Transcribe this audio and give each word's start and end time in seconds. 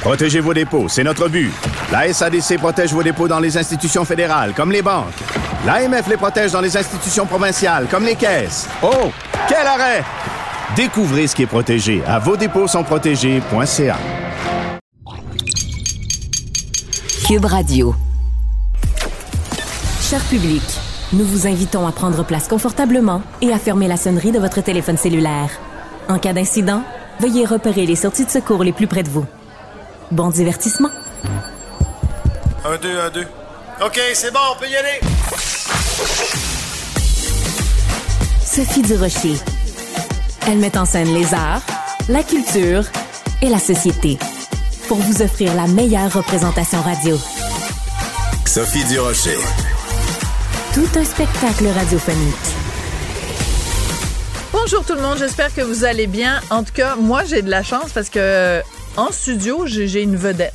Protégez 0.00 0.40
vos 0.40 0.54
dépôts, 0.54 0.88
c'est 0.88 1.04
notre 1.04 1.28
but. 1.28 1.50
La 1.90 2.12
SADC 2.12 2.58
protège 2.58 2.92
vos 2.92 3.02
dépôts 3.02 3.28
dans 3.28 3.40
les 3.40 3.56
institutions 3.56 4.04
fédérales, 4.04 4.52
comme 4.54 4.70
les 4.70 4.82
banques. 4.82 5.14
L'AMF 5.66 6.08
les 6.08 6.16
protège 6.16 6.52
dans 6.52 6.60
les 6.60 6.76
institutions 6.76 7.24
provinciales, 7.24 7.86
comme 7.90 8.04
les 8.04 8.16
caisses. 8.16 8.68
Oh, 8.82 9.10
quel 9.48 9.66
arrêt! 9.66 10.04
Découvrez 10.76 11.26
ce 11.26 11.34
qui 11.34 11.42
est 11.42 11.46
protégé 11.46 12.02
à 12.06 12.18
vos 12.18 12.36
dépôts 12.36 12.66
sont 12.66 12.82
protégés.ca. 12.82 13.96
Cube 17.26 17.44
Radio. 17.44 17.94
Cher 20.02 20.20
public, 20.24 20.62
nous 21.14 21.24
vous 21.24 21.46
invitons 21.46 21.86
à 21.86 21.92
prendre 21.92 22.24
place 22.24 22.48
confortablement 22.48 23.22
et 23.40 23.52
à 23.52 23.58
fermer 23.58 23.88
la 23.88 23.96
sonnerie 23.96 24.32
de 24.32 24.38
votre 24.38 24.60
téléphone 24.60 24.98
cellulaire. 24.98 25.48
En 26.08 26.18
cas 26.18 26.32
d'incident, 26.32 26.82
veuillez 27.20 27.46
repérer 27.46 27.86
les 27.86 27.96
sorties 27.96 28.26
de 28.26 28.30
secours 28.30 28.64
les 28.64 28.72
plus 28.72 28.86
près 28.86 29.02
de 29.02 29.08
vous. 29.08 29.24
Bon 30.14 30.30
divertissement. 30.30 30.90
Un, 32.64 32.76
deux, 32.76 33.00
un, 33.00 33.10
deux. 33.10 33.26
OK, 33.84 34.00
c'est 34.14 34.32
bon, 34.32 34.38
on 34.54 34.60
peut 34.60 34.68
y 34.68 34.76
aller. 34.76 35.00
Sophie 38.46 38.82
Durocher. 38.82 39.34
Elle 40.46 40.58
met 40.58 40.78
en 40.78 40.84
scène 40.84 41.12
les 41.12 41.34
arts, 41.34 41.62
la 42.08 42.22
culture 42.22 42.84
et 43.42 43.48
la 43.48 43.58
société 43.58 44.16
pour 44.86 44.98
vous 44.98 45.20
offrir 45.20 45.52
la 45.56 45.66
meilleure 45.66 46.12
représentation 46.12 46.80
radio. 46.80 47.18
Sophie 48.46 48.84
Durocher. 48.84 49.38
Tout 50.74 50.86
un 50.94 51.04
spectacle 51.04 51.66
radiophonique. 51.66 52.34
Bonjour 54.52 54.84
tout 54.84 54.94
le 54.94 55.02
monde, 55.02 55.18
j'espère 55.18 55.52
que 55.52 55.62
vous 55.62 55.84
allez 55.84 56.06
bien. 56.06 56.40
En 56.50 56.62
tout 56.62 56.72
cas, 56.72 56.94
moi 56.94 57.24
j'ai 57.24 57.42
de 57.42 57.50
la 57.50 57.64
chance 57.64 57.90
parce 57.92 58.10
que 58.10 58.62
en 58.96 59.10
studio, 59.10 59.66
j'ai 59.66 60.02
une 60.02 60.16
vedette. 60.16 60.54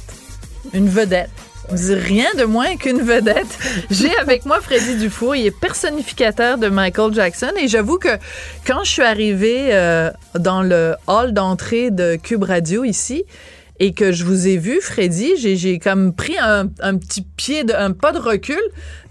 Une 0.74 0.88
vedette. 0.88 1.30
Rien 1.72 2.28
de 2.38 2.46
moins 2.46 2.78
qu'une 2.78 3.02
vedette. 3.02 3.58
J'ai 3.92 4.16
avec 4.18 4.46
moi 4.46 4.60
Freddy 4.62 4.96
Dufour. 4.96 5.36
Il 5.36 5.46
est 5.46 5.52
personnificateur 5.52 6.58
de 6.58 6.68
Michael 6.68 7.14
Jackson. 7.14 7.52
Et 7.60 7.68
j'avoue 7.68 7.98
que 7.98 8.18
quand 8.66 8.84
je 8.84 8.92
suis 8.92 9.04
arrivée 9.04 9.70
euh, 9.72 10.10
dans 10.36 10.64
le 10.64 10.96
hall 11.08 11.32
d'entrée 11.34 11.92
de 11.92 12.16
Cube 12.16 12.44
Radio 12.44 12.84
ici, 12.84 13.24
et 13.80 13.94
que 13.94 14.12
je 14.12 14.24
vous 14.26 14.48
ai 14.48 14.58
vu, 14.58 14.80
Freddy, 14.82 15.34
j'ai- 15.38 15.80
comme 15.80 16.14
pris 16.14 16.36
un, 16.42 16.68
un 16.82 16.98
petit 16.98 17.22
pied, 17.22 17.64
de, 17.64 17.74
un 17.74 17.92
pas 17.92 18.12
de 18.12 18.20
recul. 18.20 18.60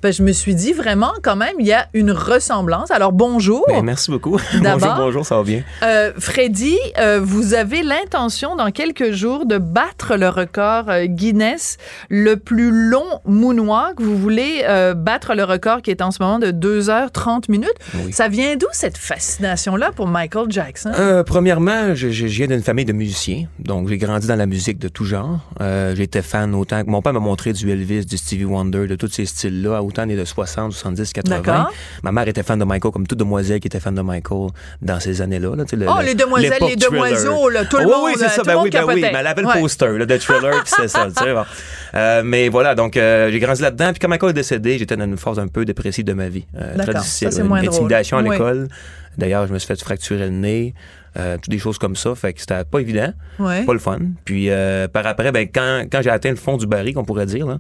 Ben, 0.01 0.13
je 0.13 0.23
me 0.23 0.31
suis 0.31 0.55
dit 0.55 0.73
vraiment, 0.73 1.11
quand 1.25 1.35
même, 1.35 1.57
il 1.59 1.67
y 1.67 1.73
a 1.73 1.89
une 1.93 2.13
ressemblance. 2.13 2.93
Alors, 2.93 3.11
bonjour. 3.11 3.65
Ben, 3.67 3.83
merci 3.83 4.13
beaucoup. 4.13 4.39
Bonjour, 4.63 4.95
bonjour, 4.97 5.27
ça 5.27 5.37
va 5.39 5.43
bien? 5.43 5.63
Euh, 5.83 6.13
Freddy, 6.19 6.77
euh, 6.99 7.19
vous 7.21 7.53
avez 7.55 7.83
l'intention 7.83 8.55
dans 8.55 8.71
quelques 8.71 9.11
jours 9.11 9.45
de 9.45 9.59
battre 9.59 10.15
le 10.17 10.29
record 10.29 10.85
euh, 10.89 11.07
Guinness, 11.07 11.79
le 12.11 12.37
plus 12.37 12.71
long 12.71 13.21
moonwalk. 13.25 14.01
Vous 14.01 14.17
voulez 14.17 14.63
euh, 14.69 14.95
battre 14.95 15.35
le 15.35 15.43
record 15.43 15.83
qui 15.83 15.91
est 15.91 16.01
en 16.01 16.13
ce 16.13 16.23
moment 16.23 16.39
de 16.39 16.53
2h30 16.53 17.51
minutes. 17.51 17.75
Oui. 18.05 18.13
Ça 18.13 18.29
vient 18.29 18.55
d'où 18.55 18.69
cette 18.71 18.99
fascination-là 18.99 19.91
pour 19.97 20.07
Michael 20.07 20.47
Jackson? 20.49 20.93
Premièrement, 21.27 21.95
je, 21.97 22.09
je- 22.11 22.27
je 22.29 22.37
viens 22.37 22.47
d'une 22.47 22.63
famille 22.63 22.85
de 22.85 22.93
musiciens, 22.93 23.47
donc 23.59 23.89
j'ai 23.89 23.99
grandi 23.99 24.29
dans 24.29 24.37
la 24.37 24.47
musique 24.47 24.58
de 24.59 24.89
tout 24.89 25.05
genre. 25.05 25.41
Euh, 25.61 25.95
J'étais 25.97 26.23
fan 26.23 26.55
autant 26.55 26.85
que 26.85 26.91
mon 26.91 27.01
père 27.03 27.13
m'a 27.13 27.21
montré 27.21 27.53
du 27.53 27.71
Elvis, 27.71 28.05
du 28.07 28.17
Stevie 28.17 28.45
Wonder, 28.45 28.87
de 28.87 28.95
tous 28.97 29.09
ces 29.09 29.25
styles-là, 29.27 29.83
autant 29.83 30.07
des 30.07 30.17
de 30.17 30.25
60, 30.25 30.73
70, 30.73 31.13
80. 31.13 31.37
D'accord. 31.41 31.73
Ma 32.03 32.13
mère 32.13 32.29
était 32.29 32.43
fan 32.43 32.59
de 32.59 32.65
Michael, 32.65 32.93
comme 32.93 33.07
toute 33.07 33.19
demoiselle 33.19 33.61
qui 33.61 33.69
était 33.69 33.81
fan 33.81 33.95
de 33.95 34.03
Michael 34.03 34.49
dans 34.83 35.01
ces 35.01 35.23
années-là. 35.23 35.57
là, 35.57 35.65
le- 35.73 35.87
Oh, 35.89 35.95
le- 36.01 36.07
les 36.07 36.15
demoiselles, 36.15 36.59
les 36.69 36.77
demoiseaux, 36.77 37.49
là, 37.49 37.65
tout 37.65 37.77
le 37.79 37.85
Oui, 37.85 37.91
monde, 37.91 38.01
Oui, 38.07 38.13
euh, 38.17 38.19
c'est 38.19 38.29
ça. 38.29 38.43
tout 38.43 38.47
Ben 38.47 38.57
oui, 38.63 38.71
ben 38.71 38.85
oui. 38.87 39.01
Mais 39.01 39.13
elle 39.15 39.27
avait 39.27 39.43
le 39.43 39.49
Ouais. 39.49 39.61
poster 39.61 39.97
là, 39.99 40.07
de 40.07 40.17
Thriller, 40.17 40.63
puis 40.65 40.73
c'est 40.77 40.89
ça. 40.89 41.07
bon. 41.09 41.45
Euh, 41.95 42.23
mais 42.25 42.49
voilà, 42.49 42.75
donc 42.75 42.97
euh, 42.97 43.31
j'ai 43.31 43.39
grandi 43.39 43.63
là-dedans. 43.63 43.91
Puis 43.93 44.01
quand 44.01 44.09
Michael 44.09 44.31
est 44.31 44.35
décédé, 44.35 44.79
j'étais 44.79 44.97
dans 44.97 45.05
une 45.05 45.17
phase 45.17 45.39
un 45.39 45.49
peu 45.49 45.65
dépressive 45.65 46.05
de 46.05 46.13
ma 46.13 46.29
vie. 46.29 46.45
Euh, 46.57 46.77
très 46.77 46.95
difficile. 46.95 47.33
Ça, 47.33 47.41
Une 47.43 47.49
drôle. 47.49 47.59
intimidation 47.67 48.19
à 48.19 48.23
Oui. 48.23 48.31
l'école. 48.31 48.69
D'ailleurs, 49.17 49.47
je 49.47 49.53
me 49.53 49.59
suis 49.59 49.67
fait 49.67 49.81
fracturer 49.81 50.21
le 50.27 50.31
nez. 50.31 50.75
Euh, 51.19 51.37
toutes 51.37 51.51
des 51.51 51.59
choses 51.59 51.79
comme 51.79 51.97
ça, 51.97 52.15
fait 52.15 52.33
que 52.33 52.41
c'était 52.41 52.65
pas 52.65 52.79
évident, 52.81 53.13
Ouais. 53.39 53.65
pas 53.65 53.73
le 53.73 53.79
fun. 53.79 53.99
Puis 54.25 54.51
euh, 54.51 54.87
par 54.89 55.07
après, 55.07 55.33
ben, 55.33 55.49
quand, 55.53 55.85
quand 55.91 56.01
j'ai 56.03 56.11
atteint 56.11 56.31
le 56.31 56.37
fond 56.37 56.57
du 56.57 56.67
baril, 56.67 56.95
qu'on 56.95 57.05
pourrait 57.05 57.27
dire, 57.27 57.47
là, 57.47 57.59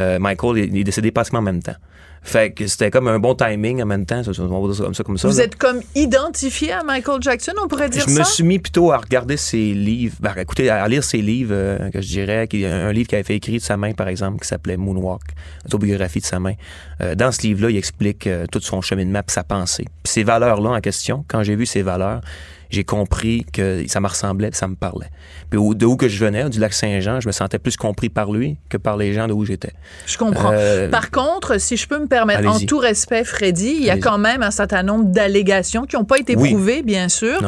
euh, 0.00 0.18
Michael 0.18 0.58
est, 0.58 0.76
est 0.76 0.84
décédé 0.84 1.10
pratiquement 1.12 1.38
en 1.38 1.42
même 1.42 1.62
temps. 1.62 1.76
Fait 2.22 2.50
que 2.50 2.66
c'était 2.66 2.90
comme 2.90 3.06
un 3.06 3.20
bon 3.20 3.36
timing 3.36 3.80
en 3.80 3.86
même 3.86 4.04
temps, 4.04 4.20
on 4.26 4.60
va 4.60 4.66
dire 4.66 4.74
ça 4.74 4.82
comme 4.84 4.94
ça, 4.94 5.04
comme 5.04 5.16
ça. 5.18 5.28
Vous 5.28 5.38
là. 5.38 5.44
êtes 5.44 5.54
comme 5.54 5.80
identifié 5.94 6.72
à 6.72 6.82
Michael 6.82 7.22
Jackson, 7.22 7.52
on 7.62 7.68
pourrait 7.68 7.88
dire 7.88 8.02
Je 8.04 8.10
me 8.10 8.16
ça? 8.16 8.24
suis 8.24 8.42
mis 8.42 8.58
plutôt 8.58 8.90
à 8.90 8.96
regarder 8.96 9.36
ses 9.36 9.72
livres, 9.74 10.16
ben, 10.18 10.32
à 10.36 10.40
écouter, 10.42 10.68
à 10.68 10.88
lire 10.88 11.04
ses 11.04 11.18
livres, 11.18 11.52
euh, 11.54 11.88
que 11.90 12.00
je 12.00 12.08
dirais, 12.08 12.48
qui, 12.48 12.64
un 12.66 12.92
livre 12.92 13.06
qu'il 13.08 13.14
avait 13.14 13.22
fait 13.22 13.36
écrit 13.36 13.58
de 13.58 13.62
sa 13.62 13.76
main, 13.76 13.92
par 13.92 14.08
exemple, 14.08 14.40
qui 14.40 14.48
s'appelait 14.48 14.76
Moonwalk, 14.76 15.22
autobiographie 15.66 16.18
de 16.18 16.24
sa 16.26 16.40
main. 16.40 16.54
Euh, 17.00 17.14
dans 17.14 17.30
ce 17.30 17.42
livre-là, 17.42 17.70
il 17.70 17.76
explique 17.76 18.26
euh, 18.26 18.46
tout 18.50 18.60
son 18.60 18.80
cheminement 18.80 19.20
et 19.20 19.30
sa 19.30 19.44
pensée. 19.44 19.84
Puis 20.02 20.12
ces 20.12 20.24
valeurs-là 20.24 20.70
en 20.70 20.80
question, 20.80 21.24
quand 21.28 21.44
j'ai 21.44 21.54
vu 21.54 21.64
ces 21.64 21.82
valeurs, 21.82 22.22
j'ai 22.70 22.84
compris 22.84 23.44
que 23.52 23.84
ça 23.88 24.00
me 24.00 24.08
ressemblait, 24.08 24.50
ça 24.52 24.68
me 24.68 24.74
parlait. 24.74 25.10
Puis 25.50 25.58
de 25.74 25.86
où 25.86 25.96
que 25.96 26.08
je 26.08 26.18
venais, 26.24 26.48
du 26.50 26.58
lac 26.60 26.72
Saint-Jean, 26.72 27.20
je 27.20 27.26
me 27.28 27.32
sentais 27.32 27.58
plus 27.58 27.76
compris 27.76 28.08
par 28.08 28.32
lui 28.32 28.56
que 28.68 28.76
par 28.76 28.96
les 28.96 29.12
gens 29.12 29.28
de 29.28 29.32
où 29.32 29.44
j'étais. 29.44 29.72
Je 30.06 30.16
comprends. 30.18 30.50
Euh, 30.52 30.88
Par 30.88 31.10
contre, 31.10 31.60
si 31.60 31.76
je 31.76 31.86
peux 31.86 31.98
me 31.98 32.06
permettre, 32.06 32.48
en 32.48 32.58
tout 32.60 32.78
respect, 32.78 33.24
Freddy, 33.24 33.76
il 33.78 33.84
y 33.84 33.90
a 33.90 33.98
quand 33.98 34.18
même 34.18 34.42
un 34.42 34.50
certain 34.50 34.82
nombre 34.82 35.04
d'allégations 35.06 35.84
qui 35.86 35.96
n'ont 35.96 36.04
pas 36.04 36.18
été 36.18 36.34
Oui. 36.36 36.50
prouvées, 36.50 36.82
bien 36.82 37.08
sûr, 37.08 37.38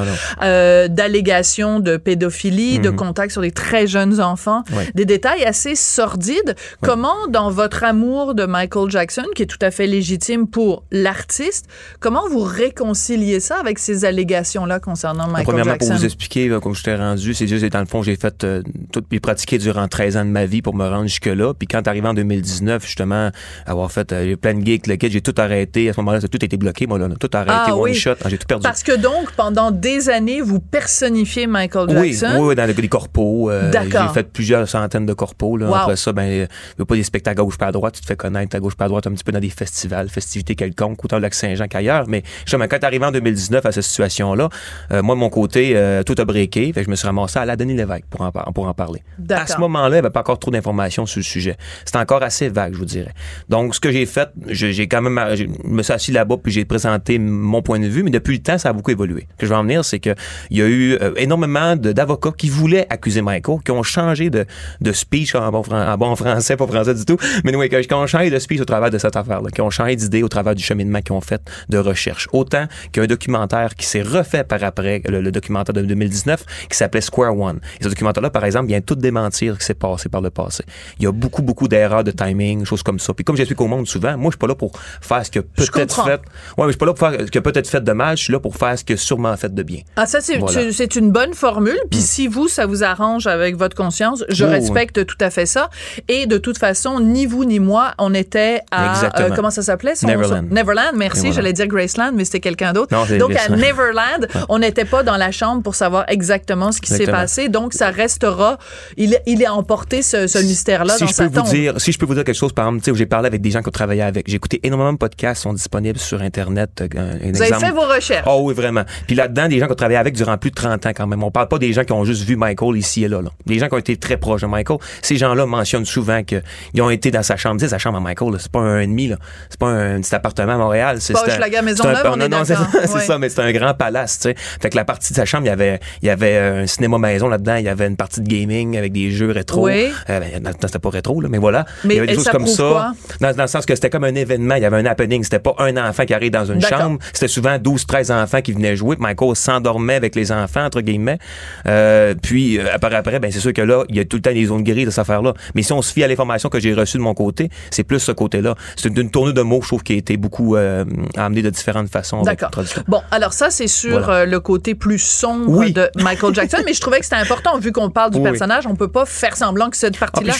euh, 0.43 0.89
d'allégations 0.89 1.81
de 1.81 1.97
pédophilie, 1.97 2.79
de 2.79 2.91
Mhm. 2.91 2.97
contact 2.97 3.33
sur 3.33 3.43
des 3.43 3.51
très 3.51 3.87
jeunes 3.87 4.21
enfants, 4.21 4.63
des 4.95 5.05
détails 5.05 5.45
assez 5.45 5.75
sordides. 5.75 6.55
Comment, 6.83 7.27
dans 7.29 7.51
votre 7.51 7.83
amour 7.85 8.35
de 8.35 8.45
Michael 8.47 8.91
Jackson, 8.91 9.25
qui 9.35 9.43
est 9.43 9.47
tout 9.47 9.59
à 9.63 9.71
fait 9.71 9.87
légitime 9.87 10.47
pour 10.47 10.85
l'artiste, 10.93 11.67
comment 12.01 12.29
vous 12.29 12.43
réconciliez 12.43 13.41
ça 13.41 13.57
avec 13.59 13.79
ces 13.79 14.05
allégations-là 14.05 14.79
concernant 14.79 15.18
Michael 15.27 15.45
Premièrement, 15.45 15.73
Jackson? 15.73 15.89
pour 15.89 15.97
vous 15.99 16.05
expliquer, 16.05 16.49
là, 16.49 16.61
comme 16.61 16.75
je 16.75 16.83
t'ai 16.83 16.95
rendu, 16.95 17.35
c'est 17.35 17.47
juste, 17.47 17.65
dans 17.67 17.81
le 17.81 17.87
fond, 17.87 18.03
j'ai 18.03 18.17
fait 18.17 18.45
euh, 18.45 18.63
tout, 18.93 19.03
puis 19.03 19.21
pratiqué 19.21 19.59
durant 19.59 19.89
13 19.89 20.17
ans 20.19 20.25
de 20.25 20.31
ma 20.31 20.47
vie 20.47 20.63
pour 20.63 20.75
me 20.75 20.87
rendre 20.87 21.07
jusque-là. 21.09 21.55
Puis 21.55 21.67
quand 21.67 21.87
arrivé 21.89 22.07
en 22.09 22.15
2019, 22.15 22.85
justement, 22.85 23.31
avoir 23.67 23.91
fait 23.91 24.13
euh, 24.13 24.25
j'ai 24.25 24.37
plein 24.37 24.55
de 24.55 24.65
gigs, 24.65 24.87
le 24.87 24.97
kit, 24.97 25.11
j'ai 25.11 25.21
tout 25.21 25.35
arrêté. 25.39 25.89
À 25.89 25.93
ce 25.93 26.01
moment-là, 26.01 26.21
ça 26.21 26.27
a 26.27 26.29
tout 26.29 26.45
été 26.45 26.57
bloqué. 26.57 26.87
Moi, 26.87 26.99
là, 26.99 27.09
tout 27.19 27.31
arrêté, 27.33 27.53
Ah, 27.69 27.75
one 27.75 27.81
oui. 27.91 27.95
shot. 27.95 28.15
J'ai 28.29 28.39
tout 28.39 28.47
perdu. 28.47 28.63
Parce 28.63 28.83
que 28.83 28.97
donc, 28.97 29.33
pendant 29.33 29.71
des 29.71 30.09
années, 30.09 30.41
vous 30.41 30.61
personnifiez 30.61 31.47
Michael 31.47 31.89
Jackson. 31.91 32.31
oui, 32.39 32.49
oui, 32.49 32.55
dans 32.55 32.65
les, 32.67 32.75
les 32.75 32.89
corpos. 32.89 33.51
euh, 33.51 33.71
D'accord. 33.71 34.09
j'ai 34.09 34.15
fait 34.15 34.33
plusieurs 34.33 34.69
centaines 34.69 35.07
de 35.07 35.13
corpos. 35.15 35.57
Là. 35.57 35.67
Wow. 35.69 35.75
Après 35.75 35.97
ça, 35.97 36.13
ben, 36.13 36.23
euh, 36.23 36.47
il 36.79 36.85
pas 36.85 36.95
des 36.95 37.03
spectacles 37.03 37.41
à 37.41 37.45
gauche 37.45 37.59
pas 37.59 37.67
à 37.67 37.73
droite. 37.73 37.95
Tu 37.95 38.01
te 38.03 38.07
fais 38.07 38.17
connaître 38.17 38.55
à 38.57 38.61
gauche 38.61 38.75
pas 38.77 38.85
à 38.87 38.89
droite 38.89 39.07
un 39.07 39.13
petit 39.13 39.25
peu 39.25 39.33
dans 39.33 39.41
des 39.41 39.51
festivals, 39.51 40.09
festivités 40.09 40.55
quelconques, 40.55 41.05
autant 41.05 41.17
au 41.17 41.21
lac 41.21 41.35
Saint-Jean 41.35 41.67
qu'ailleurs. 41.69 42.05
Mais 42.09 42.23
justement, 42.45 42.67
quand 42.69 42.83
arrivé 42.85 43.05
en 43.05 43.13
2019 43.13 43.65
à 43.67 43.73
cette 43.73 43.85
situation-là, 43.85 44.49
euh, 44.99 45.03
moi, 45.03 45.15
de 45.15 45.21
mon 45.21 45.31
côté, 45.31 45.73
euh, 45.75 46.03
tout 46.03 46.15
a 46.19 46.25
breaké. 46.25 46.73
Fait 46.73 46.81
que 46.81 46.87
je 46.87 46.91
me 46.91 46.97
suis 46.97 47.07
ramassé 47.07 47.39
à 47.39 47.45
la 47.45 47.57
Denis 47.57 47.75
Lévesque 47.75 48.05
pour 48.11 48.21
en, 48.23 48.31
pour 48.31 48.67
en 48.67 48.75
parler. 48.75 49.03
À 49.31 49.47
ce 49.47 49.59
moment-là, 49.61 49.89
il 49.89 49.93
n'y 49.93 49.99
avait 49.99 50.11
pas 50.11 50.21
encore 50.21 50.39
trop 50.39 50.51
d'informations 50.51 51.07
sur 51.07 51.19
le 51.21 51.25
sujet. 51.25 51.57
C'était 51.85 51.99
encore 51.99 52.23
assez 52.23 52.49
vague, 52.49 52.75
je 52.75 52.79
vous 52.79 52.85
dirais. 52.85 53.13
Donc, 53.49 53.75
ce 53.75 53.81
que 53.81 53.91
j'ai 53.91 54.07
fait, 54.07 54.29
j'ai 54.49 54.89
quand 54.89 55.03
même, 55.03 55.19
je 55.35 55.45
me 55.65 55.83
suis 55.83 55.93
assis 55.93 56.13
là-bas 56.13 56.37
puis 56.43 56.53
j'ai 56.53 56.65
présenté 56.65 57.19
mon 57.19 57.63
point 57.63 57.79
de 57.81 57.87
vue, 57.87 58.03
mais 58.03 58.11
depuis 58.11 58.37
le 58.37 58.43
temps, 58.43 58.59
ça 58.59 58.71
a 58.71 58.73
beaucoup 58.73 58.91
évolué. 58.91 59.27
Ce 59.33 59.37
que 59.41 59.47
je 59.47 59.53
veux 59.53 59.59
en 59.59 59.63
venir, 59.63 59.85
c'est 59.85 59.99
que 60.01 60.15
il 60.51 60.59
y 60.59 60.63
a 60.63 60.67
eu 60.67 60.95
euh, 61.01 61.13
énormément 61.17 61.77
d'avocats 61.77 62.33
qui 62.37 62.49
voulaient 62.49 62.87
accuser 62.91 63.23
Michael, 63.23 63.59
qui 63.65 63.71
ont 63.71 63.83
changé 63.83 64.31
de, 64.31 64.47
de 64.81 64.93
speech 64.93 65.35
en 65.35 65.51
bon, 65.51 65.63
fran- 65.63 65.87
en 65.93 65.97
bon 65.97 66.15
français, 66.17 66.57
pas 66.57 66.67
français 66.67 66.95
du 66.95 67.05
tout, 67.05 67.17
mais 67.45 67.55
oui, 67.55 67.69
qui 67.69 67.95
ont 67.95 68.07
changé 68.07 68.31
de 68.31 68.39
speech 68.39 68.61
au 68.61 68.65
travers 68.65 68.91
de 68.91 68.99
cette 68.99 69.17
affaire-là, 69.17 69.51
qui 69.51 69.61
ont 69.61 69.71
changé 69.71 69.97
d'idée 69.97 70.23
au 70.23 70.29
travers 70.29 70.55
du 70.55 70.63
cheminement 70.63 71.01
qu'ils 71.01 71.15
ont 71.15 71.21
fait 71.21 71.43
de 71.69 71.79
recherche. 71.79 72.29
Autant 72.33 72.67
qu'il 72.93 72.99
y 72.99 73.01
a 73.01 73.05
un 73.05 73.07
documentaire 73.07 73.75
qui 73.75 73.87
s'est 73.87 74.03
refait 74.03 74.45
par 74.45 74.63
après, 74.65 74.88
le, 75.09 75.21
le 75.21 75.31
documentaire 75.33 75.73
de 75.75 75.83
2019, 75.83 76.45
qui 76.71 76.77
s'appelait 76.77 77.01
Square 77.01 77.37
One. 77.39 77.61
Et 77.81 77.85
ce 77.85 77.89
documentaire-là, 77.89 78.31
par 78.31 78.45
exemple, 78.45 78.67
vient 78.67 78.81
tout 78.81 78.95
démentir 78.95 79.55
ce 79.55 79.59
qui 79.61 79.65
s'est 79.67 79.75
passé 79.75 80.09
par 80.09 80.21
le 80.21 80.31
passé. 80.31 80.65
Il 80.99 81.05
y 81.05 81.07
a 81.07 81.13
beaucoup, 81.13 81.43
beaucoup 81.43 81.69
d'erreurs 81.69 82.05
de 82.05 82.11
timing, 82.11 82.65
choses 82.65 82.83
comme 82.83 82.99
ça. 82.99 83.13
Puis 83.15 83.25
comme 83.25 83.37
j'explique 83.37 83.61
au 83.61 83.67
monde 83.67 83.87
souvent, 83.87 84.17
moi, 84.17 84.31
je 84.31 84.35
suis 84.35 84.39
pas 84.39 84.47
là 84.47 84.55
pour 84.55 84.73
faire 85.01 85.25
ce 85.25 85.31
que 85.31 85.41
peut-être 85.41 86.05
fait. 86.05 86.11
Ouais, 86.13 86.19
mais 86.59 86.65
je 86.67 86.71
suis 86.71 86.79
pas 86.79 86.87
là 86.87 86.95
pour 86.95 87.09
faire 87.11 87.21
ce 87.21 87.31
que 87.31 87.39
peut-être 87.39 87.69
fait 87.69 87.83
de 87.83 87.93
mal. 87.93 88.17
Je 88.17 88.25
suis 88.25 88.33
là 88.33 88.41
pour 88.41 88.57
faire 88.57 88.79
ce 88.79 88.85
que 88.85 88.97
sûrement 88.97 89.37
fait 89.37 89.55
de 89.55 89.63
bien. 89.63 89.81
Ah, 89.97 90.07
ça, 90.07 90.21
c'est 90.21 90.39
Voilà. 90.39 90.63
une 90.97 91.11
bonne 91.13 91.35
formule. 91.35 91.79
Puis 91.91 92.01
si 92.01 92.27
vous, 92.27 92.49
ça 92.49 92.67
vous 92.67 92.83
arrange 92.85 93.27
avec 93.27 93.57
votre 93.57 93.77
conscience, 93.77 94.25
je 94.29 94.45
Oh, 94.45 94.51
respecte 94.51 95.05
tout 95.05 95.17
à 95.21 95.31
fait 95.31 95.47
ça. 95.47 95.69
Et 96.09 96.27
de 96.27 96.39
toute 96.39 96.59
façon, 96.59 97.01
ni 97.01 97.27
vous 97.27 97.45
ni 97.45 97.59
moi, 97.59 97.93
on 97.99 98.15
était 98.15 98.61
à... 98.71 99.21
Euh, 99.21 99.31
comment 99.37 99.51
ça 99.51 99.63
s'appelait? 99.63 99.93
Neverland. 100.03 100.51
Neverland, 100.51 100.93
merci. 100.97 101.21
Voilà. 101.21 101.35
J'allais 101.35 101.53
dire 101.53 101.67
Graceland, 101.67 102.13
mais 102.15 102.25
c'était 102.25 102.41
quelqu'un 102.41 102.73
d'autre. 102.73 102.95
Donc, 103.19 103.35
à. 103.37 103.49
Neverland, 103.55 104.27
on 104.49 104.63
n'était 104.79 104.91
pas 104.91 105.03
dans 105.03 105.17
la 105.17 105.31
chambre 105.31 105.63
pour 105.63 105.75
savoir 105.75 106.05
exactement 106.09 106.73
ce 106.73 106.81
qui 106.81 106.91
s'est 106.93 107.07
passé. 107.07 107.49
Donc, 107.49 107.73
ça 107.75 107.91
restera... 107.91 108.59
Il, 108.97 109.19
il 109.27 109.43
est 109.43 109.49
emporté, 109.49 110.03
ce, 110.03 110.27
ce 110.27 110.39
mystère-là, 110.39 110.95
si 110.95 111.01
dans 111.01 111.07
je 111.09 111.13
sa 111.15 111.25
peux 111.25 111.29
vous 111.31 111.43
tombe. 111.43 111.51
dire, 111.55 111.75
si 111.81 111.93
je 111.93 111.99
peux 111.99 112.07
vous 112.07 112.15
dire 112.15 112.25
quelque 112.25 112.37
chose, 112.37 112.53
par 112.53 112.69
exemple, 112.69 112.97
j'ai 112.97 113.07
parlé 113.07 113.27
avec 113.27 113.41
des 113.41 113.51
gens 113.51 113.63
qui 113.63 113.69
ont 113.69 113.73
travaillé 113.73 114.03
avec. 114.03 114.29
J'ai 114.29 114.37
écouté 114.37 114.61
énormément 114.63 114.93
de 114.93 114.99
podcasts, 114.99 115.43
sont 115.43 115.53
disponibles 115.53 115.99
sur 115.99 116.21
Internet. 116.23 116.81
euh, 116.81 116.89
Un, 116.97 117.29
un 117.29 117.33
Vous 117.33 117.43
avez 117.43 117.55
fait 117.55 117.71
vos 117.71 117.83
recherches. 117.83 118.25
Oh 118.27 118.41
oui, 118.45 118.55
vraiment. 118.55 118.83
Puis 119.07 119.17
là-dedans, 119.17 119.49
des 119.49 119.59
gens 119.59 119.67
qui 119.67 119.73
ont 119.73 119.77
travaillé 119.77 119.99
avec 119.99 120.15
durant 120.15 120.37
plus 120.39 120.51
de 120.51 120.55
30 120.57 120.87
ans 120.87 120.91
quand 120.95 121.07
même. 121.07 121.23
On 121.23 121.31
parle 121.31 121.49
pas 121.49 121.59
des 121.59 121.73
gens 121.73 121.85
qui 121.85 121.93
ont 121.93 122.05
juste 122.05 122.23
vu 122.25 122.37
Michael 122.37 122.77
ici 122.77 123.05
et 123.05 123.09
là. 123.09 123.21
là. 123.23 123.31
Des 123.47 123.59
gens 123.59 123.69
qui 123.69 123.75
ont 123.75 123.79
été 123.79 123.97
très 123.97 124.17
proches 124.17 124.43
de 124.43 124.47
Michael. 124.47 124.79
Ces 125.03 125.17
gens-là 125.17 125.47
mentionnent 125.47 125.85
souvent 125.85 126.23
qu'ils 126.23 126.43
ont 126.83 126.91
été 126.91 127.11
dans 127.11 127.23
sa 127.23 127.37
chambre. 127.37 127.57
Tu 127.59 127.65
sais, 127.67 127.71
sa 127.71 127.79
chambre 127.79 127.99
à 127.99 128.01
Michael, 128.01 128.35
c'est 128.39 128.51
pas 128.53 128.61
un 128.61 128.81
ennemi. 128.81 129.13
C'est 129.51 129.59
pas 129.59 129.69
un 129.69 130.01
petit 130.01 130.15
appartement 130.15 130.55
à 130.55 130.59
Montréal. 130.59 130.99
C'est 131.01 131.13
Pas 131.13 131.21
un- 131.21 131.29
Hochelaga 131.29 131.51
c'est 131.51 131.59
un- 131.59 131.63
Maisonneuve, 131.63 132.03
on 132.13 132.17
non, 132.17 132.25
est 132.27 132.29
non, 132.29 132.43
c'est 132.45 132.55
ça, 133.07 133.19
mais 133.19 133.29
c'est 133.29 133.41
un 133.43 133.53
grand 133.53 133.75
palace, 133.75 134.19
tu 134.21 134.29
sais. 134.31 134.37
Fait 134.69 134.73
que 134.73 134.77
la 134.77 134.85
partie 134.85 135.15
de 135.15 135.17
sa 135.17 135.25
chambre, 135.25 135.45
il 135.47 135.49
y 135.49 135.51
avait, 135.51 135.81
il 136.03 136.09
y 136.09 136.11
avait 136.11 136.37
un 136.37 136.67
cinéma 136.67 136.99
maison 136.99 137.27
là-dedans. 137.29 137.57
Il 137.57 137.65
y 137.65 137.71
avait 137.71 137.87
une 137.87 137.97
partie 137.97 138.21
de 138.21 138.29
gaming 138.29 138.77
avec 138.77 138.93
des 138.93 139.11
jeux 139.11 139.31
rétro. 139.31 139.65
Oui. 139.65 139.89
Euh, 140.11 140.21
ben, 140.41 140.53
c'était 140.61 140.79
pas 140.79 140.91
rétro, 140.91 141.23
là, 141.23 141.29
mais 141.31 141.39
voilà. 141.39 141.65
Mais 141.85 141.95
il 141.95 141.97
y 141.97 142.01
avait 142.01 142.09
des 142.09 142.15
choses 142.17 142.25
ça 142.25 142.33
comme 142.33 142.47
ça. 142.47 142.93
Dans, 143.23 143.33
dans 143.35 143.43
le 143.45 143.49
sens 143.49 143.65
que 143.65 143.75
c'était 143.75 143.89
comme 143.89 144.05
un 144.05 144.15
événement, 144.15 144.57
il 144.57 144.63
y 144.63 144.67
avait 144.67 144.77
un 144.77 144.85
happening. 144.85 145.25
C'était 145.25 145.39
pas 145.39 145.55
un 145.59 145.75
enfant 145.79 146.05
qui 146.05 146.13
arrive 146.13 146.33
dans 146.33 146.45
une 146.45 146.61
chambre. 146.61 146.99
C'était 147.15 147.29
souvent 147.29 147.57
12, 147.59 147.87
13 147.87 148.11
enfants 148.11 148.43
qui 148.43 148.53
venaient 148.53 148.77
jouer. 148.77 148.97
Puis 148.97 149.03
Michael 149.03 149.35
s'endormait 149.37 149.95
avec 149.95 150.15
les 150.15 150.33
enfants, 150.33 150.65
entre 150.67 150.83
guillemets. 150.83 151.19
Euh, 151.67 152.15
puis, 152.23 152.59
euh, 152.59 152.65
après, 152.71 152.95
après, 152.95 153.19
ben, 153.21 153.33
c'est 153.33 153.41
sûr 153.41 153.55
que 153.55 153.63
là, 153.63 153.85
il 153.89 153.97
y 153.97 154.01
a 154.01 154.05
tout 154.05 154.19
le 154.19 154.23
temps 154.23 154.33
des 154.35 154.45
zones 154.45 154.65
grises 154.65 154.85
de 154.85 154.91
cette 154.91 154.99
affaire-là. 154.99 155.33
Mais 155.55 155.63
si 155.63 155.73
on 155.73 155.81
se 155.81 155.95
fie 155.95 156.05
à 156.05 156.09
l'information 156.09 156.51
que 156.51 156.61
j'ai 156.61 156.75
reçue 156.75 156.99
de 156.99 157.03
mon 157.03 157.15
côté, 157.15 157.49
c'est 157.71 157.85
plus 157.85 158.01
ce 158.01 158.13
côté-là. 158.13 158.55
C'est 158.77 158.91
une, 158.91 158.99
une 158.99 159.11
tournée 159.11 159.33
de 159.33 159.41
mots, 159.41 159.61
je 159.63 159.69
trouve, 159.69 159.83
qui 159.83 159.95
a 159.95 159.97
été 159.97 160.19
beaucoup 160.19 160.57
euh, 160.57 160.85
amenée 161.17 161.41
de 161.41 161.49
différentes 161.49 161.89
façons. 161.89 162.21
D'accord. 162.21 162.51
Bon, 162.87 163.01
alors 163.11 163.33
ça, 163.33 163.49
c'est 163.51 163.67
sur 163.69 163.99
Voilà. 164.01 164.13
euh, 164.23 164.27
le 164.27 164.41
côté 164.41 164.58
plus 164.75 164.99
sombre 164.99 165.49
Oui. 165.49 165.73
de 165.73 165.89
Michael 165.97 166.35
Jackson, 166.35 166.59
mais 166.65 166.75
je 166.75 166.81
trouvais 166.81 166.99
que 166.99 167.05
c'était 167.05 167.17
important, 167.17 167.59
vu 167.59 167.73
qu'on 167.73 167.91
parle 167.91 168.11
du 168.11 168.19
Oui. 168.19 168.25
personnage, 168.25 168.67
on 168.67 168.75
peut 168.77 168.89
pas 168.89 169.07
faire 169.07 169.37
semblant 169.37 169.71
que 169.71 169.77
cette 169.77 169.97
Ah, 170.01 170.07
partie-là 170.07 170.35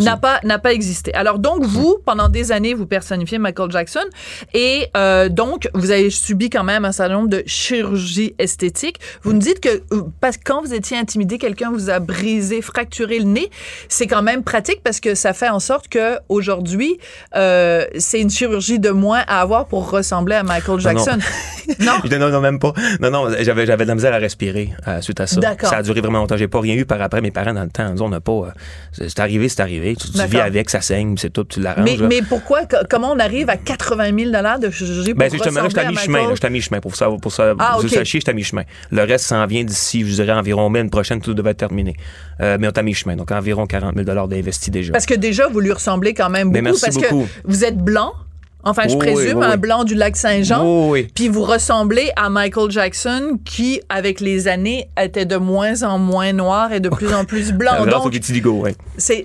n'a 0.00 0.16
pas, 0.16 0.40
n'a 0.44 0.58
pas 0.58 0.72
existé. 0.72 1.12
Alors 1.14 1.38
donc, 1.38 1.64
vous, 1.64 1.98
pendant 2.04 2.28
des 2.28 2.52
années, 2.52 2.74
vous 2.74 2.86
personnifiez 2.86 3.38
Michael 3.38 3.70
Jackson, 3.70 4.04
et 4.54 4.86
euh, 4.96 5.28
donc, 5.28 5.68
vous 5.74 5.90
avez 5.90 6.10
subi 6.10 6.50
quand 6.50 6.64
même 6.64 6.84
un 6.84 6.92
certain 6.92 7.14
nombre 7.14 7.28
de 7.28 7.42
chirurgies 7.46 8.34
esthétiques. 8.38 8.98
Vous 9.22 9.32
nous 9.32 9.38
dites 9.38 9.60
que 9.60 9.68
euh, 9.92 10.02
parce 10.20 10.36
que 10.36 10.42
quand 10.44 10.62
vous 10.62 10.74
étiez 10.74 10.96
intimidé, 10.96 11.38
quelqu'un 11.38 11.70
vous 11.70 11.90
a 11.90 11.98
brisé, 11.98 12.62
fracturé 12.62 13.18
le 13.18 13.24
nez. 13.24 13.50
C'est 13.88 14.06
quand 14.06 14.22
même 14.22 14.42
pratique 14.42 14.82
parce 14.82 15.00
que 15.00 15.14
ça 15.14 15.32
fait 15.32 15.48
en 15.48 15.60
sorte 15.60 15.88
que 15.88 16.18
aujourd'hui, 16.28 16.98
euh, 17.36 17.84
c'est 17.98 18.20
une 18.20 18.30
chirurgie 18.30 18.78
de 18.78 18.90
moins 18.90 19.22
à 19.26 19.40
avoir 19.40 19.66
pour 19.66 19.90
ressembler 19.90 20.36
à 20.36 20.42
Michael 20.42 20.80
Non, 20.80 20.92
non. 20.92 21.04
Jackson. 21.04 21.18
non? 21.80 21.92
Je 22.04 22.08
dis 22.08 22.18
non, 22.18 22.28
non, 22.30 22.40
même 22.40 22.58
pas. 22.58 22.72
Non, 23.00 23.10
non, 23.10 23.28
j'avais, 23.40 23.61
j'avais 23.66 23.84
de 23.84 23.88
la 23.88 23.94
misère 23.94 24.12
à 24.14 24.18
respirer 24.18 24.70
euh, 24.88 25.00
suite 25.00 25.20
à 25.20 25.26
ça. 25.26 25.40
Ça 25.62 25.76
a 25.76 25.82
duré 25.82 26.00
vraiment 26.00 26.18
longtemps. 26.18 26.36
J'ai 26.36 26.48
pas 26.48 26.60
rien 26.60 26.74
eu 26.74 26.84
par 26.84 27.00
après. 27.02 27.20
Mes 27.20 27.30
parents, 27.30 27.54
dans 27.54 27.62
le 27.64 27.68
temps, 27.70 27.94
on 28.00 28.08
n'a 28.08 28.20
pas. 28.20 28.32
euh, 28.32 28.50
c'est 28.92 29.20
arrivé, 29.20 29.48
c'est 29.48 29.60
arrivé. 29.60 29.96
Tu, 29.96 30.08
vis 30.26 30.40
avec, 30.40 30.70
ça 30.70 30.80
saigne, 30.80 31.16
c'est 31.16 31.30
tout, 31.30 31.44
tu 31.44 31.60
l'arranges. 31.60 31.84
Mais, 31.84 31.96
mais 32.08 32.22
pourquoi, 32.22 32.66
co- 32.66 32.76
comment 32.88 33.12
on 33.12 33.18
arrive 33.18 33.48
à 33.50 33.56
80 33.56 34.04
000 34.16 34.58
de 34.60 34.70
chirurgie 34.70 35.10
pour 35.10 35.18
Ben, 35.18 35.30
c'est 35.30 35.36
justement 35.36 35.62
ressembler 35.62 35.86
à 35.86 35.90
mi-chemin. 35.90 36.36
suis 36.36 36.46
à 36.46 36.50
mi-chemin. 36.50 36.80
Pour 36.80 36.96
ça, 36.96 37.08
pour 37.20 37.32
ça, 37.32 37.54
Ah, 37.58 37.76
vous 37.78 37.84
ok. 37.84 37.90
sachiez, 37.90 38.20
je 38.20 38.24
suis 38.24 38.30
à 38.30 38.32
mi-chemin. 38.32 38.62
Le 38.90 39.02
reste 39.02 39.26
s'en 39.26 39.44
vient 39.46 39.64
d'ici, 39.64 40.00
je 40.06 40.14
dirais, 40.22 40.32
environ 40.32 40.68
mai. 40.70 40.80
L'année 40.80 40.90
prochaine, 40.90 41.20
tout 41.20 41.34
devait 41.34 41.50
être 41.50 41.58
terminé. 41.58 41.94
Euh, 42.40 42.56
mais 42.60 42.66
on 42.66 42.70
est 42.70 42.78
à 42.78 42.82
mi-chemin. 42.82 43.16
Donc, 43.16 43.30
environ 43.30 43.66
40 43.66 43.94
000 43.96 44.26
d'investis 44.26 44.70
déjà. 44.70 44.92
Parce 44.92 45.06
que 45.06 45.14
déjà, 45.14 45.48
vous 45.48 45.60
lui 45.60 45.72
ressemblez 45.72 46.14
quand 46.14 46.30
même 46.30 46.48
beaucoup. 46.48 46.54
Ben, 46.54 46.64
merci 46.64 46.80
parce 46.84 46.96
beaucoup. 46.96 47.24
que 47.24 47.28
vous 47.44 47.64
êtes 47.64 47.78
blanc. 47.78 48.12
Enfin, 48.64 48.84
je 48.88 48.96
présume, 48.96 49.38
oui, 49.38 49.44
un 49.44 49.56
blanc 49.56 49.84
du 49.84 49.94
lac 49.94 50.16
Saint-Jean. 50.16 50.62
Oui, 50.64 50.90
oui. 50.90 51.08
Puis 51.14 51.28
vous 51.28 51.42
ressemblez 51.42 52.10
à 52.16 52.30
Michael 52.30 52.70
Jackson, 52.70 53.38
qui, 53.44 53.80
avec 53.88 54.20
les 54.20 54.48
années, 54.48 54.88
était 55.00 55.26
de 55.26 55.36
moins 55.36 55.82
en 55.82 55.98
moins 55.98 56.32
noir 56.32 56.72
et 56.72 56.80
de 56.80 56.88
plus 56.90 57.12
en 57.12 57.24
plus 57.24 57.52
blanc. 57.52 57.84
Donc, 57.86 58.12
vitiligo, 58.12 58.62
oui. 58.64 58.72
c'est. 58.96 59.24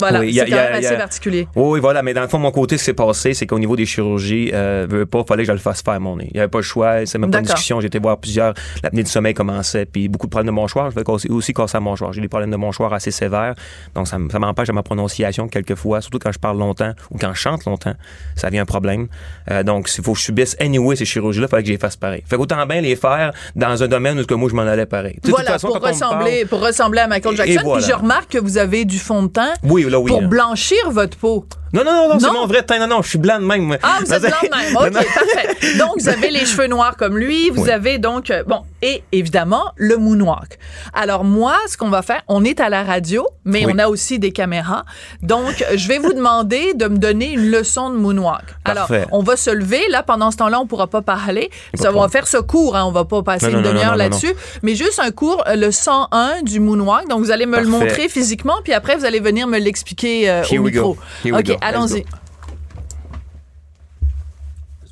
Voilà, 0.00 0.20
Oui, 0.20 0.28
il 0.28 0.32
y 0.32 0.34
c'est 0.36 0.42
a- 0.42 0.46
quand 0.48 0.56
même 0.72 0.74
assez 0.84 0.94
a- 0.94 0.98
particulier. 0.98 1.48
Oui, 1.54 1.80
voilà. 1.80 2.02
Mais 2.02 2.12
dans 2.14 2.22
le 2.22 2.28
fond, 2.28 2.38
mon 2.38 2.50
côté, 2.50 2.76
ce 2.76 2.82
qui 2.82 2.86
s'est 2.86 2.94
passé, 2.94 3.34
c'est 3.34 3.46
qu'au 3.46 3.58
niveau 3.58 3.76
des 3.76 3.86
chirurgies, 3.86 4.50
euh, 4.52 4.86
veux 4.88 5.06
pas, 5.06 5.22
fallait 5.26 5.42
que 5.44 5.48
je 5.48 5.52
le 5.52 5.58
fasse 5.58 5.82
faire 5.82 6.00
mon 6.00 6.16
nez. 6.16 6.28
Il 6.30 6.34
n'y 6.34 6.40
avait 6.40 6.48
pas 6.48 6.58
le 6.58 6.62
choix. 6.64 7.06
C'est 7.06 7.18
même 7.18 7.30
pas 7.30 7.38
une 7.38 7.44
discussion. 7.44 7.80
Été 7.80 7.98
voir 7.98 8.18
plusieurs. 8.18 8.54
L'apnée 8.82 9.02
du 9.02 9.10
sommeil 9.10 9.34
commençait, 9.34 9.86
puis 9.86 10.08
beaucoup 10.08 10.26
de 10.26 10.30
problèmes 10.30 10.54
de 10.54 10.60
mâchoire. 10.60 10.90
Je 10.90 10.94
vais 10.96 11.04
aussi, 11.30 11.52
casser 11.54 11.76
la 11.76 11.80
mâchoire. 11.80 12.12
J'ai 12.12 12.20
des 12.20 12.28
problèmes 12.28 12.50
de 12.50 12.56
mâchoire 12.56 12.92
assez 12.92 13.10
sévères. 13.10 13.54
Donc, 13.94 14.06
ça, 14.08 14.16
ça 14.30 14.38
m'empêche 14.38 14.68
de 14.68 14.72
ma 14.72 14.82
prononciation 14.82 15.48
quelquefois, 15.48 16.00
surtout 16.00 16.18
quand 16.18 16.32
je 16.32 16.38
parle 16.38 16.58
longtemps 16.58 16.92
ou 17.10 17.18
quand 17.18 17.32
je 17.34 17.38
chante 17.40 17.64
longtemps. 17.64 17.94
Ça 18.36 18.48
devient 18.48 18.60
un 18.60 18.64
problème. 18.66 19.08
Euh, 19.50 19.62
donc, 19.62 19.88
s'il 19.88 20.04
faut 20.04 20.12
que 20.12 20.18
je 20.18 20.24
subisse 20.24 20.56
anyway 20.60 20.96
ces 20.96 21.04
chirurgies-là, 21.04 21.46
il 21.46 21.50
fallait 21.50 21.62
que 21.62 21.68
je 21.68 21.72
les 21.72 21.78
fasse 21.78 21.96
pareil. 21.96 22.22
Fait 22.26 22.36
qu'autant 22.36 22.64
bien 22.66 22.80
les 22.80 22.96
faire 22.96 23.32
dans 23.56 23.82
un 23.82 23.88
domaine 23.88 24.18
où 24.20 24.24
que 24.24 24.34
moi, 24.34 24.48
je 24.50 24.54
m'en 24.54 24.62
allais 24.62 24.86
pareil. 24.86 25.14
De 25.16 25.20
toute 25.20 25.30
Voilà, 25.30 25.52
façon, 25.52 25.68
pour, 25.68 25.80
ressembler, 25.80 26.44
parle- 26.44 26.48
pour 26.48 26.60
ressembler 26.66 27.00
à 27.00 27.06
Michael 27.08 27.34
Et- 27.34 27.36
Jackson. 27.36 27.52
et 27.60 27.62
voilà. 27.64 27.82
Puis 27.82 27.90
je 27.90 27.96
remarque 27.96 28.30
que 28.30 28.38
vous 28.38 28.58
avez 28.58 28.84
du 28.84 28.98
fond 28.98 29.22
de 29.24 29.28
teint 29.28 29.52
Oui, 29.64 29.84
oui. 29.98 30.10
pour 30.10 30.20
là. 30.20 30.28
blanchir 30.28 30.90
votre 30.90 31.16
peau. 31.16 31.44
Non, 31.72 31.84
non, 31.84 31.92
non, 31.92 32.08
non, 32.14 32.18
c'est 32.18 32.32
mon 32.32 32.46
vrai 32.46 32.62
teint. 32.62 32.78
Non, 32.80 32.86
non, 32.88 33.02
je 33.02 33.10
suis 33.10 33.18
blanc 33.18 33.38
de 33.38 33.44
même. 33.44 33.76
Ah, 33.82 33.98
vous 34.04 34.12
êtes 34.12 34.22
blanc 34.22 34.30
de 34.42 34.48
même. 34.56 34.76
OK, 34.76 34.92
parfait. 35.14 35.78
Donc, 35.78 36.00
vous 36.00 36.08
avez 36.08 36.30
les 36.30 36.44
cheveux 36.44 36.66
noirs 36.66 36.96
comme 36.96 37.16
lui. 37.16 37.50
Vous 37.50 37.62
Oui. 37.64 37.70
avez 37.70 37.98
donc, 37.98 38.30
euh, 38.30 38.42
bon, 38.44 38.62
et 38.82 39.04
évidemment, 39.12 39.64
le 39.76 39.96
moonwalk. 39.96 40.58
Alors, 40.94 41.22
moi, 41.24 41.54
ce 41.68 41.76
qu'on 41.76 41.90
va 41.90 42.02
faire, 42.02 42.22
on 42.28 42.44
est 42.44 42.58
à 42.60 42.68
la 42.70 42.82
radio, 42.82 43.26
mais 43.44 43.64
Oui. 43.66 43.72
on 43.74 43.78
a 43.78 43.86
aussi 43.88 44.18
des 44.18 44.32
caméras. 44.32 44.84
Donc, 45.22 45.64
je 45.74 45.86
vais 45.88 45.98
vous 45.98 46.12
demander 46.12 46.74
de 46.74 46.86
me 46.88 46.96
donner 46.98 47.32
une 47.32 47.50
leçon 47.50 47.90
de 47.90 47.96
moonwalk. 47.96 48.44
Alors, 48.64 48.88
Parfait. 48.88 49.06
on 49.12 49.22
va 49.22 49.36
se 49.36 49.50
lever. 49.50 49.82
Là, 49.90 50.02
pendant 50.02 50.30
ce 50.32 50.38
temps-là, 50.38 50.58
on 50.60 50.66
pourra 50.66 50.86
pas 50.88 51.02
parler. 51.02 51.50
Ça, 51.74 51.92
on 51.94 52.00
va 52.00 52.08
faire 52.08 52.26
ce 52.26 52.38
cours. 52.38 52.74
Hein, 52.76 52.84
on 52.84 52.92
va 52.92 53.04
pas 53.04 53.22
passer 53.22 53.48
Non, 53.50 53.58
une 53.58 53.64
demi-heure 53.64 53.96
là-dessus. 53.96 54.34
Mais 54.62 54.74
juste 54.74 54.98
un 54.98 55.10
cours, 55.12 55.44
euh, 55.46 55.54
le 55.56 55.70
101 55.70 56.42
du 56.42 56.58
moonwalk. 56.58 57.08
Donc, 57.08 57.20
vous 57.20 57.30
allez 57.30 57.46
me 57.46 57.60
le 57.60 57.66
montrer 57.68 58.08
physiquement, 58.08 58.56
puis 58.64 58.72
après, 58.72 58.96
vous 58.96 59.04
allez 59.04 59.20
venir 59.20 59.46
me 59.46 59.58
l'expliquer 59.58 60.28
euh, 60.30 60.42
au 60.50 60.62
micro. 60.62 60.96
OK, 61.30 61.56
allons-y. 61.60 62.04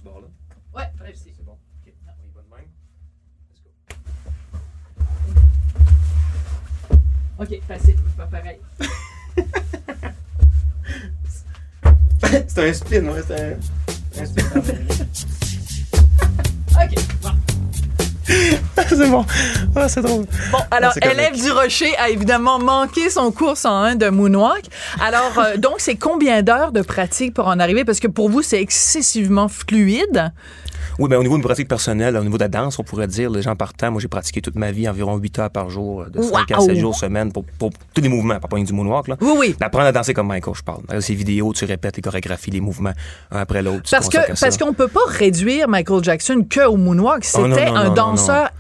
go. 0.05 0.31
Ouais, 0.75 0.91
bref, 0.99 1.17
c'est 1.17 1.45
bon. 1.45 1.57
OK, 7.41 7.61
facile, 7.69 7.95
pas 8.17 8.27
pareil. 8.27 8.59
C'est 12.49 12.69
un 12.69 12.73
spin, 12.73 13.07
ouais, 13.09 13.23
c'est 13.27 13.41
un, 13.41 13.57
un 14.21 14.27
spin. 14.27 14.45
OK, 16.83 16.95
bon. 17.23 17.31
C'est 18.89 19.11
bon. 19.11 19.25
Ah, 19.75 19.89
c'est 19.89 20.03
drôle. 20.03 20.27
Bon, 20.53 20.59
alors, 20.71 20.93
c'est 20.93 21.01
correct. 21.01 21.19
élève 21.19 21.43
du 21.43 21.51
Rocher 21.51 21.97
a 21.99 22.11
évidemment 22.11 22.59
manqué 22.59 23.11
son 23.11 23.31
cours 23.33 23.57
101 23.57 23.97
de 23.97 24.09
Moonwalk. 24.09 24.65
Alors, 25.01 25.39
euh, 25.39 25.57
donc, 25.57 25.77
c'est 25.79 25.97
combien 25.97 26.43
d'heures 26.43 26.73
de 26.73 26.83
pratique 26.83 27.35
pour 27.35 27.47
en 27.47 27.59
arriver? 27.59 27.85
Parce 27.85 28.01
que 28.01 28.09
pour 28.09 28.29
vous, 28.29 28.43
c'est 28.43 28.61
excessivement 28.61 29.49
fluide. 29.49 30.33
Oui, 30.99 31.07
mais 31.09 31.17
au 31.17 31.23
niveau 31.23 31.39
de 31.39 31.43
pratique 31.43 31.69
personnelle, 31.69 32.17
au 32.17 32.25
niveau 32.25 32.39
de 32.39 32.43
la 32.43 32.49
danse, 32.49 32.79
on 32.79 32.83
pourrait 32.83 33.07
dire, 33.07 33.31
les 33.31 33.43
gens 33.43 33.55
partant, 33.55 33.91
moi 33.93 34.01
j'ai 34.01 34.09
pratiqué 34.09 34.41
toute 34.41 34.57
ma 34.57 34.73
vie 34.73 34.89
environ 34.89 35.17
8 35.17 35.39
heures 35.39 35.51
par 35.51 35.71
jour, 35.71 36.07
de 36.07 36.21
5 36.21 36.51
à 36.51 36.59
Wow! 36.59 36.67
7 36.67 36.77
jours 36.77 36.95
semaine 36.97 37.33
pour, 37.33 37.45
pour 37.59 37.71
tous 37.95 38.01
les 38.01 38.09
mouvements, 38.09 38.41
pas 38.41 38.49
pas 38.49 38.59
du 38.59 38.73
moonwalk. 38.73 39.09
Là. 39.09 39.17
Oui, 39.21 39.33
oui. 39.39 39.57
Apprendre 39.61 39.87
à 39.87 39.93
danser 39.93 40.13
comme 40.15 40.27
Michael, 40.29 40.55
je 40.57 40.63
parle. 40.63 40.83
Dans 40.89 41.01
ces 41.01 41.15
vidéos, 41.15 41.53
tu 41.53 41.65
répètes 41.65 41.97
les 41.97 42.03
chorégraphies, 42.03 42.51
les 42.51 42.61
mouvements, 42.61 42.93
un 43.31 43.39
après 43.41 43.63
l'autre. 43.63 43.89
Parce 43.91 44.09
que 44.09 44.41
parce 44.41 44.57
qu'on 44.57 44.73
peut 44.73 44.89
pas 44.89 45.01
réduire 45.09 45.69
Michael 45.69 46.03
Jackson 46.03 46.45
que 46.49 46.67
au 46.67 46.77
moonwalk. 46.77 47.25
Oh, 47.35 47.47
non, 47.47 47.55
C'était 47.55 47.71
non, 47.71 47.77
un 47.77 47.85
non, 47.89 47.95
danseur 47.95 48.51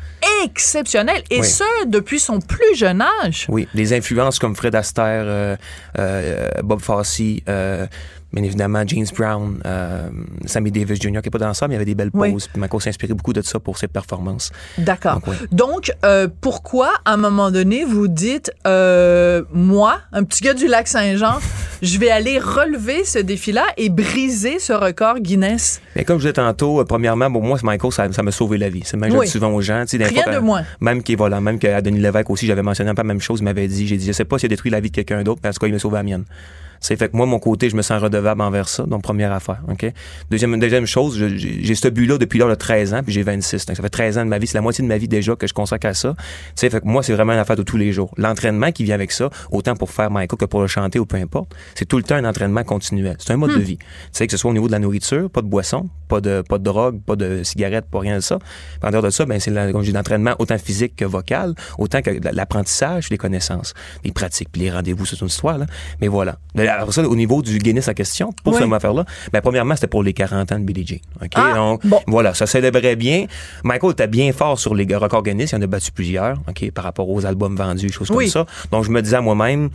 exceptionnel 0.44 1.22
et 1.30 1.40
Oui. 1.40 1.46
ce 1.46 1.86
depuis 1.86 2.20
son 2.20 2.40
plus 2.40 2.76
jeune 2.76 3.02
âge. 3.24 3.46
Oui, 3.48 3.68
des 3.74 3.92
influences 3.92 4.38
comme 4.38 4.54
Fred 4.56 4.74
Astaire, 4.74 5.24
euh, 5.26 5.56
euh, 5.98 6.48
Bob 6.62 6.80
Fosse, 6.80 7.20
euh, 7.48 7.86
bien 8.32 8.42
évidemment 8.42 8.82
James 8.86 9.06
Brown, 9.16 9.60
euh, 9.64 10.08
Sammy 10.46 10.70
Davis 10.70 11.00
Jr. 11.00 11.20
qui 11.22 11.26
n'est 11.28 11.30
pas 11.30 11.38
danseur, 11.38 11.68
mais 11.68 11.74
il 11.74 11.76
avait 11.76 11.84
des 11.84 11.94
belles 11.94 12.10
Oui. 12.12 12.32
poses. 12.32 12.46
Puis 12.48 12.60
Michael 12.60 12.80
s'inspirait 12.82 13.14
beaucoup 13.14 13.32
de 13.32 13.42
ça 13.42 13.58
pour 13.58 13.78
ses 13.78 13.88
performances. 13.88 14.50
D'accord. 14.76 15.14
Donc, 15.14 15.26
oui. 15.28 15.34
Donc, 15.50 15.92
euh, 16.04 16.28
pourquoi, 16.40 16.90
à 17.04 17.14
un 17.14 17.16
moment 17.16 17.50
donné, 17.50 17.84
vous 17.84 18.08
dites, 18.08 18.50
euh, 18.66 19.42
moi, 19.52 19.98
un 20.12 20.24
petit 20.24 20.42
gars 20.42 20.54
du 20.54 20.66
lac 20.66 20.88
Saint-Jean, 20.88 21.38
je 21.82 21.98
vais 21.98 22.10
aller 22.10 22.38
relever 22.38 23.04
ce 23.04 23.18
défi-là 23.18 23.64
et 23.76 23.88
briser 23.88 24.58
ce 24.58 24.72
record 24.72 25.20
Guinness? 25.20 25.80
Mais 25.96 26.04
comme 26.04 26.18
je 26.18 26.22
disais 26.22 26.32
tantôt, 26.34 26.84
premièrement, 26.84 27.30
bon, 27.30 27.40
moi, 27.42 27.58
Michael, 27.62 27.92
ça, 27.92 28.12
ça 28.12 28.22
m'a 28.22 28.30
sauvé 28.32 28.58
la 28.58 28.68
vie. 28.68 28.82
C'est 28.84 28.96
même 28.96 29.12
Oui. 29.16 29.26
souvent 29.28 29.50
aux 29.50 29.60
gens. 29.62 29.84
Rien 29.90 30.34
de 30.34 30.38
moins. 30.40 30.64
Même 30.80 31.02
qui 31.02 31.14
voilà, 31.14 31.40
même 31.40 31.58
qu'à 31.58 31.80
Denis 31.80 32.00
Lévesque 32.00 32.30
aussi, 32.30 32.46
j'avais 32.46 32.62
mentionné 32.62 32.90
un 32.90 32.94
peu 32.94 33.00
la 33.02 33.06
même 33.08 33.20
chose. 33.20 33.40
Il 33.40 33.44
m'avait 33.44 33.68
dit, 33.68 33.86
j'ai 33.86 33.96
dit, 33.96 34.06
je 34.06 34.12
sais 34.12 34.24
pas 34.24 34.38
s'il 34.38 34.46
a 34.46 34.48
détruit 34.50 34.70
la 34.70 34.80
vie 34.80 34.90
de 34.90 34.94
quelqu'un 34.94 35.22
d'autre, 35.22 35.40
mais 35.42 35.48
en 35.48 35.52
tout 35.52 35.58
cas, 35.60 35.66
il 35.66 35.72
m'a 35.72 35.78
sauvé 35.78 35.96
la 35.96 36.02
mienne. 36.02 36.24
C'est 36.80 36.96
fait 36.96 37.08
que 37.08 37.16
moi, 37.16 37.26
mon 37.26 37.38
côté, 37.38 37.70
je 37.70 37.76
me 37.76 37.82
sens 37.82 38.02
redevable 38.02 38.40
envers 38.40 38.68
ça. 38.68 38.84
Donc, 38.84 39.02
première 39.02 39.32
affaire. 39.32 39.60
OK? 39.68 39.86
Deuxième, 40.30 40.58
deuxième 40.58 40.86
chose, 40.86 41.18
j'ai 41.18 41.74
ce 41.74 41.88
but-là 41.88 42.18
depuis 42.18 42.38
l'âge 42.38 42.50
de 42.50 42.54
13 42.54 42.94
ans, 42.94 43.02
puis 43.02 43.12
j'ai 43.12 43.22
26. 43.22 43.66
Donc, 43.66 43.76
ça 43.76 43.82
fait 43.82 43.88
13 43.88 44.18
ans 44.18 44.24
de 44.24 44.30
ma 44.30 44.38
vie. 44.38 44.46
C'est 44.46 44.58
la 44.58 44.62
moitié 44.62 44.82
de 44.82 44.88
ma 44.88 44.98
vie 44.98 45.08
déjà 45.08 45.36
que 45.36 45.46
je 45.46 45.54
consacre 45.54 45.86
à 45.86 45.94
ça. 45.94 46.14
Sais, 46.54 46.70
fait 46.70 46.80
que 46.80 46.86
moi, 46.86 47.02
c'est 47.02 47.12
vraiment 47.12 47.32
une 47.32 47.38
affaire 47.38 47.56
de 47.56 47.62
tous 47.62 47.76
les 47.76 47.92
jours. 47.92 48.12
L'entraînement 48.16 48.72
qui 48.72 48.84
vient 48.84 48.94
avec 48.94 49.12
ça, 49.12 49.30
autant 49.50 49.74
pour 49.74 49.90
faire 49.90 50.10
Michael 50.10 50.38
que 50.38 50.44
pour 50.44 50.60
le 50.60 50.66
chanter 50.66 50.98
ou 50.98 51.06
peu 51.06 51.16
importe, 51.16 51.54
c'est 51.74 51.86
tout 51.86 51.96
le 51.96 52.02
temps 52.02 52.16
un 52.16 52.24
entraînement 52.24 52.64
continuel. 52.64 53.16
C'est 53.18 53.32
un 53.32 53.36
mode 53.36 53.54
de 53.54 53.60
vie. 53.60 53.78
Tu 53.78 53.86
sais, 54.12 54.26
que 54.26 54.32
ce 54.32 54.36
soit 54.36 54.50
au 54.50 54.54
niveau 54.54 54.66
de 54.66 54.72
la 54.72 54.78
nourriture, 54.78 55.30
pas 55.30 55.42
de 55.42 55.46
boisson, 55.46 55.88
pas 56.08 56.20
de, 56.20 56.42
pas 56.42 56.58
de 56.58 56.64
drogue, 56.64 57.00
pas 57.02 57.16
de 57.16 57.42
cigarette, 57.42 57.86
pas 57.90 58.00
rien 58.00 58.16
de 58.16 58.20
ça. 58.20 58.38
Puis 58.38 58.88
en 58.88 58.90
dehors 58.90 59.02
de 59.02 59.10
ça, 59.10 59.26
ben, 59.26 59.38
c'est 59.38 59.50
l'entraînement 59.50 60.34
autant 60.38 60.58
physique 60.58 60.96
que 60.96 61.04
vocal, 61.04 61.54
autant 61.78 62.02
que 62.02 62.10
l'apprentissage, 62.32 63.10
les 63.10 63.18
connaissances, 63.18 63.74
les 64.04 64.12
pratiques, 64.12 64.48
puis 64.52 64.62
les 64.62 64.70
rendez-vous, 64.70 65.06
c'est 65.06 65.20
une 65.20 65.26
histoire, 65.28 65.58
là. 65.58 65.66
Mais 66.00 66.08
voilà. 66.08 66.38
Alors 66.68 66.92
ça, 66.92 67.02
au 67.02 67.16
niveau 67.16 67.42
du 67.42 67.58
Guinness 67.58 67.88
en 67.88 67.94
question, 67.94 68.32
pour 68.44 68.54
Oui. 68.54 68.60
cette 68.62 68.72
affaire-là, 68.72 69.04
ben, 69.32 69.40
premièrement, 69.40 69.74
c'était 69.74 69.86
pour 69.86 70.02
les 70.02 70.12
40 70.12 70.52
ans 70.52 70.58
de 70.58 70.64
Billie 70.64 70.86
Jean. 70.86 71.00
OK? 71.22 71.30
Ah, 71.34 71.52
Donc, 71.54 71.86
bon. 71.86 72.00
voilà, 72.06 72.34
ça 72.34 72.46
célébrait 72.46 72.96
bien. 72.96 73.26
Michael 73.64 73.92
était 73.92 74.06
bien 74.06 74.32
fort 74.32 74.58
sur 74.58 74.74
les 74.74 74.84
records 74.94 75.22
Guinness. 75.22 75.52
Il 75.52 75.56
en 75.56 75.62
a 75.62 75.66
battu 75.66 75.92
plusieurs, 75.92 76.38
OK, 76.48 76.70
par 76.72 76.84
rapport 76.84 77.08
aux 77.08 77.24
albums 77.26 77.56
vendus, 77.56 77.90
choses 77.90 78.10
Oui. 78.10 78.30
comme 78.30 78.44
ça. 78.44 78.46
Donc, 78.70 78.84
je 78.84 78.90
me 78.90 79.00
disais 79.02 79.16
à 79.16 79.20
moi-même, 79.20 79.70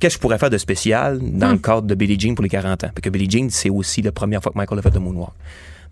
qu'est-ce 0.00 0.14
que 0.14 0.18
je 0.18 0.20
pourrais 0.20 0.38
faire 0.38 0.50
de 0.50 0.58
spécial 0.58 1.18
dans 1.22 1.48
Hmm. 1.48 1.52
le 1.52 1.58
cadre 1.58 1.82
de 1.82 1.94
Billie 1.94 2.18
Jean 2.18 2.34
pour 2.34 2.42
les 2.42 2.48
40 2.48 2.84
ans? 2.84 2.88
Parce 2.94 3.00
que 3.02 3.10
Billie 3.10 3.30
Jean, 3.30 3.48
c'est 3.50 3.70
aussi 3.70 4.02
la 4.02 4.12
première 4.12 4.42
fois 4.42 4.52
que 4.52 4.58
Michael 4.58 4.78
a 4.78 4.82
fait 4.82 4.94
le 4.94 5.00
moonwalk. 5.00 5.30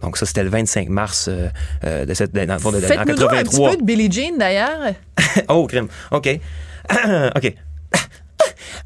Donc, 0.02 0.16
ça, 0.18 0.26
c'était 0.26 0.44
le 0.44 0.50
25 0.50 0.88
mars 0.90 1.26
euh, 1.28 1.48
euh, 1.84 2.04
de 2.04 2.12
cette, 2.12 2.30
le 2.34 2.58
fond, 2.58 2.70
de, 2.70 2.76
en 2.76 2.80
Faites-nous 2.80 3.14
donc 3.14 3.32
un 3.32 3.42
petit 3.42 3.56
83. 3.56 3.70
peu 3.70 3.76
de 3.78 3.82
Billie 3.82 4.12
Jean, 4.12 4.36
d'ailleurs. 4.38 4.92
oh, 5.48 5.66
crime. 5.66 5.88
OK. 6.10 6.38
OK. 7.34 7.54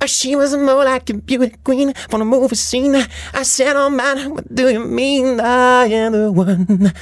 Uh, 0.01 0.07
she 0.07 0.37
was 0.37 0.57
more 0.57 0.85
like 0.85 1.11
a 1.11 1.15
beauty 1.15 1.55
queen 1.65 1.95
from 2.09 2.21
the 2.21 2.25
movie 2.25 2.57
scene. 2.57 2.97
I 3.33 3.43
said, 3.43 3.77
oh 3.77 3.91
man, 3.91 4.35
what 4.35 4.55
do 4.55 4.69
you 4.69 4.85
mean? 4.85 5.41
I 5.41 5.87
am 5.87 6.13
the 6.13 6.33
one. 6.33 6.93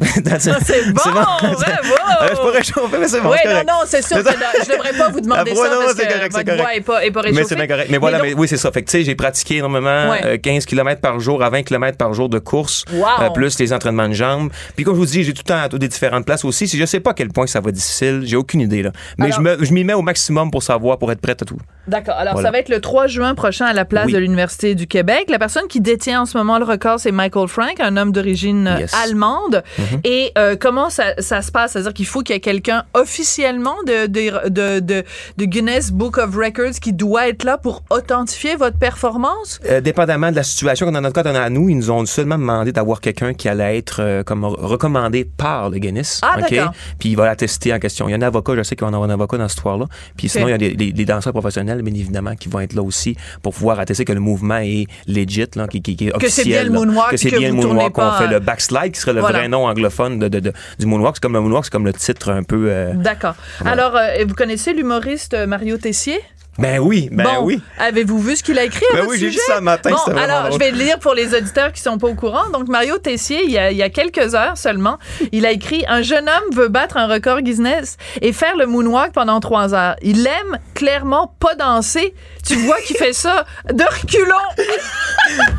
Ah, 0.28 0.38
c'est 0.38 0.92
bon! 0.92 1.00
Euh, 1.06 2.28
je 2.30 2.36
pourrais 2.36 2.62
chauffer, 2.62 2.96
mais 3.00 3.08
c'est 3.08 3.20
bon. 3.20 3.30
oui, 3.30 3.38
non, 3.46 3.60
non, 3.66 3.74
c'est 3.86 4.02
sûr 4.02 4.18
que 4.18 4.22
je 4.24 4.72
devrais 4.72 4.92
pas 4.92 5.08
vous 5.08 5.20
demander 5.20 5.52
Ah, 5.52 5.54
ça 5.54 5.60
ouais, 5.62 5.68
non, 5.70 5.76
parce 5.80 5.94
c'est 5.96 6.06
que 6.06 6.12
correct, 6.12 6.32
votre 6.32 6.44
correct. 6.44 6.60
voix 6.62 6.74
est 6.74 6.80
pas, 6.80 7.04
est 7.04 7.10
pas 7.10 7.20
réchauffée. 7.22 7.40
Mais 7.42 7.48
c'est 7.48 7.54
bien 7.56 7.66
correct. 7.66 7.88
Mais 7.90 7.98
voilà, 7.98 8.18
donc- 8.18 8.26
mais 8.28 8.34
oui, 8.34 8.48
c'est 8.48 8.56
ça. 8.56 8.70
Fait 8.72 8.82
que, 8.82 8.90
tu 8.90 8.98
sais, 8.98 9.04
j'ai 9.04 9.14
pratiqué 9.14 9.56
énormément, 9.56 10.10
Ouais. 10.10 10.20
euh, 10.24 10.38
15 10.38 10.66
km 10.66 11.00
par 11.00 11.18
jour 11.20 11.42
à 11.42 11.50
20 11.50 11.62
km 11.62 11.96
par 11.96 12.12
jour 12.12 12.28
de 12.28 12.38
course, 12.38 12.84
Wow. 12.92 13.06
euh, 13.22 13.30
plus 13.30 13.58
les 13.58 13.72
entraînements 13.72 14.08
de 14.08 14.14
jambes. 14.14 14.50
Puis 14.74 14.84
comme 14.84 14.94
je 14.94 14.98
vous 15.00 15.06
dis, 15.06 15.24
j'ai 15.24 15.32
tout 15.32 15.42
le 15.46 15.48
temps 15.48 15.62
à 15.62 15.68
des 15.68 15.88
différentes 15.88 16.26
places 16.26 16.44
aussi. 16.44 16.68
Si 16.68 16.76
je 16.78 16.84
sais 16.84 17.00
pas 17.00 17.10
à 17.10 17.14
quel 17.14 17.28
point 17.28 17.46
ça 17.46 17.60
va 17.60 17.70
être 17.70 17.74
difficile, 17.76 18.22
j'ai 18.24 18.36
aucune 18.36 18.60
idée, 18.60 18.82
là. 18.82 18.90
Mais 19.18 19.26
Alors- 19.26 19.38
je 19.38 19.42
me- 19.42 19.70
m'y 19.74 19.84
mets 19.84 19.94
au 19.94 20.02
maximum 20.02 20.50
pour 20.50 20.62
savoir, 20.62 20.98
pour 20.98 21.10
être 21.12 21.20
prête 21.20 21.40
à 21.42 21.44
tout. 21.44 21.58
D'accord. 21.88 22.16
Alors, 22.16 22.34
Voilà. 22.34 22.48
ça 22.48 22.52
va 22.52 22.58
être 22.58 22.68
le 22.68 22.80
3 22.80 23.06
juin 23.06 23.34
prochain 23.34 23.66
à 23.66 23.72
la 23.72 23.84
place 23.84 24.06
Oui. 24.06 24.12
de 24.12 24.18
l'Université 24.18 24.74
du 24.74 24.86
Québec. 24.86 25.26
La 25.28 25.38
personne 25.38 25.68
qui 25.68 25.80
détient 25.80 26.22
en 26.22 26.26
ce 26.26 26.36
moment 26.36 26.58
le 26.58 26.64
record, 26.64 26.98
c'est 27.00 27.12
Michael 27.12 27.48
Frank, 27.48 27.78
un 27.80 27.96
homme 27.96 28.12
d'origine 28.12 28.76
Yes. 28.78 28.92
allemande. 28.94 29.35
Mhm. 29.78 30.00
Et 30.04 30.32
euh, 30.38 30.56
comment 30.58 30.90
ça, 30.90 31.14
ça 31.18 31.42
se 31.42 31.50
passe? 31.52 31.72
C'est-à-dire 31.72 31.94
qu'il 31.94 32.06
faut 32.06 32.22
qu'il 32.22 32.34
y 32.34 32.36
ait 32.36 32.40
quelqu'un 32.40 32.84
officiellement 32.94 33.76
de, 33.86 34.06
de, 34.06 34.48
de, 34.48 34.80
de, 34.80 35.04
de 35.36 35.44
Guinness 35.44 35.90
Book 35.92 36.18
of 36.18 36.34
Records 36.36 36.78
qui 36.80 36.92
doit 36.92 37.28
être 37.28 37.44
là 37.44 37.58
pour 37.58 37.82
authentifier 37.90 38.56
votre 38.56 38.78
performance? 38.78 39.60
Euh, 39.68 39.80
dépendamment 39.80 40.30
de 40.30 40.36
la 40.36 40.42
situation, 40.42 40.90
dans 40.90 41.00
notre 41.00 41.22
cas, 41.22 41.28
à 41.36 41.50
nous, 41.50 41.68
ils 41.68 41.76
nous 41.76 41.90
ont 41.90 42.04
seulement 42.06 42.38
demandé 42.38 42.72
d'avoir 42.72 43.00
quelqu'un 43.00 43.34
qui 43.34 43.48
allait 43.48 43.78
être 43.78 44.00
euh, 44.00 44.22
comme 44.22 44.44
re- 44.44 44.56
recommandé 44.60 45.24
par 45.24 45.70
le 45.70 45.78
Guinness. 45.78 46.20
Ah, 46.22 46.36
OK? 46.38 46.50
d'accord. 46.50 46.72
Puis 46.98 47.10
il 47.10 47.16
va 47.16 47.26
l'attester 47.26 47.72
en 47.72 47.78
question. 47.78 48.08
Il 48.08 48.12
y 48.12 48.14
a 48.14 48.16
un 48.16 48.22
avocat, 48.22 48.54
je 48.56 48.62
sais 48.62 48.76
qu'il 48.76 48.84
va 48.84 48.90
en 48.90 48.94
avoir 48.94 49.08
un 49.08 49.12
avocat 49.12 49.38
dans 49.38 49.48
cette 49.48 49.58
histoire-là. 49.58 49.86
Puis 50.16 50.28
sinon, 50.28 50.48
il 50.48 50.50
y 50.50 50.54
a 50.54 50.58
des, 50.58 50.74
des- 50.74 50.92
des 50.92 51.04
danseurs 51.04 51.32
professionnels, 51.32 51.82
bien 51.82 51.94
évidemment, 51.94 52.34
qui 52.36 52.48
vont 52.48 52.60
être 52.60 52.74
là 52.74 52.82
aussi 52.82 53.16
pour 53.42 53.54
pouvoir 53.54 53.80
attester 53.80 54.04
que 54.04 54.12
le 54.12 54.20
mouvement 54.20 54.58
est 54.58 54.86
legit, 55.06 55.46
là, 55.56 55.66
qui, 55.66 55.82
qui- 55.82 55.96
qui 55.96 56.08
est 56.08 56.10
Que 56.12 56.28
c'est 56.28 56.42
officiel. 56.42 56.46
bien 56.46 56.62
le 56.64 56.68
là. 56.72 56.78
moonwalk, 56.86 57.10
Que 57.10 57.16
c'est 57.16 57.30
bien 57.30 57.48
le 57.48 57.54
moonwalk 57.54 57.92
qu'on 57.92 58.12
fait. 58.12 58.26
Le 58.28 58.38
backslide, 58.40 58.92
qui 58.92 59.00
serait 59.00 59.12
le 59.12 59.20
Voilà. 59.26 59.38
vrai 59.40 59.48
nom 59.48 59.66
anglophone 59.66 60.18
de, 60.18 60.28
de- 60.28 60.40
de- 60.40 60.52
du 60.78 60.86
moonwalk. 60.86 61.16
C'est 61.16 61.22
comme 61.22 61.32
le 61.34 61.40
moonwalk, 61.40 61.64
c'est 61.64 61.70
comme 61.72 61.84
le 61.86 61.92
titre 61.92 62.30
un 62.30 62.42
peu... 62.42 62.66
euh, 62.68 62.92
D'accord. 62.94 63.34
Alors, 63.64 63.96
euh, 63.96 64.24
vous 64.26 64.34
connaissez 64.34 64.72
l'humoriste 64.72 65.34
euh, 65.34 65.46
Mario 65.46 65.76
Tessier? 65.78 66.20
Ben 66.58 66.78
oui, 66.78 67.08
ben 67.12 67.24
bon, 67.24 67.44
oui. 67.44 67.60
avez-vous 67.78 68.18
vu 68.18 68.36
ce 68.36 68.42
qu'il 68.42 68.58
a 68.58 68.64
écrit 68.64 68.84
à 68.90 68.94
Ben 68.94 69.00
votre 69.00 69.10
oui, 69.12 69.18
j'ai 69.18 69.28
vu 69.28 69.38
ça 69.46 69.60
matin, 69.60 69.90
Bon, 69.90 69.96
vraiment 70.12 70.20
alors, 70.20 70.52
je 70.52 70.58
vais 70.58 70.70
le 70.70 70.78
lire 70.78 70.98
pour 70.98 71.14
les 71.14 71.34
auditeurs 71.34 71.72
qui 71.72 71.80
sont 71.82 71.98
pas 71.98 72.06
au 72.06 72.14
courant. 72.14 72.48
Donc, 72.52 72.68
Mario 72.68 72.98
Tessier, 72.98 73.42
il 73.44 73.50
y 73.50 73.58
a, 73.58 73.70
il 73.70 73.76
y 73.76 73.82
a 73.82 73.90
quelques 73.90 74.34
heures 74.34 74.56
seulement, 74.56 74.98
il 75.32 75.44
a 75.44 75.50
écrit 75.50 75.84
«Un 75.88 76.02
jeune 76.02 76.28
homme 76.28 76.54
veut 76.54 76.68
battre 76.68 76.96
un 76.96 77.06
record 77.06 77.42
Guinness 77.42 77.96
et 78.22 78.32
faire 78.32 78.56
le 78.56 78.66
moonwalk 78.66 79.12
pendant 79.12 79.40
trois 79.40 79.74
heures. 79.74 79.96
Il 80.02 80.26
aime 80.26 80.58
clairement 80.74 81.34
pas 81.40 81.54
danser. 81.54 82.14
Tu 82.46 82.54
vois 82.54 82.80
qu'il 82.80 82.96
fait 82.96 83.12
ça 83.12 83.44
de 83.72 83.82
reculons. 83.82 84.64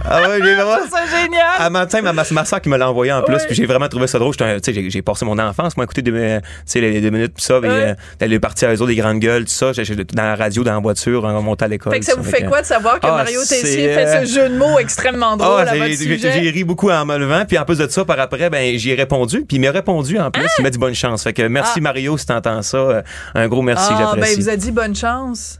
Ah 0.06 0.22
ouais, 0.22 0.40
j'ai 0.42 0.56
vraiment... 0.56 0.78
C'est 0.90 1.22
génial. 1.22 1.46
À 1.60 1.70
matin, 1.70 2.02
ma, 2.02 2.14
ma, 2.14 2.46
soeur 2.46 2.62
qui 2.62 2.70
me 2.70 2.78
l'a 2.78 2.90
envoyé 2.90 3.12
en 3.12 3.22
plus, 3.22 3.36
Ouais. 3.36 3.46
puis 3.46 3.56
j'ai 3.56 3.66
vraiment 3.66 3.88
trouvé 3.90 4.08
ça 4.08 4.20
drôle. 4.20 4.34
J'ai 4.40 4.90
j'ai 4.90 5.02
passé 5.02 5.26
mon 5.26 5.38
enfance, 5.38 5.76
moi, 5.78 5.84
écouter 5.84 6.02
deux, 6.02 6.40
sais, 6.66 6.80
les, 6.82 7.02
deux 7.02 7.10
minutes, 7.10 7.34
puis 7.36 7.44
ça, 7.44 7.60
puis 7.60 7.70
Ouais. 7.70 7.90
euh, 7.90 7.96
d'aller 8.20 8.40
partir 8.40 8.70
à 8.70 8.74
eux 8.74 8.82
autres, 8.82 8.88
des 8.88 8.96
grandes 8.96 9.20
gueules, 9.20 9.44
tout 9.46 9.52
ça. 9.52 9.74
J'étais 9.74 10.04
dans 10.16 10.24
la 10.24 10.36
radio, 10.36 10.64
dans 10.64 10.82
voiture, 10.88 11.26
en 11.26 11.42
montant 11.42 11.66
à 11.66 11.68
l'école. 11.68 11.94
Fait 11.94 12.00
que 12.00 12.06
ça 12.06 12.16
vous 12.16 12.24
Fait 12.24 12.44
quoi 12.46 12.62
de 12.62 12.66
savoir 12.66 13.00
que 13.00 13.08
Ah, 13.08 13.16
Mario 13.18 13.40
Tessier 13.42 13.90
euh, 13.90 13.96
fait 13.96 14.26
ce 14.26 14.34
jeu 14.34 14.50
de 14.50 14.58
mots 14.58 14.80
extrêmement 14.80 15.38
drôle 15.38 15.66
Ah, 15.68 15.74
j'ai 15.88 16.18
j'ai 16.18 16.50
ri 16.50 16.64
beaucoup 16.64 16.90
en 16.90 17.06
me 17.06 17.18
levant, 17.18 17.44
puis 17.48 17.58
en 17.58 17.66
plus 17.66 17.78
de 17.78 17.88
ça, 17.88 18.06
par 18.06 18.20
après, 18.20 18.50
ben, 18.50 18.78
j'y 18.78 18.92
ai 18.92 18.96
répondu, 18.96 19.46
puis 19.48 19.58
il 19.58 19.62
m'a 19.62 19.72
répondu 19.72 20.20
en 20.20 20.32
plus, 20.32 20.48
il 20.60 20.64
m'a 20.64 20.70
dit 20.70 20.78
bonne 20.78 20.96
chance. 20.96 21.24
Fait 21.24 21.34
que 21.34 21.44
merci 21.44 21.74
Ah. 21.78 21.82
Mario 21.82 22.18
si 22.18 22.26
t'entends 22.26 22.62
ça, 22.62 22.78
euh, 22.78 23.02
un 23.36 23.48
gros 23.48 23.62
merci, 23.62 23.92
Ah, 23.92 23.98
ben, 23.98 24.06
j'apprécie. 24.16 24.34
il 24.38 24.44
vous 24.44 24.50
a 24.50 24.56
dit 24.56 24.72
bonne 24.72 24.96
chance. 24.96 25.60